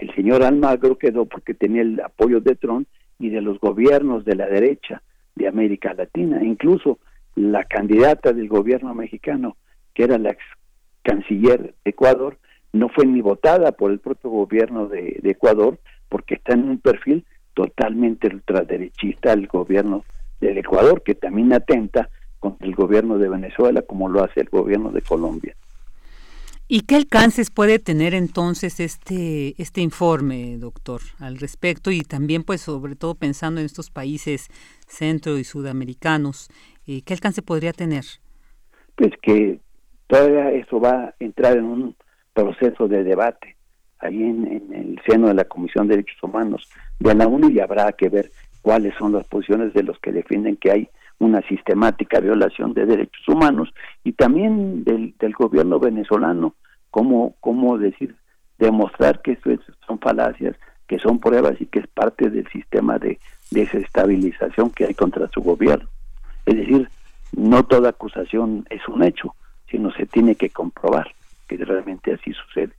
[0.03, 2.87] el señor Almagro quedó porque tenía el apoyo de Trump
[3.19, 5.01] y de los gobiernos de la derecha
[5.35, 6.43] de América Latina.
[6.43, 6.99] Incluso
[7.35, 9.55] la candidata del gobierno mexicano,
[9.93, 10.43] que era la ex
[11.03, 12.37] canciller de Ecuador,
[12.71, 15.79] no fue ni votada por el propio gobierno de, Ecuador
[16.09, 20.03] porque está en un perfil totalmente ultraderechista el gobierno
[20.41, 22.09] del Ecuador, que también atenta
[22.39, 25.55] contra el gobierno de Venezuela como lo hace el gobierno de Colombia.
[26.67, 31.91] ¿Y qué alcances puede tener entonces este, este informe, doctor, al respecto?
[31.91, 34.49] Y también, pues, sobre todo pensando en estos países
[34.87, 36.49] centro y sudamericanos,
[36.87, 38.05] eh, ¿qué alcance podría tener?
[38.95, 39.59] Pues que
[40.07, 41.95] todavía eso va a entrar en un
[42.33, 43.57] proceso de debate
[43.99, 46.69] ahí en, el seno de la Comisión de Derechos Humanos
[46.99, 48.31] de la ONU y habrá que ver
[48.61, 53.27] cuáles son las posiciones de los que defienden que hay una sistemática violación de derechos
[53.27, 53.73] humanos
[54.03, 56.55] y también del, del gobierno venezolano,
[56.91, 58.15] cómo, cómo decir,
[58.59, 59.49] demostrar que eso
[59.85, 60.55] son falacias,
[60.87, 63.19] que son pruebas y que es parte del sistema de
[63.51, 65.87] desestabilización que hay contra su gobierno.
[66.45, 66.89] Es decir,
[67.35, 69.35] no toda acusación es un hecho,
[69.69, 71.07] sino se tiene que comprobar
[71.47, 72.73] que realmente así sucede.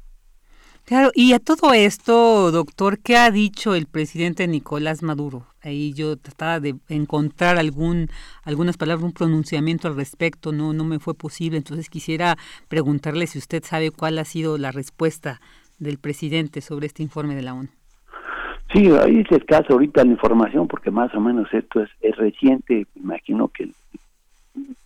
[0.86, 5.46] Claro, y a todo esto, doctor, ¿qué ha dicho el presidente Nicolás Maduro?
[5.62, 8.08] Ahí yo trataba de encontrar algún,
[8.42, 12.36] algunas palabras, un pronunciamiento al respecto, no, no me fue posible, entonces quisiera
[12.68, 15.40] preguntarle si usted sabe cuál ha sido la respuesta
[15.78, 17.70] del presidente sobre este informe de la ONU.
[18.74, 22.86] Sí, ahí es escasa ahorita la información porque más o menos esto es, es reciente,
[22.94, 23.74] imagino que el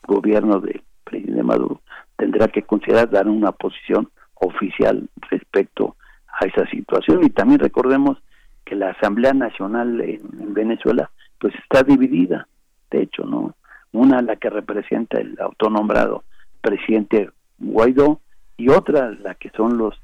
[0.06, 1.80] gobierno del presidente Maduro
[2.16, 4.08] tendrá que considerar dar una posición
[4.40, 5.96] oficial respecto
[6.40, 7.24] a esa situación.
[7.24, 8.18] Y también recordemos
[8.64, 12.46] que la Asamblea Nacional en, Venezuela pues está dividida.
[12.90, 13.54] De hecho no
[13.92, 16.24] una la que representa el autonombrado
[16.60, 18.20] presidente Guaidó
[18.56, 19.94] y otra la que son los,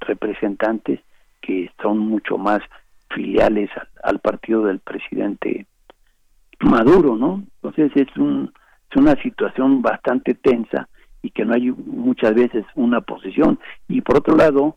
[0.00, 1.00] representantes
[1.40, 2.60] que son mucho más
[3.10, 3.70] filiales
[4.02, 5.66] al, partido del presidente
[6.60, 7.44] Maduro, ¿no?
[7.62, 8.52] Entonces es, un,
[8.90, 10.88] es una situación bastante tensa
[11.22, 13.58] y que no hay muchas veces una posición.
[13.88, 14.76] Y por otro lado,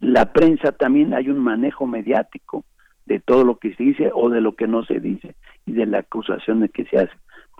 [0.00, 2.64] la prensa también hay un manejo mediático
[3.06, 5.34] de todo lo que se dice o de lo que no se dice
[5.66, 7.12] y de la acusación de que se hace.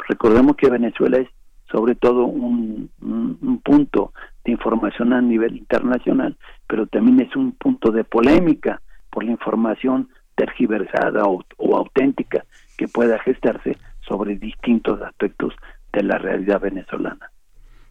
[0.08, 1.28] Recordemos que Venezuela es
[1.70, 2.90] sobre todo un,
[3.62, 4.12] punto
[4.44, 6.36] de información a nivel internacional,
[6.66, 8.80] pero también es un punto de polémica
[9.10, 12.44] por la información tergiversada o auténtica
[12.76, 15.54] que pueda gestarse sobre distintos aspectos
[15.92, 17.30] de la realidad venezolana.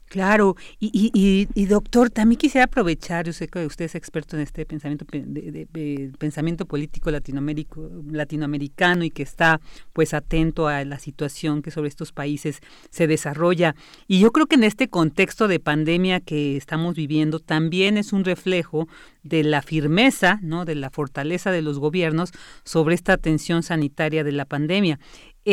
[0.10, 4.42] Claro, y, y, y, doctor, también quisiera aprovechar, yo sé que usted es experto en
[4.42, 9.62] este pensamiento de, pensamiento político latinoamericano y que está
[9.94, 12.60] pues atento a la situación que sobre estos países
[12.90, 13.76] se desarrolla.
[14.08, 18.26] Y yo creo que en este contexto de pandemia que estamos viviendo también es un
[18.26, 18.88] reflejo
[19.22, 20.66] de la firmeza, ¿no?
[20.66, 22.32] de la fortaleza de los gobiernos
[22.64, 25.00] sobre esta atención sanitaria de la pandemia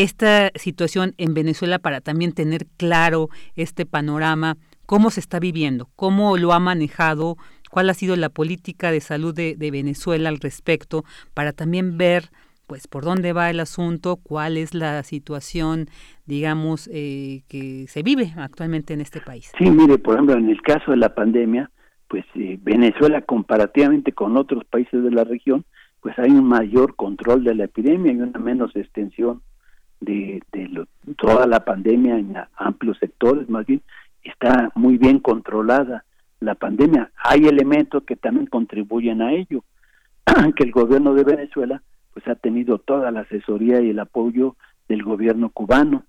[0.02, 4.56] esta situación en Venezuela para también tener claro este panorama
[4.86, 5.89] ¿Cómo se está viviendo?
[5.97, 7.36] ¿Cómo lo ha manejado?
[7.70, 11.02] ¿Cuál ha sido la política de salud de, Venezuela al respecto?
[11.35, 12.31] Para también ver
[12.68, 15.86] pues por dónde va el asunto, cuál es la situación,
[16.24, 19.52] digamos, eh, que se vive actualmente en este país.
[19.56, 21.70] Sí, mire, por ejemplo, en el caso de la pandemia,
[22.09, 25.64] pues eh, Venezuela comparativamente con otros países de la región,
[26.01, 29.43] pues hay un mayor control de la epidemia y una menos extensión
[30.01, 30.86] de, de
[31.16, 33.82] toda la pandemia en amplios sectores, más bien
[34.23, 36.05] está muy bien controlada
[36.40, 37.10] la pandemia.
[37.23, 39.64] Hay elementos que también contribuyen a ello,
[40.56, 41.82] que el gobierno de Venezuela
[42.12, 44.56] pues ha tenido toda la asesoría y el apoyo
[44.89, 46.05] del gobierno cubano.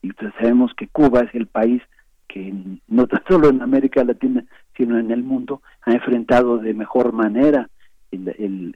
[0.00, 1.82] Y pues sabemos que Cuba es el país
[2.26, 2.54] que
[2.88, 4.44] no tan solo en América Latina,
[4.76, 7.68] sino en el mundo, ha enfrentado de mejor manera
[8.10, 8.28] el,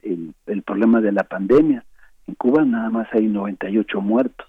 [0.03, 1.83] el, el, problema de la pandemia.
[2.27, 4.46] En Cuba nada más hay 98 muertos.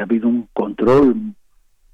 [0.00, 1.34] Ha habido un control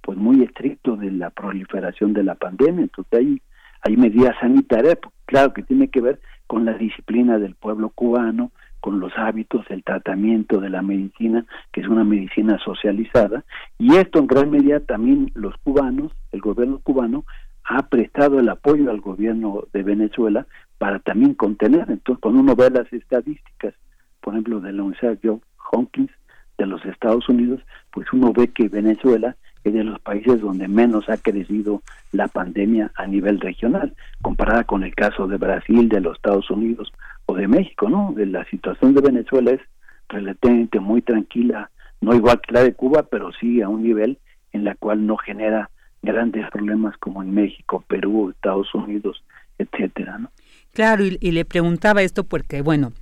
[0.00, 2.82] pues muy estricto de la proliferación de la pandemia.
[2.82, 3.42] Entonces hay,
[3.82, 8.52] hay medidas sanitarias, pues, claro que tiene que ver con la disciplina del pueblo cubano,
[8.80, 13.42] con los hábitos, el tratamiento de la medicina, que es una medicina socializada,
[13.78, 17.24] y esto en gran medida también los cubanos, el gobierno cubano,
[17.64, 21.86] ha prestado el apoyo al gobierno de Venezuela para también contener.
[21.88, 23.72] Entonces, cuando uno ve las estadísticas,
[24.20, 26.10] por ejemplo, de la Universidad Johns Hopkins
[26.58, 27.60] de los Estados Unidos,
[27.90, 31.82] pues uno ve que Venezuela es de los países donde menos ha crecido
[32.12, 36.92] la pandemia a nivel regional, comparada con el caso de Brasil, de los Estados Unidos
[37.26, 38.12] o de México, ¿no?
[38.14, 39.60] De la situación de Venezuela es
[40.08, 41.70] relativamente muy tranquila,
[42.00, 44.18] no igual que la de Cuba, pero sí a un nivel
[44.52, 45.70] en la cual no genera
[46.02, 49.24] grandes problemas como en México, Perú, Estados Unidos,
[49.58, 50.30] etcétera, ¿no?
[50.72, 52.92] Claro, y, y le preguntaba esto porque, bueno,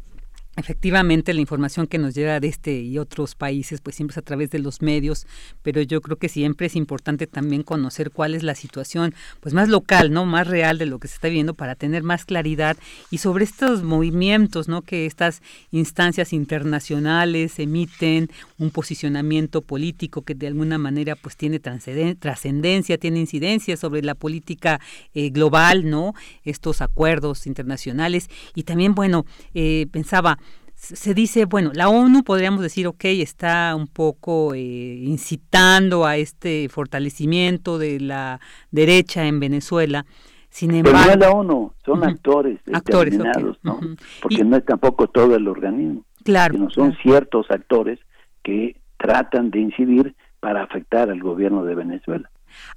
[0.55, 4.23] Efectivamente, la información que nos llega de este y otros países, pues siempre es a
[4.23, 5.27] través de los medios,
[5.63, 9.71] pero yo creo que siempre es importante también conocer cuál es la situación, pues más
[9.71, 10.27] local, ¿no?
[10.27, 12.77] Más real de lo que se está viendo para tener más claridad
[13.11, 14.83] y sobre estos movimientos, ¿no?
[14.83, 22.99] Que estas instancias internacionales emiten un posicionamiento político que de alguna manera pues tiene trascendencia,
[22.99, 24.81] tiene incidencia sobre la política
[25.15, 26.13] eh, global, ¿no?
[26.45, 29.25] Estos acuerdos internacionales y también, bueno,
[29.55, 30.39] eh, pensaba
[30.83, 36.69] se dice, bueno, la ONU podríamos decir, ok, está un poco eh, incitando a este
[36.69, 38.41] fortalecimiento de la
[38.73, 40.05] derecha en Venezuela.
[40.51, 43.81] Sin embargo, Pero no es la ONU, son actores determinados, ¿no?
[44.21, 46.05] Porque no es tampoco todo el organismo.
[46.25, 46.55] Claro.
[46.55, 48.01] Sino son ciertos actores
[48.43, 52.29] que tratan de incidir para afectar al gobierno de Venezuela.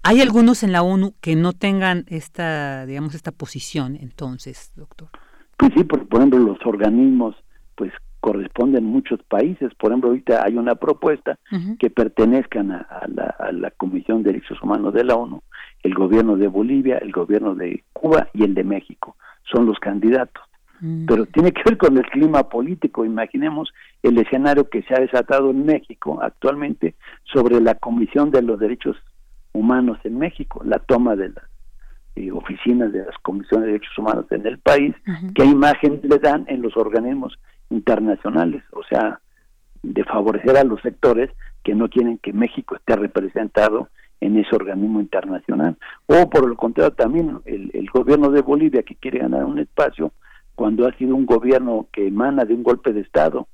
[0.03, 5.10] ¿Hay algunos en la ONU que no tengan esta, digamos, esta posición entonces, doctor?
[5.57, 7.36] Pues sí, por, por ejemplo, los organismos
[7.76, 9.73] pues corresponden muchos países.
[9.76, 11.38] Por ejemplo, ahorita hay una propuesta
[11.77, 15.43] que pertenezcan a, la, Comisión de Derechos Humanos de la ONU,
[15.84, 19.15] el gobierno de Bolivia, el gobierno de Cuba y el de México.
[19.43, 20.43] Son los candidatos.
[20.80, 21.06] Mm.
[21.06, 23.06] Pero tiene que ver con el clima político.
[23.06, 23.72] Imaginemos
[24.02, 26.95] el escenario que se ha desatado en México actualmente
[27.31, 28.97] sobre la Comisión de los Derechos
[29.53, 31.45] Humanos en México, la toma de las
[32.15, 34.95] eh, oficinas de las comisiones de derechos humanos en el país,
[35.35, 37.38] qué imagen le dan en los organismos
[37.69, 39.19] internacionales, o sea,
[39.83, 41.29] de favorecer a los sectores
[41.63, 43.89] que no quieren que México esté representado
[44.21, 45.77] en ese organismo internacional.
[46.07, 50.13] O por el contrario también el, el gobierno de Bolivia que quiere ganar un espacio
[50.55, 53.47] cuando ha sido un gobierno que emana de un golpe de Estado.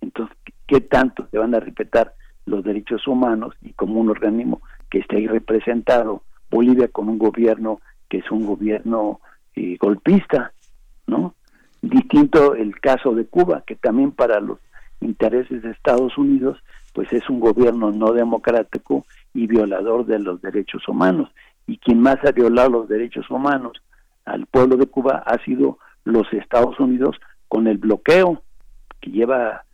[0.00, 0.36] Entonces,
[0.66, 2.14] ¿qué tanto se van a respetar
[2.44, 4.60] los derechos humanos y como un organismo
[4.90, 9.20] que esté ahí representado Bolivia con un gobierno que es un gobierno
[9.54, 10.52] eh, golpista,
[11.06, 11.34] ¿no?
[11.82, 14.58] Distinto el caso de Cuba, que también para los
[15.00, 16.58] intereses de Estados Unidos,
[16.92, 19.04] pues es un gobierno no democrático
[19.34, 21.30] y violador de los derechos humanos.
[21.66, 23.82] Y quien más ha violado los derechos humanos
[24.24, 27.16] al pueblo de Cuba ha sido los Estados Unidos
[27.48, 28.42] con el bloqueo,
[29.00, 29.64] que lleva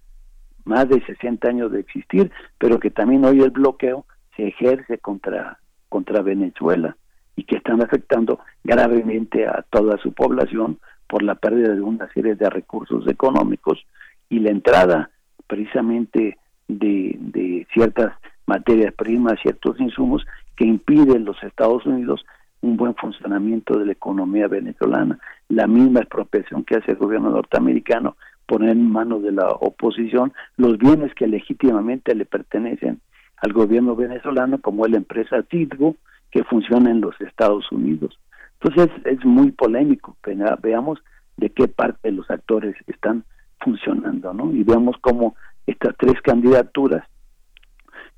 [0.65, 4.07] más de 60 años de existir, pero que también hoy el bloqueo
[4.37, 5.59] se ejerce contra,
[5.89, 6.97] contra Venezuela
[7.37, 10.79] y que están afectando gravemente a toda su población
[11.12, 13.84] por la pérdida de una serie de recursos económicos
[14.30, 15.10] y la entrada
[15.47, 18.14] precisamente de, ciertas
[18.47, 20.24] materias primas, ciertos insumos
[20.56, 22.24] que impiden los Estados Unidos
[22.62, 25.18] un buen funcionamiento de la economía venezolana.
[25.51, 28.16] La misma expropiación que hace el gobierno norteamericano
[28.47, 33.02] poner en manos de la oposición los bienes que legítimamente le pertenecen
[33.36, 35.94] al gobierno venezolano, como la empresa Citgo,
[36.30, 38.18] que funciona en los Estados Unidos.
[38.62, 40.16] Entonces es muy polémico,
[40.62, 41.02] veamos
[41.36, 43.24] de qué parte los actores están
[43.60, 44.52] funcionando, ¿no?
[44.52, 45.34] Y veamos cómo
[45.66, 47.05] estas tres candidaturas,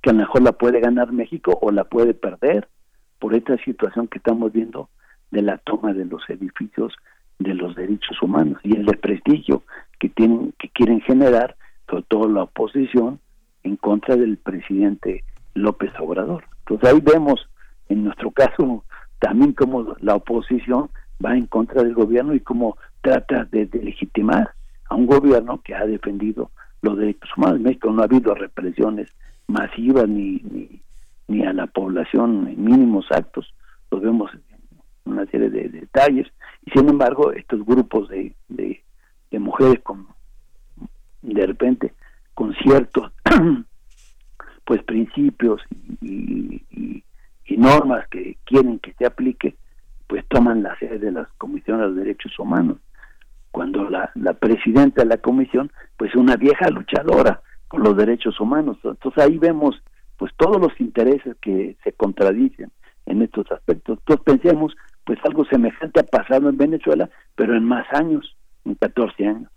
[0.03, 2.69] que a lo mejor la puede ganar México o la puede perder,
[3.19, 4.91] por esta situación que estamos viendo
[5.31, 6.93] de la toma de los edificios
[7.39, 9.63] de los derechos humanos y el desprestigio
[9.99, 11.57] que tienen que quieren generar
[11.89, 13.19] sobre todo la oposición
[13.63, 16.45] en contra del presidente López Obrador.
[16.61, 17.49] Entonces ahí vemos
[17.89, 18.85] en nuestro caso
[19.25, 20.91] también como la oposición
[21.25, 24.51] va en contra del gobierno y cómo trata de, legitimar
[24.91, 26.51] a un gobierno que ha defendido
[26.83, 27.57] los derechos humanos.
[27.57, 29.09] En México no ha habido represiones
[29.47, 30.83] masivas ni, ni,
[31.29, 33.55] ni a la población en mínimos actos.
[33.91, 34.43] Lo vemos en
[35.11, 36.27] una serie de detalles.
[36.67, 38.83] Y sin embargo, estos grupos de, de,
[39.39, 40.07] mujeres con
[41.23, 41.95] de repente
[42.35, 43.11] con ciertos
[44.67, 45.63] pues principios
[46.03, 47.05] y, y,
[47.51, 49.57] normas que quieren que se aplique,
[50.07, 52.79] pues toman la sede de las comisiones de derechos humanos.
[53.51, 58.79] Cuando la, la presidenta de la comisión, pues una vieja luchadora con los derechos humanos.
[58.83, 59.81] Entonces ahí vemos
[60.17, 62.71] pues todos los intereses que se contradicen
[63.07, 63.99] en estos aspectos.
[64.01, 69.27] Entonces pensemos, pues algo semejante ha pasado en Venezuela, pero en más años, en 14
[69.27, 69.51] años.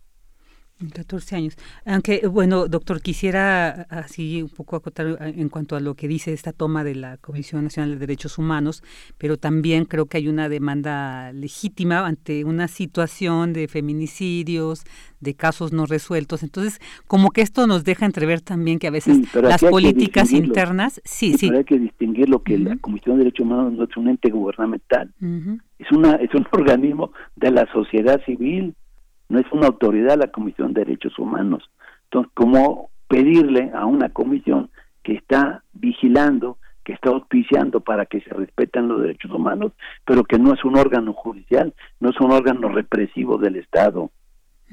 [0.94, 1.58] 14 años.
[1.86, 6.34] Aunque, bueno, doctor, quisiera así un poco acotar eh, en cuanto a lo que dice
[6.34, 8.84] esta toma de la Comisión Nacional de Derechos Humanos,
[9.18, 14.84] pero también creo que hay una demanda legítima ante una situación de feminicidios,
[15.20, 16.44] de casos no resueltos.
[16.44, 21.34] Entonces, como que esto nos deja entrever también que a veces las políticas internas, sí,
[21.38, 21.48] sí.
[21.48, 24.30] Pero hay que distinguir lo que la Comisión de Derechos Humanos no es un ente
[24.30, 25.12] gubernamental,
[25.80, 28.76] es, una, es un organismo de la sociedad civil
[29.30, 31.70] no es una autoridad la Comisión de Derechos Humanos.
[32.06, 34.70] Entonces, ¿cómo pedirle a una comisión
[35.04, 39.74] que está vigilando, que está auspiciando para que se respetan los derechos humanos,
[40.06, 44.12] pero que no es un órgano judicial, no es un órgano represivo del Estado?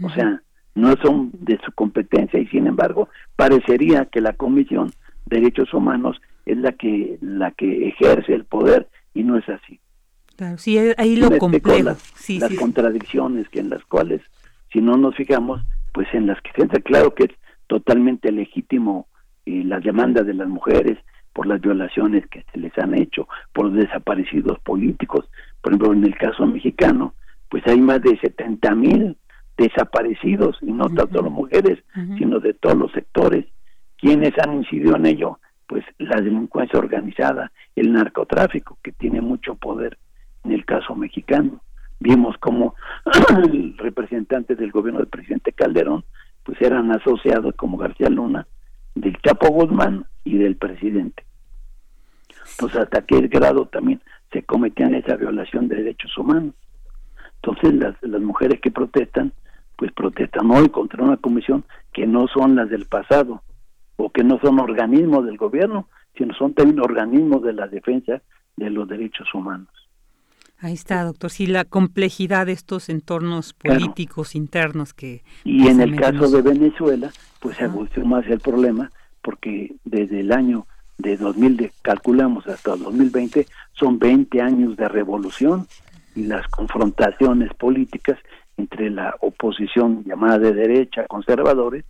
[0.03, 0.43] O sea,
[0.75, 4.91] no son de su competencia y sin embargo parecería que la Comisión
[5.27, 9.81] de Derechos Humanos es la que la que ejerce el poder y no es así.
[10.37, 11.85] Claro, sí, ahí lo complejo.
[11.85, 14.21] Las, sí, las contradicciones que en las cuales
[14.75, 17.31] si no nos fijamos, pues en las que se entra claro que es
[17.69, 19.07] totalmente legítimo
[19.47, 20.99] eh, las demandas de las mujeres
[21.33, 25.31] por las violaciones que se les han hecho, por los desaparecidos políticos.
[25.63, 27.15] Por ejemplo, en el caso mexicano,
[27.49, 29.17] pues hay más de 70 mil
[29.57, 31.79] desaparecidos, y no tanto las mujeres,
[32.19, 33.47] sino de todos los sectores.
[33.97, 35.39] ¿Quiénes han incidido en ello?
[35.69, 39.99] Pues la delincuencia organizada, el narcotráfico, que tiene mucho poder
[40.43, 41.61] en el caso mexicano
[42.05, 42.75] vimos como
[43.79, 46.05] representantes del gobierno del presidente Calderón
[46.43, 48.47] pues eran asociados como García Luna
[48.95, 51.25] del Chapo Guzmán y del presidente.
[52.53, 56.55] Entonces hasta qué grado también se cometían esa violación de derechos humanos.
[57.37, 59.33] Entonces las, las mujeres que protestan
[59.77, 63.43] pues protestan hoy contra una comisión que no son las del pasado
[63.97, 68.21] o que no son organismos del gobierno, sino son también organismos de la defensa
[68.57, 69.84] de los derechos humanos.
[70.65, 71.29] Ahí está, doctor.
[71.31, 75.23] Sí, la complejidad de estos entornos políticos internos que...
[75.45, 80.33] Y en el caso de Venezuela, pues se agudizó más el problema porque desde el
[80.33, 80.67] año
[80.97, 85.67] de 2000, calculamos hasta 2020, son 20 años de revolución
[86.17, 88.19] y las confrontaciones políticas
[88.57, 91.85] entre la oposición llamada de derecha, conservadores,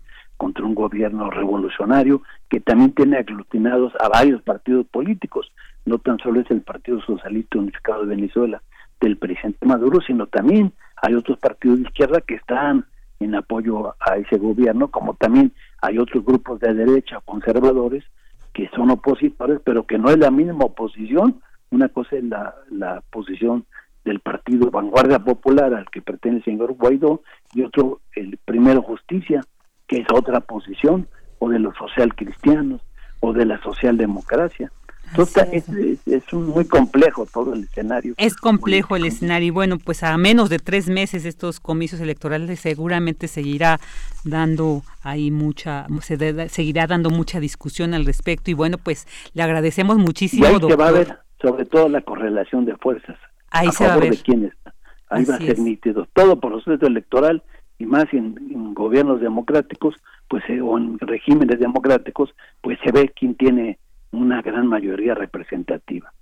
[0.44, 5.50] contra un gobierno revolucionario que también tiene aglutinados a varios partidos políticos,
[5.86, 8.60] no tan solo es el Partido Socialista Unificado de Venezuela
[9.00, 12.84] del presidente Maduro, sino también hay otros partidos de izquierda que están
[13.20, 15.50] en apoyo a ese gobierno, como también
[15.80, 18.04] hay otros grupos de derecha conservadores
[18.52, 21.40] que son opositores, pero que no es la misma oposición.
[21.70, 23.64] Una cosa es la, la posición
[24.04, 27.22] del partido Vanguardia Popular al que pertenece el señor Guaidó
[27.54, 29.40] y otro el Primero Justicia,
[29.86, 31.08] que es otra posición,
[31.38, 32.80] o de los social cristianos,
[33.20, 34.70] o de la socialdemocracia.
[35.10, 35.68] Entonces,
[36.06, 38.14] es, muy complejo todo el escenario.
[38.16, 42.58] Es complejo el escenario y bueno, pues a menos de tres meses estos comicios electorales
[42.58, 43.78] seguramente seguirá
[44.24, 49.98] dando ahí mucha, se seguirá dando mucha discusión al respecto y bueno, pues le agradecemos
[49.98, 50.46] muchísimo.
[50.46, 53.18] Y ahí se va a ver sobre todo la correlación de fuerzas.
[53.50, 54.10] Ahí se va a ver.
[54.10, 54.74] de quién está.
[55.10, 56.08] Ahí va a ser nítido.
[56.12, 57.42] Todo proceso electoral
[57.78, 59.94] y más en, gobiernos democráticos,
[60.28, 63.78] pues eh, o en regímenes democráticos, pues se ve quién tiene
[64.12, 66.12] una gran mayoría representativa.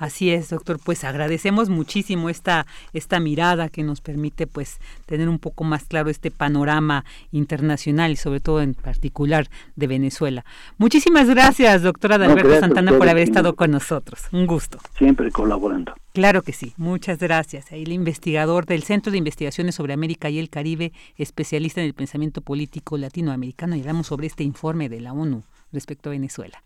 [0.00, 0.80] Así es, doctor.
[0.82, 6.08] Pues agradecemos muchísimo esta, esta mirada que nos permite pues tener un poco más claro
[6.08, 10.46] este panorama internacional y sobre todo en particular de Venezuela.
[10.78, 14.22] Muchísimas gracias, doctora Alberto Santana, por haber estado con nosotros.
[14.32, 14.78] Un gusto.
[14.96, 15.92] Siempre colaborando.
[16.14, 16.72] Claro que sí.
[16.78, 17.70] Muchas gracias.
[17.70, 22.40] el investigador del Centro de Investigaciones sobre América y el Caribe, especialista en el pensamiento
[22.40, 26.62] político latinoamericano, y hablamos sobre este informe de la ONU respecto a Venezuela.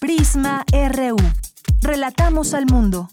[0.00, 1.16] Prisma RU.
[1.82, 3.10] Relatamos al mundo.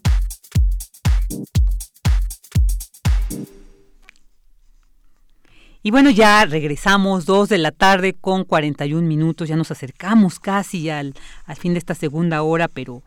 [5.83, 10.89] Y bueno, ya regresamos, dos de la tarde con 41 minutos, ya nos acercamos casi
[10.89, 13.03] al, al fin de esta segunda hora, pero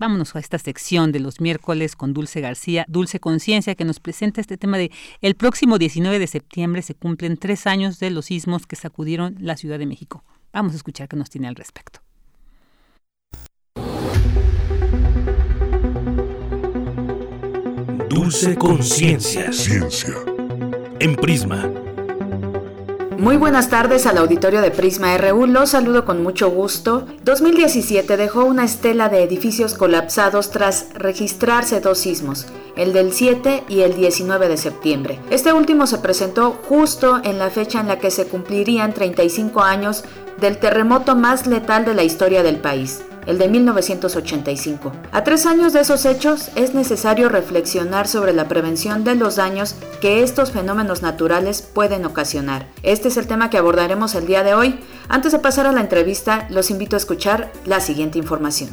[0.00, 4.40] vámonos a esta sección de los miércoles con Dulce García, Dulce Conciencia, que nos presenta
[4.40, 4.90] este tema de
[5.20, 9.56] el próximo 19 de septiembre se cumplen tres años de los sismos que sacudieron la
[9.56, 10.24] Ciudad de México.
[10.52, 12.00] Vamos a escuchar qué nos tiene al respecto.
[18.08, 19.52] Dulce Conciencia.
[19.52, 20.14] Ciencia.
[21.00, 21.70] En Prisma.
[23.18, 27.06] Muy buenas tardes al auditorio de Prisma RU, los saludo con mucho gusto.
[27.24, 32.46] 2017 dejó una estela de edificios colapsados tras registrarse dos sismos,
[32.76, 35.20] el del 7 y el 19 de septiembre.
[35.30, 40.04] Este último se presentó justo en la fecha en la que se cumplirían 35 años
[40.40, 44.92] del terremoto más letal de la historia del país el de 1985.
[45.12, 49.74] A tres años de esos hechos es necesario reflexionar sobre la prevención de los daños
[50.00, 52.68] que estos fenómenos naturales pueden ocasionar.
[52.82, 54.80] Este es el tema que abordaremos el día de hoy.
[55.08, 58.70] Antes de pasar a la entrevista, los invito a escuchar la siguiente información.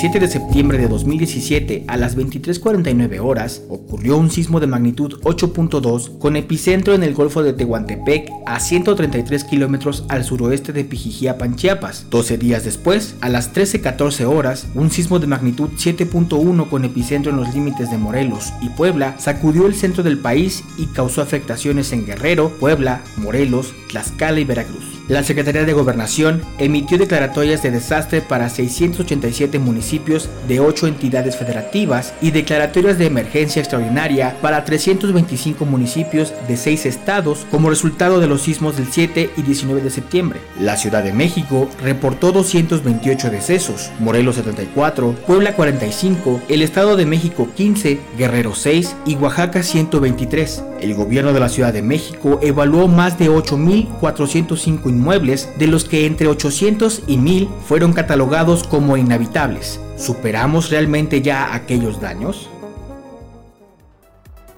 [0.00, 5.20] El 7 de septiembre de 2017, a las 23:49 horas, ocurrió un sismo de magnitud
[5.24, 11.54] 8.2 con epicentro en el Golfo de Tehuantepec, a 133 kilómetros al suroeste de Pijijiapan,
[11.54, 12.06] Chiapas.
[12.08, 17.36] 12 días después, a las 13:14 horas, un sismo de magnitud 7.1 con epicentro en
[17.36, 22.06] los límites de Morelos y Puebla sacudió el centro del país y causó afectaciones en
[22.06, 24.99] Guerrero, Puebla, Morelos, Tlaxcala y Veracruz.
[25.10, 32.14] La Secretaría de Gobernación emitió declaratorias de desastre para 687 municipios de 8 entidades federativas
[32.22, 38.42] y declaratorias de emergencia extraordinaria para 325 municipios de 6 estados como resultado de los
[38.42, 40.38] sismos del 7 y 19 de septiembre.
[40.60, 47.48] La Ciudad de México reportó 228 decesos, Morelos 74, Puebla 45, el Estado de México
[47.56, 50.69] 15, Guerrero 6 y Oaxaca 123.
[50.82, 56.06] El gobierno de la Ciudad de México evaluó más de 8.405 inmuebles, de los que
[56.06, 59.80] entre 800 y 1000 fueron catalogados como inhabitables.
[59.96, 62.49] ¿Superamos realmente ya aquellos daños?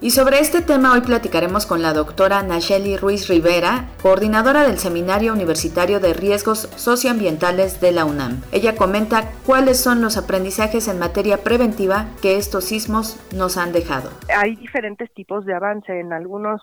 [0.02, 5.32] Y sobre este tema hoy platicaremos con la doctora Nacheli Ruiz Rivera, coordinadora del Seminario
[5.32, 8.42] Universitario de Riesgos Socioambientales de la UNAM.
[8.50, 14.10] Ella comenta cuáles son los aprendizajes en materia preventiva que estos sismos nos han dejado.
[14.36, 15.96] Hay diferentes tipos de avance.
[15.96, 16.60] En algunos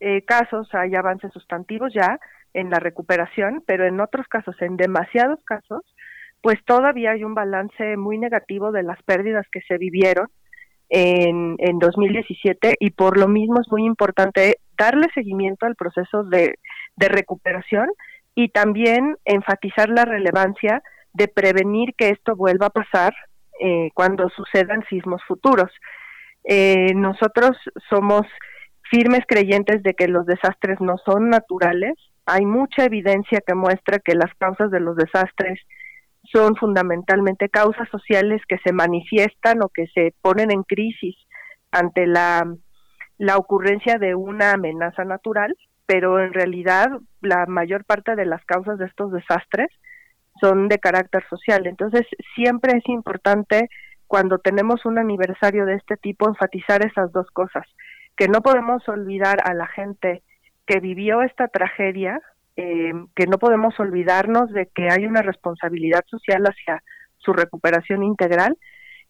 [0.00, 2.18] eh, casos hay avances sustantivos ya,
[2.52, 5.82] en la recuperación, pero en otros casos, en demasiados casos,
[6.40, 10.26] pues todavía hay un balance muy negativo de las pérdidas que se vivieron
[10.94, 16.58] en, en 2017 y por lo mismo es muy importante darle seguimiento al proceso de,
[16.96, 17.88] de recuperación
[18.34, 20.82] y también enfatizar la relevancia
[21.14, 23.14] de prevenir que esto vuelva a pasar
[23.58, 25.70] eh, cuando sucedan sismos futuros.
[26.44, 27.56] Eh, nosotros
[27.88, 28.26] somos
[28.90, 31.94] firmes creyentes de que los desastres no son naturales,
[32.26, 35.58] hay mucha evidencia que muestra que las causas de los desastres
[36.32, 41.16] son fundamentalmente causas sociales que se manifiestan o que se ponen en crisis
[41.70, 42.54] ante la,
[43.18, 45.56] la ocurrencia de una amenaza natural,
[45.86, 46.88] pero en realidad
[47.20, 49.68] la mayor parte de las causas de estos desastres
[50.40, 51.66] son de carácter social.
[51.66, 52.02] Entonces,
[52.34, 53.68] siempre es importante
[54.06, 57.66] cuando tenemos un aniversario de este tipo enfatizar esas dos cosas,
[58.16, 60.22] que no podemos olvidar a la gente
[60.66, 62.20] que vivió esta tragedia,
[62.56, 66.82] eh, que no podemos olvidarnos de que hay una responsabilidad social hacia
[67.18, 68.58] su recuperación integral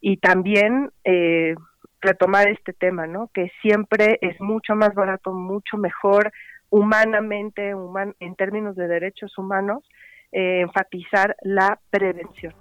[0.01, 1.55] y también eh,
[2.01, 3.31] retomar este tema, ¿no?
[3.33, 6.33] Que siempre es mucho más barato, mucho mejor
[6.69, 7.75] humanamente,
[8.21, 9.85] en términos de derechos humanos,
[10.33, 12.55] eh, enfatizar la prevención.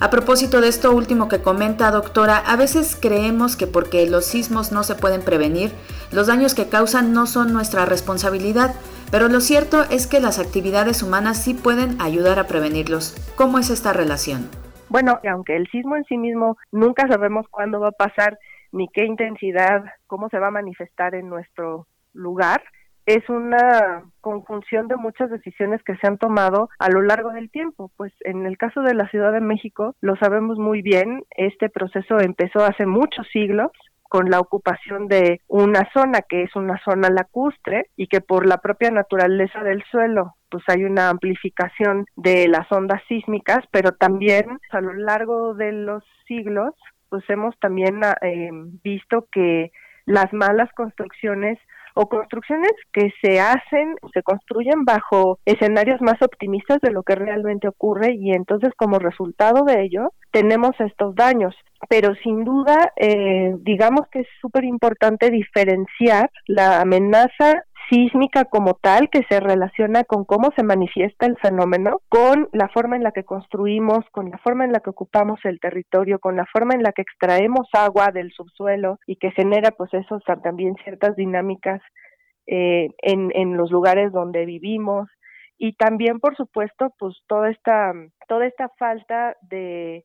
[0.00, 4.72] A propósito de esto último que comenta, doctora, a veces creemos que porque los sismos
[4.72, 5.72] no se pueden prevenir,
[6.12, 8.74] los daños que causan no son nuestra responsabilidad,
[9.12, 13.14] pero lo cierto es que las actividades humanas sí pueden ayudar a prevenirlos.
[13.36, 14.48] ¿Cómo es esta relación?
[14.88, 18.38] Bueno, aunque el sismo en sí mismo nunca sabemos cuándo va a pasar,
[18.72, 22.62] ni qué intensidad, cómo se va a manifestar en nuestro lugar,
[23.04, 27.90] es una conjunción de muchas decisiones que se han tomado a lo largo del tiempo.
[27.96, 32.18] Pues en el caso de la Ciudad de México, lo sabemos muy bien, este proceso
[32.18, 33.70] empezó hace muchos siglos
[34.12, 38.58] con la ocupación de una zona que es una zona lacustre y que por la
[38.58, 44.82] propia naturaleza del suelo pues hay una amplificación de las ondas sísmicas, pero también a
[44.82, 46.74] lo largo de los siglos
[47.08, 48.50] pues hemos también eh,
[48.84, 49.72] visto que
[50.04, 51.58] las malas construcciones
[51.94, 57.68] o construcciones que se hacen, se construyen bajo escenarios más optimistas de lo que realmente
[57.68, 61.54] ocurre y entonces como resultado de ello tenemos estos daños.
[61.88, 69.10] Pero sin duda, eh, digamos que es súper importante diferenciar la amenaza sísmica como tal
[69.10, 73.24] que se relaciona con cómo se manifiesta el fenómeno, con la forma en la que
[73.24, 76.92] construimos, con la forma en la que ocupamos el territorio, con la forma en la
[76.92, 81.82] que extraemos agua del subsuelo y que genera pues eso también ciertas dinámicas
[82.46, 85.10] eh, en, en los lugares donde vivimos.
[85.58, 87.92] Y también por supuesto pues toda esta
[88.28, 90.04] toda esta falta de,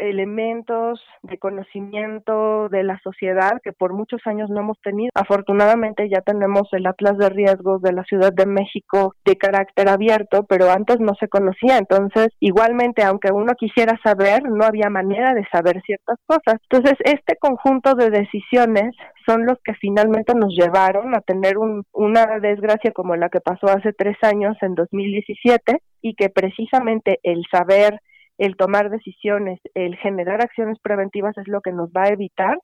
[0.00, 5.10] elementos de conocimiento de la sociedad que por muchos años no hemos tenido.
[5.14, 10.44] Afortunadamente ya tenemos el Atlas de Riesgos de la Ciudad de México de carácter abierto,
[10.44, 11.78] pero antes no se conocía.
[11.78, 16.60] Entonces, igualmente, aunque uno quisiera saber, no había manera de saber ciertas cosas.
[16.70, 18.94] Entonces, este conjunto de decisiones
[19.26, 23.66] son los que finalmente nos llevaron a tener un, una desgracia como la que pasó
[23.66, 28.00] hace tres años, en 2017, y que precisamente el saber,
[28.38, 32.58] el tomar decisiones, el generar acciones preventivas es lo que nos va a evitar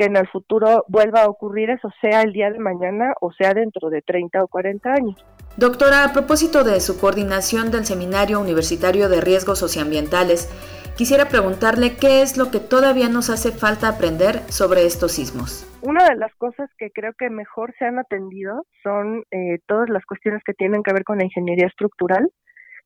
[0.00, 3.52] que en el futuro vuelva a ocurrir eso, sea el día de mañana o sea
[3.52, 5.26] dentro de 30 o 40 años.
[5.58, 10.48] Doctora, a propósito de su coordinación del Seminario Universitario de Riesgos Socioambientales,
[10.96, 15.66] quisiera preguntarle qué es lo que todavía nos hace falta aprender sobre estos sismos.
[15.82, 20.06] Una de las cosas que creo que mejor se han atendido son eh, todas las
[20.06, 22.30] cuestiones que tienen que ver con la ingeniería estructural.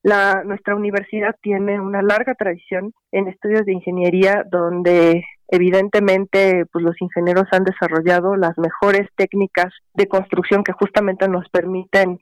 [0.04, 7.00] La, nuestra universidad tiene una larga tradición en estudios de ingeniería donde evidentemente pues los
[7.00, 12.18] ingenieros han desarrollado las mejores técnicas de construcción que justamente nos permiten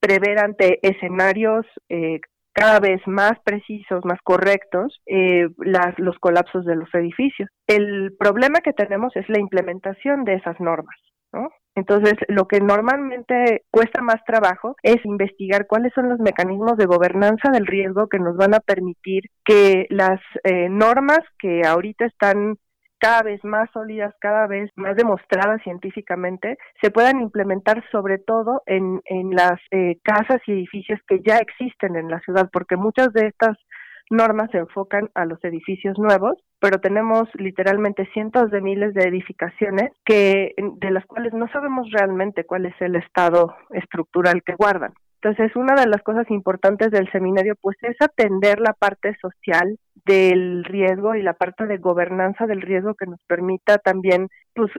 [0.00, 2.20] prever ante escenarios eh,
[2.54, 7.50] cada vez más precisos, más correctos, eh, las, los colapsos de los edificios.
[7.66, 10.96] El problema que tenemos es la implementación de esas normas,
[11.34, 11.50] ¿no?
[11.78, 17.50] Entonces, lo que normalmente cuesta más trabajo es investigar cuáles son los mecanismos de gobernanza
[17.52, 22.56] del riesgo que nos van a permitir que las eh, normas que ahorita están
[22.98, 29.00] cada vez más sólidas, cada vez más demostradas científicamente, se puedan implementar sobre todo en,
[29.04, 33.28] en las eh, casas y edificios que ya existen en la ciudad, porque muchas de
[33.28, 33.56] estas
[34.10, 39.90] normas se enfocan a los edificios nuevos, pero tenemos literalmente cientos de miles de edificaciones
[40.04, 44.92] que de las cuales no sabemos realmente cuál es el estado estructural que guardan.
[45.20, 49.76] Entonces, una de las cosas importantes del seminario pues es atender la parte social
[50.06, 54.70] del riesgo y la parte de gobernanza del riesgo que nos permita también pues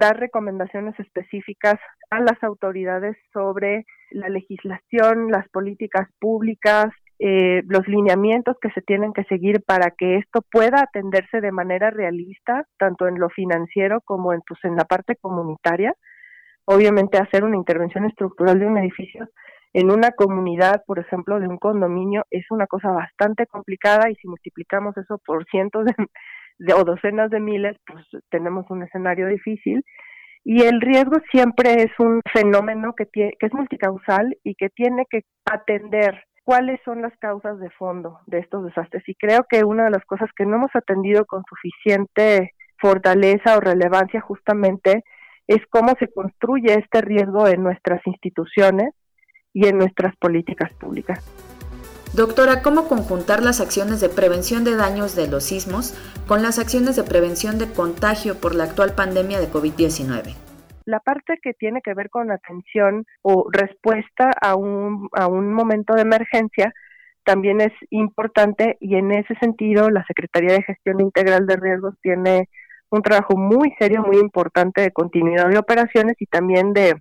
[0.00, 1.76] dar recomendaciones específicas
[2.10, 6.86] a las autoridades sobre la legislación, las políticas públicas,
[7.24, 11.90] eh, los lineamientos que se tienen que seguir para que esto pueda atenderse de manera
[11.90, 15.94] realista, tanto en lo financiero como en, pues, en la parte comunitaria.
[16.64, 19.28] Obviamente hacer una intervención estructural de un edificio
[19.74, 24.28] en una comunidad, por ejemplo, de un condominio, es una cosa bastante complicada y si
[24.28, 25.86] multiplicamos eso por cientos
[26.58, 29.84] de, o docenas de miles, pues tenemos un escenario difícil.
[30.44, 35.06] Y el riesgo siempre es un fenómeno que, tiene, que es multicausal y que tiene
[35.08, 39.02] que atender cuáles son las causas de fondo de estos desastres.
[39.08, 43.60] Y creo que una de las cosas que no hemos atendido con suficiente fortaleza o
[43.60, 45.04] relevancia justamente
[45.46, 48.94] es cómo se construye este riesgo en nuestras instituciones
[49.52, 51.24] y en nuestras políticas públicas.
[52.14, 55.94] Doctora, ¿cómo conjuntar las acciones de prevención de daños de los sismos
[56.26, 60.51] con las acciones de prevención de contagio por la actual pandemia de COVID-19?
[60.84, 65.94] La parte que tiene que ver con atención o respuesta a un, a un momento
[65.94, 66.72] de emergencia
[67.24, 72.48] también es importante y en ese sentido la Secretaría de Gestión Integral de Riesgos tiene
[72.90, 76.94] un trabajo muy serio, muy importante de continuidad de operaciones y también de,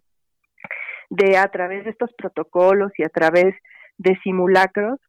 [1.09, 3.55] de a través de estos protocolos y a través
[3.97, 4.99] de simulacros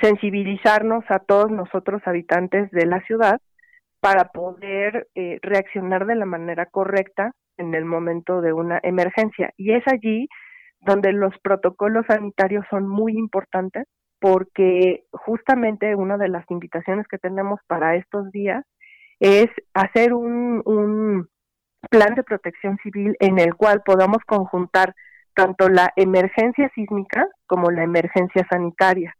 [0.00, 3.40] sensibilizarnos a todos nosotros habitantes de la ciudad
[4.00, 9.52] para poder eh, reaccionar de la manera correcta en el momento de una emergencia.
[9.56, 10.28] Y es allí
[10.80, 13.84] donde los protocolos sanitarios son muy importantes
[14.20, 18.64] porque justamente una de las invitaciones que tenemos para estos días
[19.20, 21.28] es hacer un, un
[21.90, 24.94] plan de protección civil en el cual podamos conjuntar
[25.34, 29.14] tanto la emergencia sísmica como la emergencia sanitaria.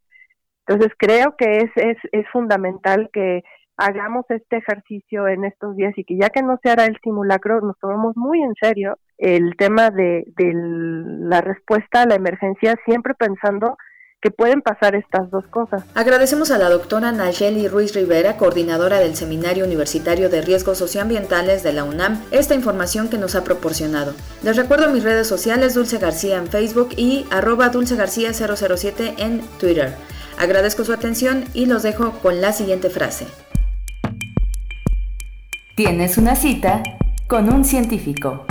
[0.67, 3.43] Entonces creo que es, es, es fundamental que
[3.77, 7.61] hagamos este ejercicio en estos días y que ya que no se hará el simulacro,
[7.61, 13.15] nos tomamos muy en serio el tema de, de la respuesta a la emergencia, siempre
[13.15, 13.77] pensando
[14.21, 15.85] que pueden pasar estas dos cosas.
[15.95, 21.73] Agradecemos a la doctora Nayeli Ruiz Rivera, coordinadora del Seminario Universitario de Riesgos Socioambientales de
[21.73, 24.15] la UNAM, esta información que nos ha proporcionado.
[24.43, 29.43] Les recuerdo mis redes sociales Dulce García en Facebook y arroba Dulce García 007 en
[29.61, 29.95] Twitter.
[30.39, 33.27] Agradezco su atención y los dejo con la siguiente frase.
[35.77, 36.83] Tienes una cita
[37.29, 38.47] con un científico.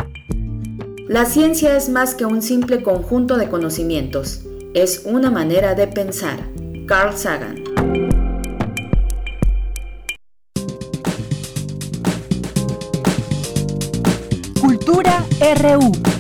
[1.08, 4.46] La ciencia es más que un simple conjunto de conocimientos,
[4.76, 6.38] es una manera de pensar.
[6.86, 7.64] Carl Sagan.
[14.62, 15.26] Cultura
[15.64, 16.15] RU.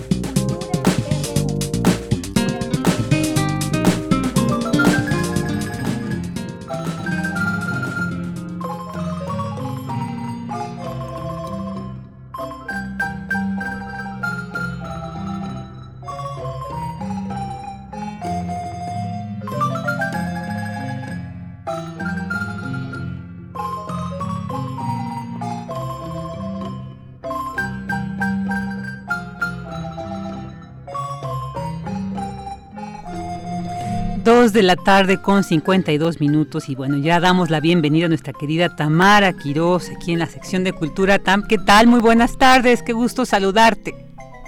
[34.55, 38.73] De la tarde con 52 minutos y bueno, ya damos la bienvenida a nuestra querida
[38.73, 41.45] Tamara Quiroz aquí en la sección de Cultura TAM.
[41.45, 41.87] ¿Qué tal?
[41.87, 43.93] Muy buenas tardes, qué gusto saludarte.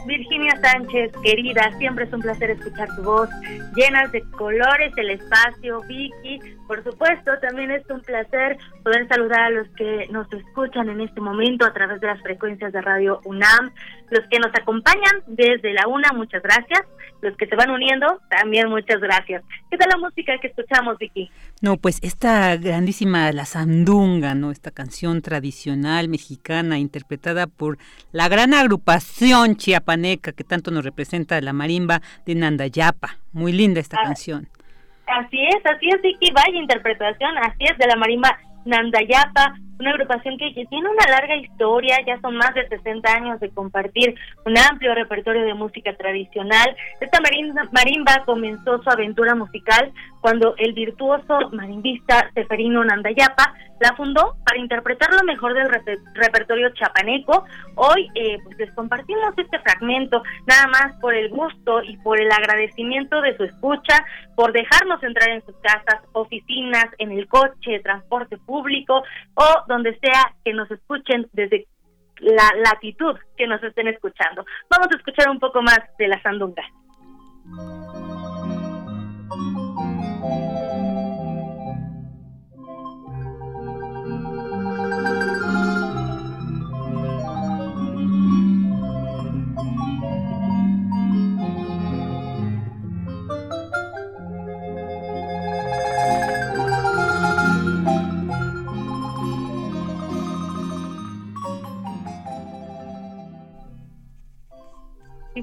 [0.07, 3.29] Virginia Sánchez, querida, siempre es un placer escuchar tu voz,
[3.75, 9.49] llenas de colores el espacio, Vicky, por supuesto, también es un placer poder saludar a
[9.49, 13.71] los que nos escuchan en este momento a través de las frecuencias de Radio UNAM,
[14.09, 16.81] los que nos acompañan desde la UNA, muchas gracias,
[17.21, 19.43] los que se van uniendo, también muchas gracias.
[19.71, 21.31] ¿Qué tal la música que escuchamos, Vicky?
[21.61, 24.51] No, pues esta grandísima La Sandunga, ¿no?
[24.51, 27.77] Esta canción tradicional mexicana interpretada por
[28.11, 33.17] la gran agrupación chiapaneca que tanto nos representa la marimba de Nandayapa.
[33.31, 34.47] Muy linda esta ah, canción.
[35.07, 40.37] Así es, así es, Vicky, vaya interpretación, así es, de la marimba Nandayapa, una agrupación
[40.37, 44.93] que, tiene una larga historia, ya son más de 60 años de compartir un amplio
[44.95, 46.75] repertorio de música tradicional.
[46.99, 47.19] Esta
[47.71, 49.91] marimba, comenzó su aventura musical
[50.21, 55.69] cuando el virtuoso marimbista Seferino Nandayapa la fundó para interpretar lo mejor del
[56.15, 57.45] repertorio chapaneco.
[57.75, 62.31] Hoy eh, pues les compartimos este fragmento nada más por el gusto y por el
[62.31, 64.03] agradecimiento de su escucha,
[64.35, 69.03] por dejarnos entrar en sus casas, oficinas, en el coche, transporte público
[69.35, 71.67] o donde sea que nos escuchen desde
[72.19, 74.45] la latitud que nos estén escuchando.
[74.69, 76.63] Vamos a escuchar un poco más de la sandunga.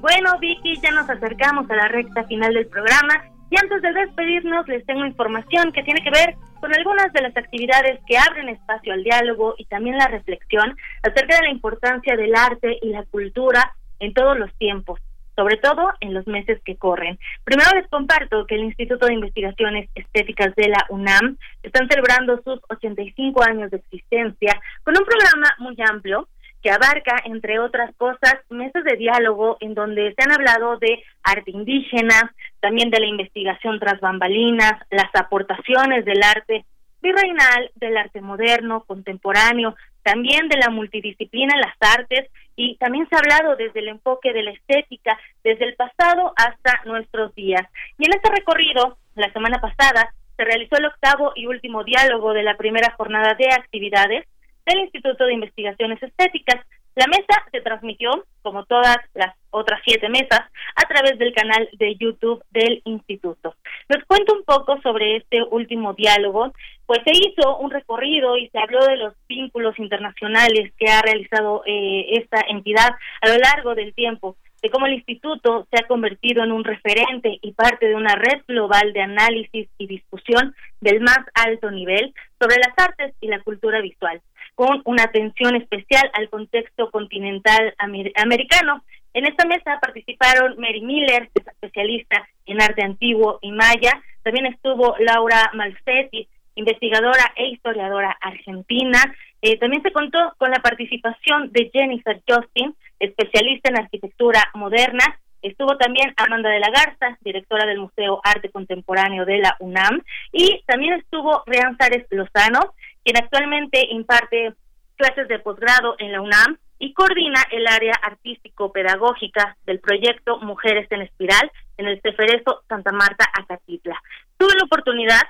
[0.05, 4.67] Bueno, Vicky, ya nos acercamos a la recta final del programa y antes de despedirnos
[4.67, 8.93] les tengo información que tiene que ver con algunas de las actividades que abren espacio
[8.93, 13.73] al diálogo y también la reflexión acerca de la importancia del arte y la cultura
[13.97, 14.99] en todos los tiempos,
[15.35, 17.17] sobre todo en los meses que corren.
[17.43, 22.59] Primero les comparto que el Instituto de Investigaciones Estéticas de la UNAM están celebrando sus
[22.69, 26.27] 85 años de existencia con un programa muy amplio
[26.65, 31.51] que abarca, entre otras cosas, meses de diálogo en donde se han hablado de arte
[31.51, 36.65] indígena, también de la investigación tras bambalinas, las aportaciones del arte
[37.03, 43.15] virreinal, del arte moderno, contemporáneo, también de la multidisciplina en las artes y también se
[43.15, 47.61] ha hablado desde el enfoque de la estética, desde el pasado hasta nuestros días.
[47.99, 52.41] Y en este recorrido, la semana pasada, se realizó el octavo y último diálogo de
[52.41, 54.25] la primera jornada de actividades
[54.65, 56.65] del Instituto de Investigaciones Estéticas.
[56.95, 60.41] La mesa se transmitió, como todas las otras siete mesas,
[60.75, 63.55] a través del canal de YouTube del Instituto.
[63.89, 66.53] Les cuento un poco sobre este último diálogo,
[66.85, 71.63] pues se hizo un recorrido y se habló de los vínculos internacionales que ha realizado
[71.65, 76.43] eh, esta entidad a lo largo del tiempo de cómo el instituto se ha convertido
[76.43, 81.19] en un referente y parte de una red global de análisis y discusión del más
[81.35, 84.21] alto nivel sobre las artes y la cultura visual
[84.55, 88.83] con una atención especial al contexto continental americano.
[89.13, 95.51] En esta mesa participaron Mary Miller, especialista en arte antiguo y maya, también estuvo Laura
[95.53, 98.99] Malfetti, investigadora e historiadora argentina.
[99.41, 105.77] Eh, también se contó con la participación de Jennifer Justin, especialista en arquitectura moderna, Estuvo
[105.77, 110.01] también Amanda de la Garza, directora del Museo Arte Contemporáneo de la UNAM,
[110.31, 112.73] y también estuvo Rianzares Lozano,
[113.05, 114.53] quien actualmente imparte
[114.97, 121.03] clases de posgrado en la UNAM y coordina el área artístico-pedagógica del proyecto Mujeres en
[121.03, 124.01] Espiral en el Ceferezo Santa Marta, Acatitla.
[124.37, 125.21] Tuve la oportunidad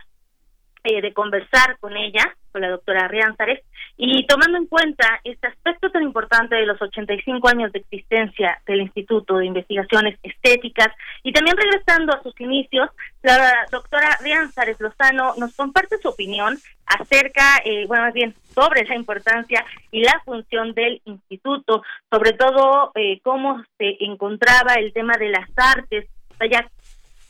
[0.85, 3.59] eh, de conversar con ella, con la doctora Rianzares,
[3.97, 8.79] y tomando en cuenta este aspecto tan importante de los 85 años de existencia del
[8.79, 10.87] Instituto de Investigaciones Estéticas
[11.21, 12.89] y también regresando a sus inicios,
[13.23, 18.95] la doctora Rianzares Lozano nos comparte su opinión acerca, eh, bueno, más bien sobre la
[18.95, 25.27] importancia y la función del instituto, sobre todo eh, cómo se encontraba el tema de
[25.27, 26.07] las artes,
[26.39, 26.65] allá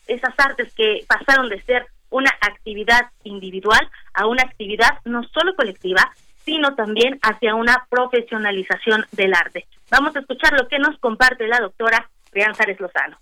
[0.06, 6.14] esas artes que pasaron de ser una actividad individual a una actividad no solo colectiva,
[6.46, 9.68] sino también hacia una profesionalización del arte.
[9.92, 13.18] Vamos a escuchar lo que nos comparte la doctora Rianzares Lozano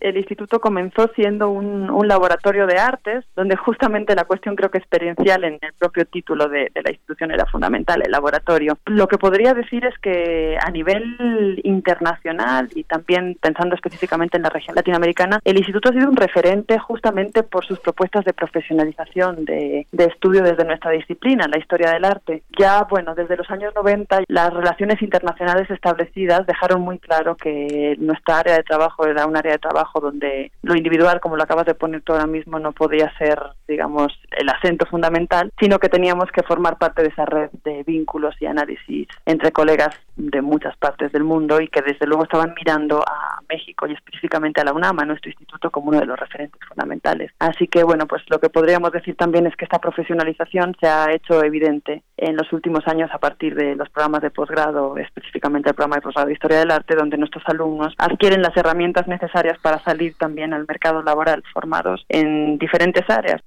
[0.00, 5.42] el instituto comenzó siendo un, laboratorio de artes, donde justamente la cuestión creo que experiencial
[5.42, 8.78] en el propio título de, la institución era fundamental, el laboratorio.
[8.86, 14.50] Lo que podría decir es que a nivel internacional y también pensando específicamente en la
[14.50, 19.86] región latinoamericana, el instituto ha sido un referente justamente por sus propuestas de profesionalización, de,
[19.90, 22.44] de estudio desde nuestra disciplina, la historia del arte.
[22.56, 28.38] Ya, bueno, desde los años 90 las relaciones internacionales establecidas dejaron muy claro que nuestra
[28.38, 31.74] área de trabajo era un área de trabajo donde lo individual, como lo acabas de
[31.74, 36.42] poner tú ahora mismo, no podía ser, digamos, el acento fundamental, sino que teníamos que
[36.42, 41.24] formar parte de esa red de vínculos y análisis entre colegas de muchas partes del
[41.24, 45.04] mundo y que desde luego estaban mirando a México y específicamente a la UNAM, a
[45.04, 47.32] nuestro instituto, como uno de los referentes fundamentales.
[47.38, 51.12] Así que, bueno, pues lo que podríamos decir también es que esta profesionalización se ha
[51.12, 55.74] hecho evidente en los últimos años a partir de los programas de posgrado, específicamente el
[55.74, 59.75] programa de posgrado de Historia del Arte, donde nuestros alumnos adquieren las herramientas necesarias para
[59.80, 63.42] salir también al mercado laboral formados en diferentes áreas.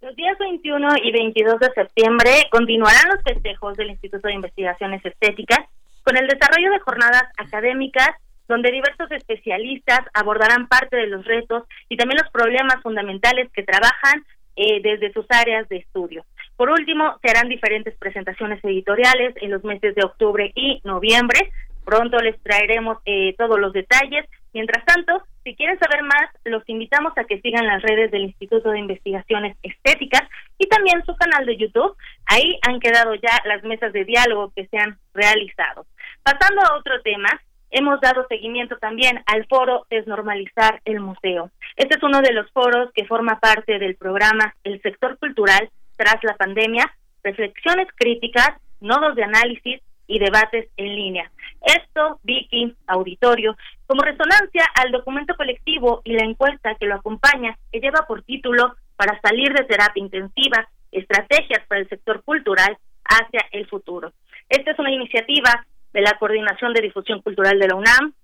[0.00, 5.60] Los días 21 y 22 de septiembre continuarán los festejos del Instituto de Investigaciones Estéticas
[6.04, 8.10] con el desarrollo de jornadas académicas
[8.48, 14.24] donde diversos especialistas abordarán parte de los retos y también los problemas fundamentales que trabajan
[14.54, 16.24] eh, desde sus áreas de estudio.
[16.56, 21.52] Por último, se harán diferentes presentaciones editoriales en los meses de octubre y noviembre.
[21.86, 24.26] Pronto les traeremos eh, todos los detalles
[24.56, 28.70] Mientras tanto, si quieren saber más, los invitamos a que sigan las redes del Instituto
[28.70, 30.22] de Investigaciones Estéticas
[30.56, 31.94] y también su canal de YouTube.
[32.24, 35.84] Ahí han quedado ya las mesas de diálogo que se han realizado.
[36.22, 37.28] Pasando a otro tema,
[37.70, 41.50] hemos dado seguimiento también al foro Desnormalizar el Museo.
[41.76, 45.68] Este es uno de los foros que forma parte del programa El sector cultural
[45.98, 46.90] tras la pandemia,
[47.22, 51.30] reflexiones críticas, nodos de análisis y debates en línea.
[51.62, 53.56] Esto, Vicky, auditorio,
[53.86, 58.74] como resonancia al documento colectivo y la encuesta que lo acompaña, que lleva por título
[58.96, 64.12] Para salir de terapia intensiva, estrategias para el sector cultural hacia el futuro.
[64.48, 68.14] Esta es una iniciativa de la Coordinación de Difusión Cultural de la UNAM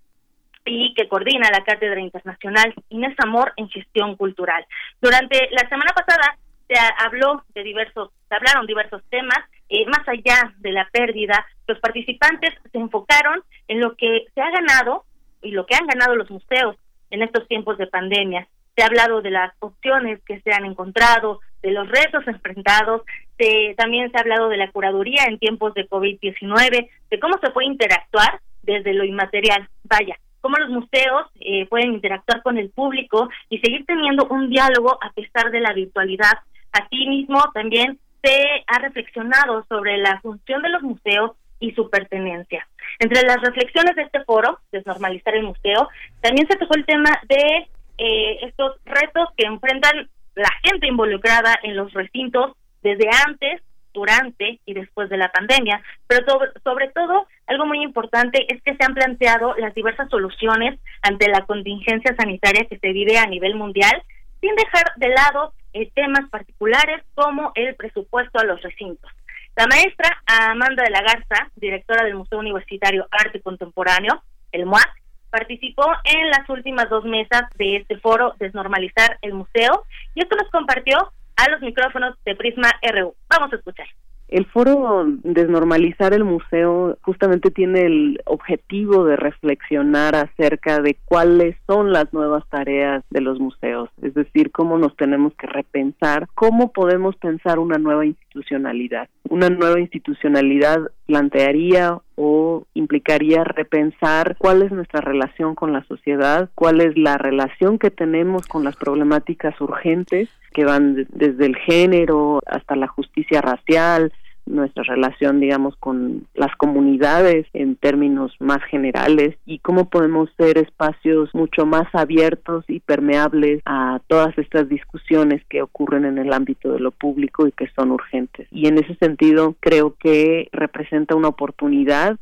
[0.65, 4.65] y que coordina la Cátedra Internacional Inés Amor en Gestión Cultural.
[5.01, 6.37] Durante la semana pasada
[6.69, 11.79] se habló de diversos, se hablaron diversos temas, eh, más allá de la pérdida, los
[11.81, 15.05] participantes se enfocaron en lo que se ha ganado
[15.43, 16.77] y lo que han ganado los museos
[17.11, 18.47] en estos tiempos de pandemia.
[18.75, 23.03] Se ha hablado de las opciones que se han encontrado, de los retos enfrentados,
[23.39, 27.51] de, también se ha hablado de la curaduría en tiempos de COVID-19, de cómo se
[27.51, 29.69] puede interactuar desde lo inmaterial.
[29.85, 34.99] Vaya, cómo los museos eh, pueden interactuar con el público y seguir teniendo un diálogo
[35.01, 36.33] a pesar de la virtualidad.
[36.73, 42.67] Asimismo, también se ha reflexionado sobre la función de los museos y su pertenencia.
[42.99, 45.89] Entre las reflexiones de este foro, Desnormalizar el Museo,
[46.21, 47.69] también se tocó el tema de
[47.99, 53.63] eh, estos retos que enfrentan la gente involucrada en los recintos desde antes,
[53.93, 56.25] durante y después de la pandemia, pero
[56.65, 61.45] sobre todo algo muy importante es que se han planteado las diversas soluciones ante la
[61.45, 64.03] contingencia sanitaria que se vive a nivel mundial,
[64.43, 69.11] sin dejar de lado eh, temas particulares como el presupuesto a los recintos.
[69.57, 74.91] La maestra Amanda de la Garza, directora del Museo Universitario Arte Contemporáneo, el MUAC,
[75.31, 80.51] participó en las últimas dos mesas de este foro Desnormalizar el Museo y esto nos
[80.51, 83.15] compartió a los micrófonos de Prisma RU.
[83.29, 83.87] Vamos a escuchar.
[84.33, 91.93] El foro Desnormalizar el Museo justamente tiene el objetivo de reflexionar acerca de cuáles son
[91.93, 97.15] las nuevas tareas de los museos, es decir, cómo nos tenemos que repensar, cómo podemos
[97.17, 99.07] pensar una nueva institucionalidad.
[99.29, 106.81] Una nueva institucionalidad plantearía o implicaría repensar cuál es nuestra relación con la sociedad, cuál
[106.81, 112.77] es la relación que tenemos con las problemáticas urgentes que van desde el género hasta
[112.77, 114.13] la justicia racial,
[114.47, 121.31] nuestra relación, digamos, con las comunidades en términos más generales y cómo podemos ser espacios
[121.35, 126.81] mucho más abiertos y permeables a todas estas discusiones que ocurren en el ámbito de
[126.81, 128.49] lo público y que son urgentes.
[128.51, 132.19] Y en ese sentido creo que representa una oportunidad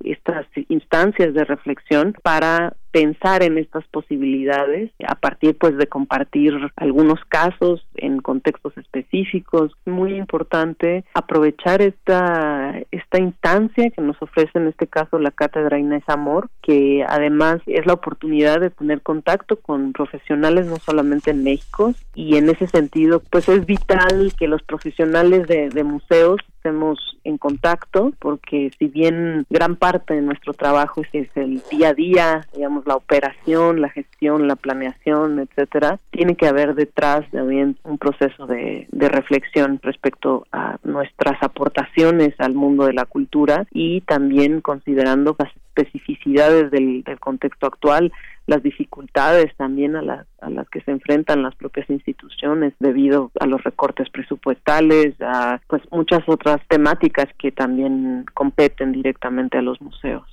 [0.00, 7.22] estas instancias de reflexión para pensar en estas posibilidades a partir pues de compartir algunos
[7.28, 9.72] casos en contextos específicos.
[9.84, 16.04] Muy importante aprovechar esta esta instancia que nos ofrece en este caso la cátedra Inés
[16.06, 21.92] Amor que además es la oportunidad de tener contacto con profesionales no solamente en México
[22.14, 26.38] y en ese sentido pues es vital que los profesionales de, de museos
[27.24, 32.46] en contacto porque si bien gran parte de nuestro trabajo es, el día a día,
[32.54, 38.46] digamos, la operación, la gestión, la planeación, etcétera, tiene que haber detrás también un proceso
[38.46, 45.50] de, reflexión respecto a nuestras aportaciones al mundo de la cultura y también considerando las
[45.54, 48.12] especificidades del contexto actual
[48.46, 53.62] las dificultades también a, a las que se enfrentan las propias instituciones debido a los
[53.64, 60.24] recortes presupuestales, a pues muchas otras temáticas que también competen directamente a los museos.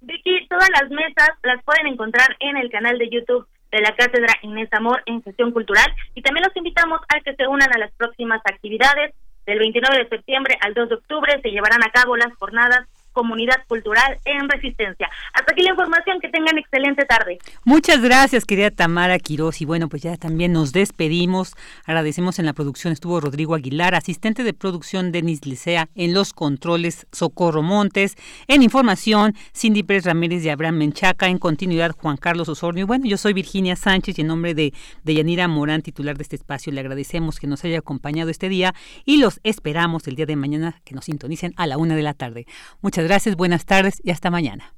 [0.00, 4.32] Vicky, todas las mesas las pueden encontrar en el canal de YouTube de la Cátedra
[4.42, 7.92] Inés Amor en Gestión Cultural y también los invitamos a que se unan a las
[7.92, 9.14] próximas actividades.
[9.46, 12.86] Del 29 de septiembre al 2 de octubre se llevarán a cabo las jornadas
[13.18, 15.10] comunidad cultural en resistencia.
[15.34, 17.38] Hasta aquí la información, que tengan excelente tarde.
[17.64, 19.60] Muchas gracias, querida Tamara Quiroz.
[19.60, 21.56] Y bueno, pues ya también nos despedimos.
[21.84, 27.08] Agradecemos en la producción estuvo Rodrigo Aguilar, asistente de producción Denis Licea, en los controles
[27.10, 28.14] Socorro Montes,
[28.46, 32.82] en información Cindy Pérez Ramírez y Abraham Menchaca, en continuidad Juan Carlos Osornio.
[32.82, 34.72] Y bueno, yo soy Virginia Sánchez y en nombre de,
[35.02, 38.76] de Yanira Morán, titular de este espacio, le agradecemos que nos haya acompañado este día
[39.04, 42.14] y los esperamos el día de mañana que nos sintonicen a la una de la
[42.14, 42.46] tarde.
[42.80, 44.74] Muchas gracias, buenas tardes y hasta mañana.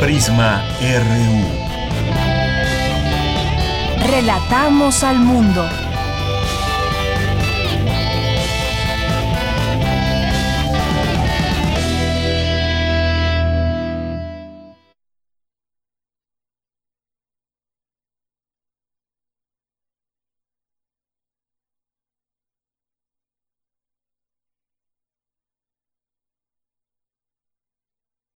[0.00, 1.62] Prisma RU.
[4.06, 5.66] Relatamos al mundo.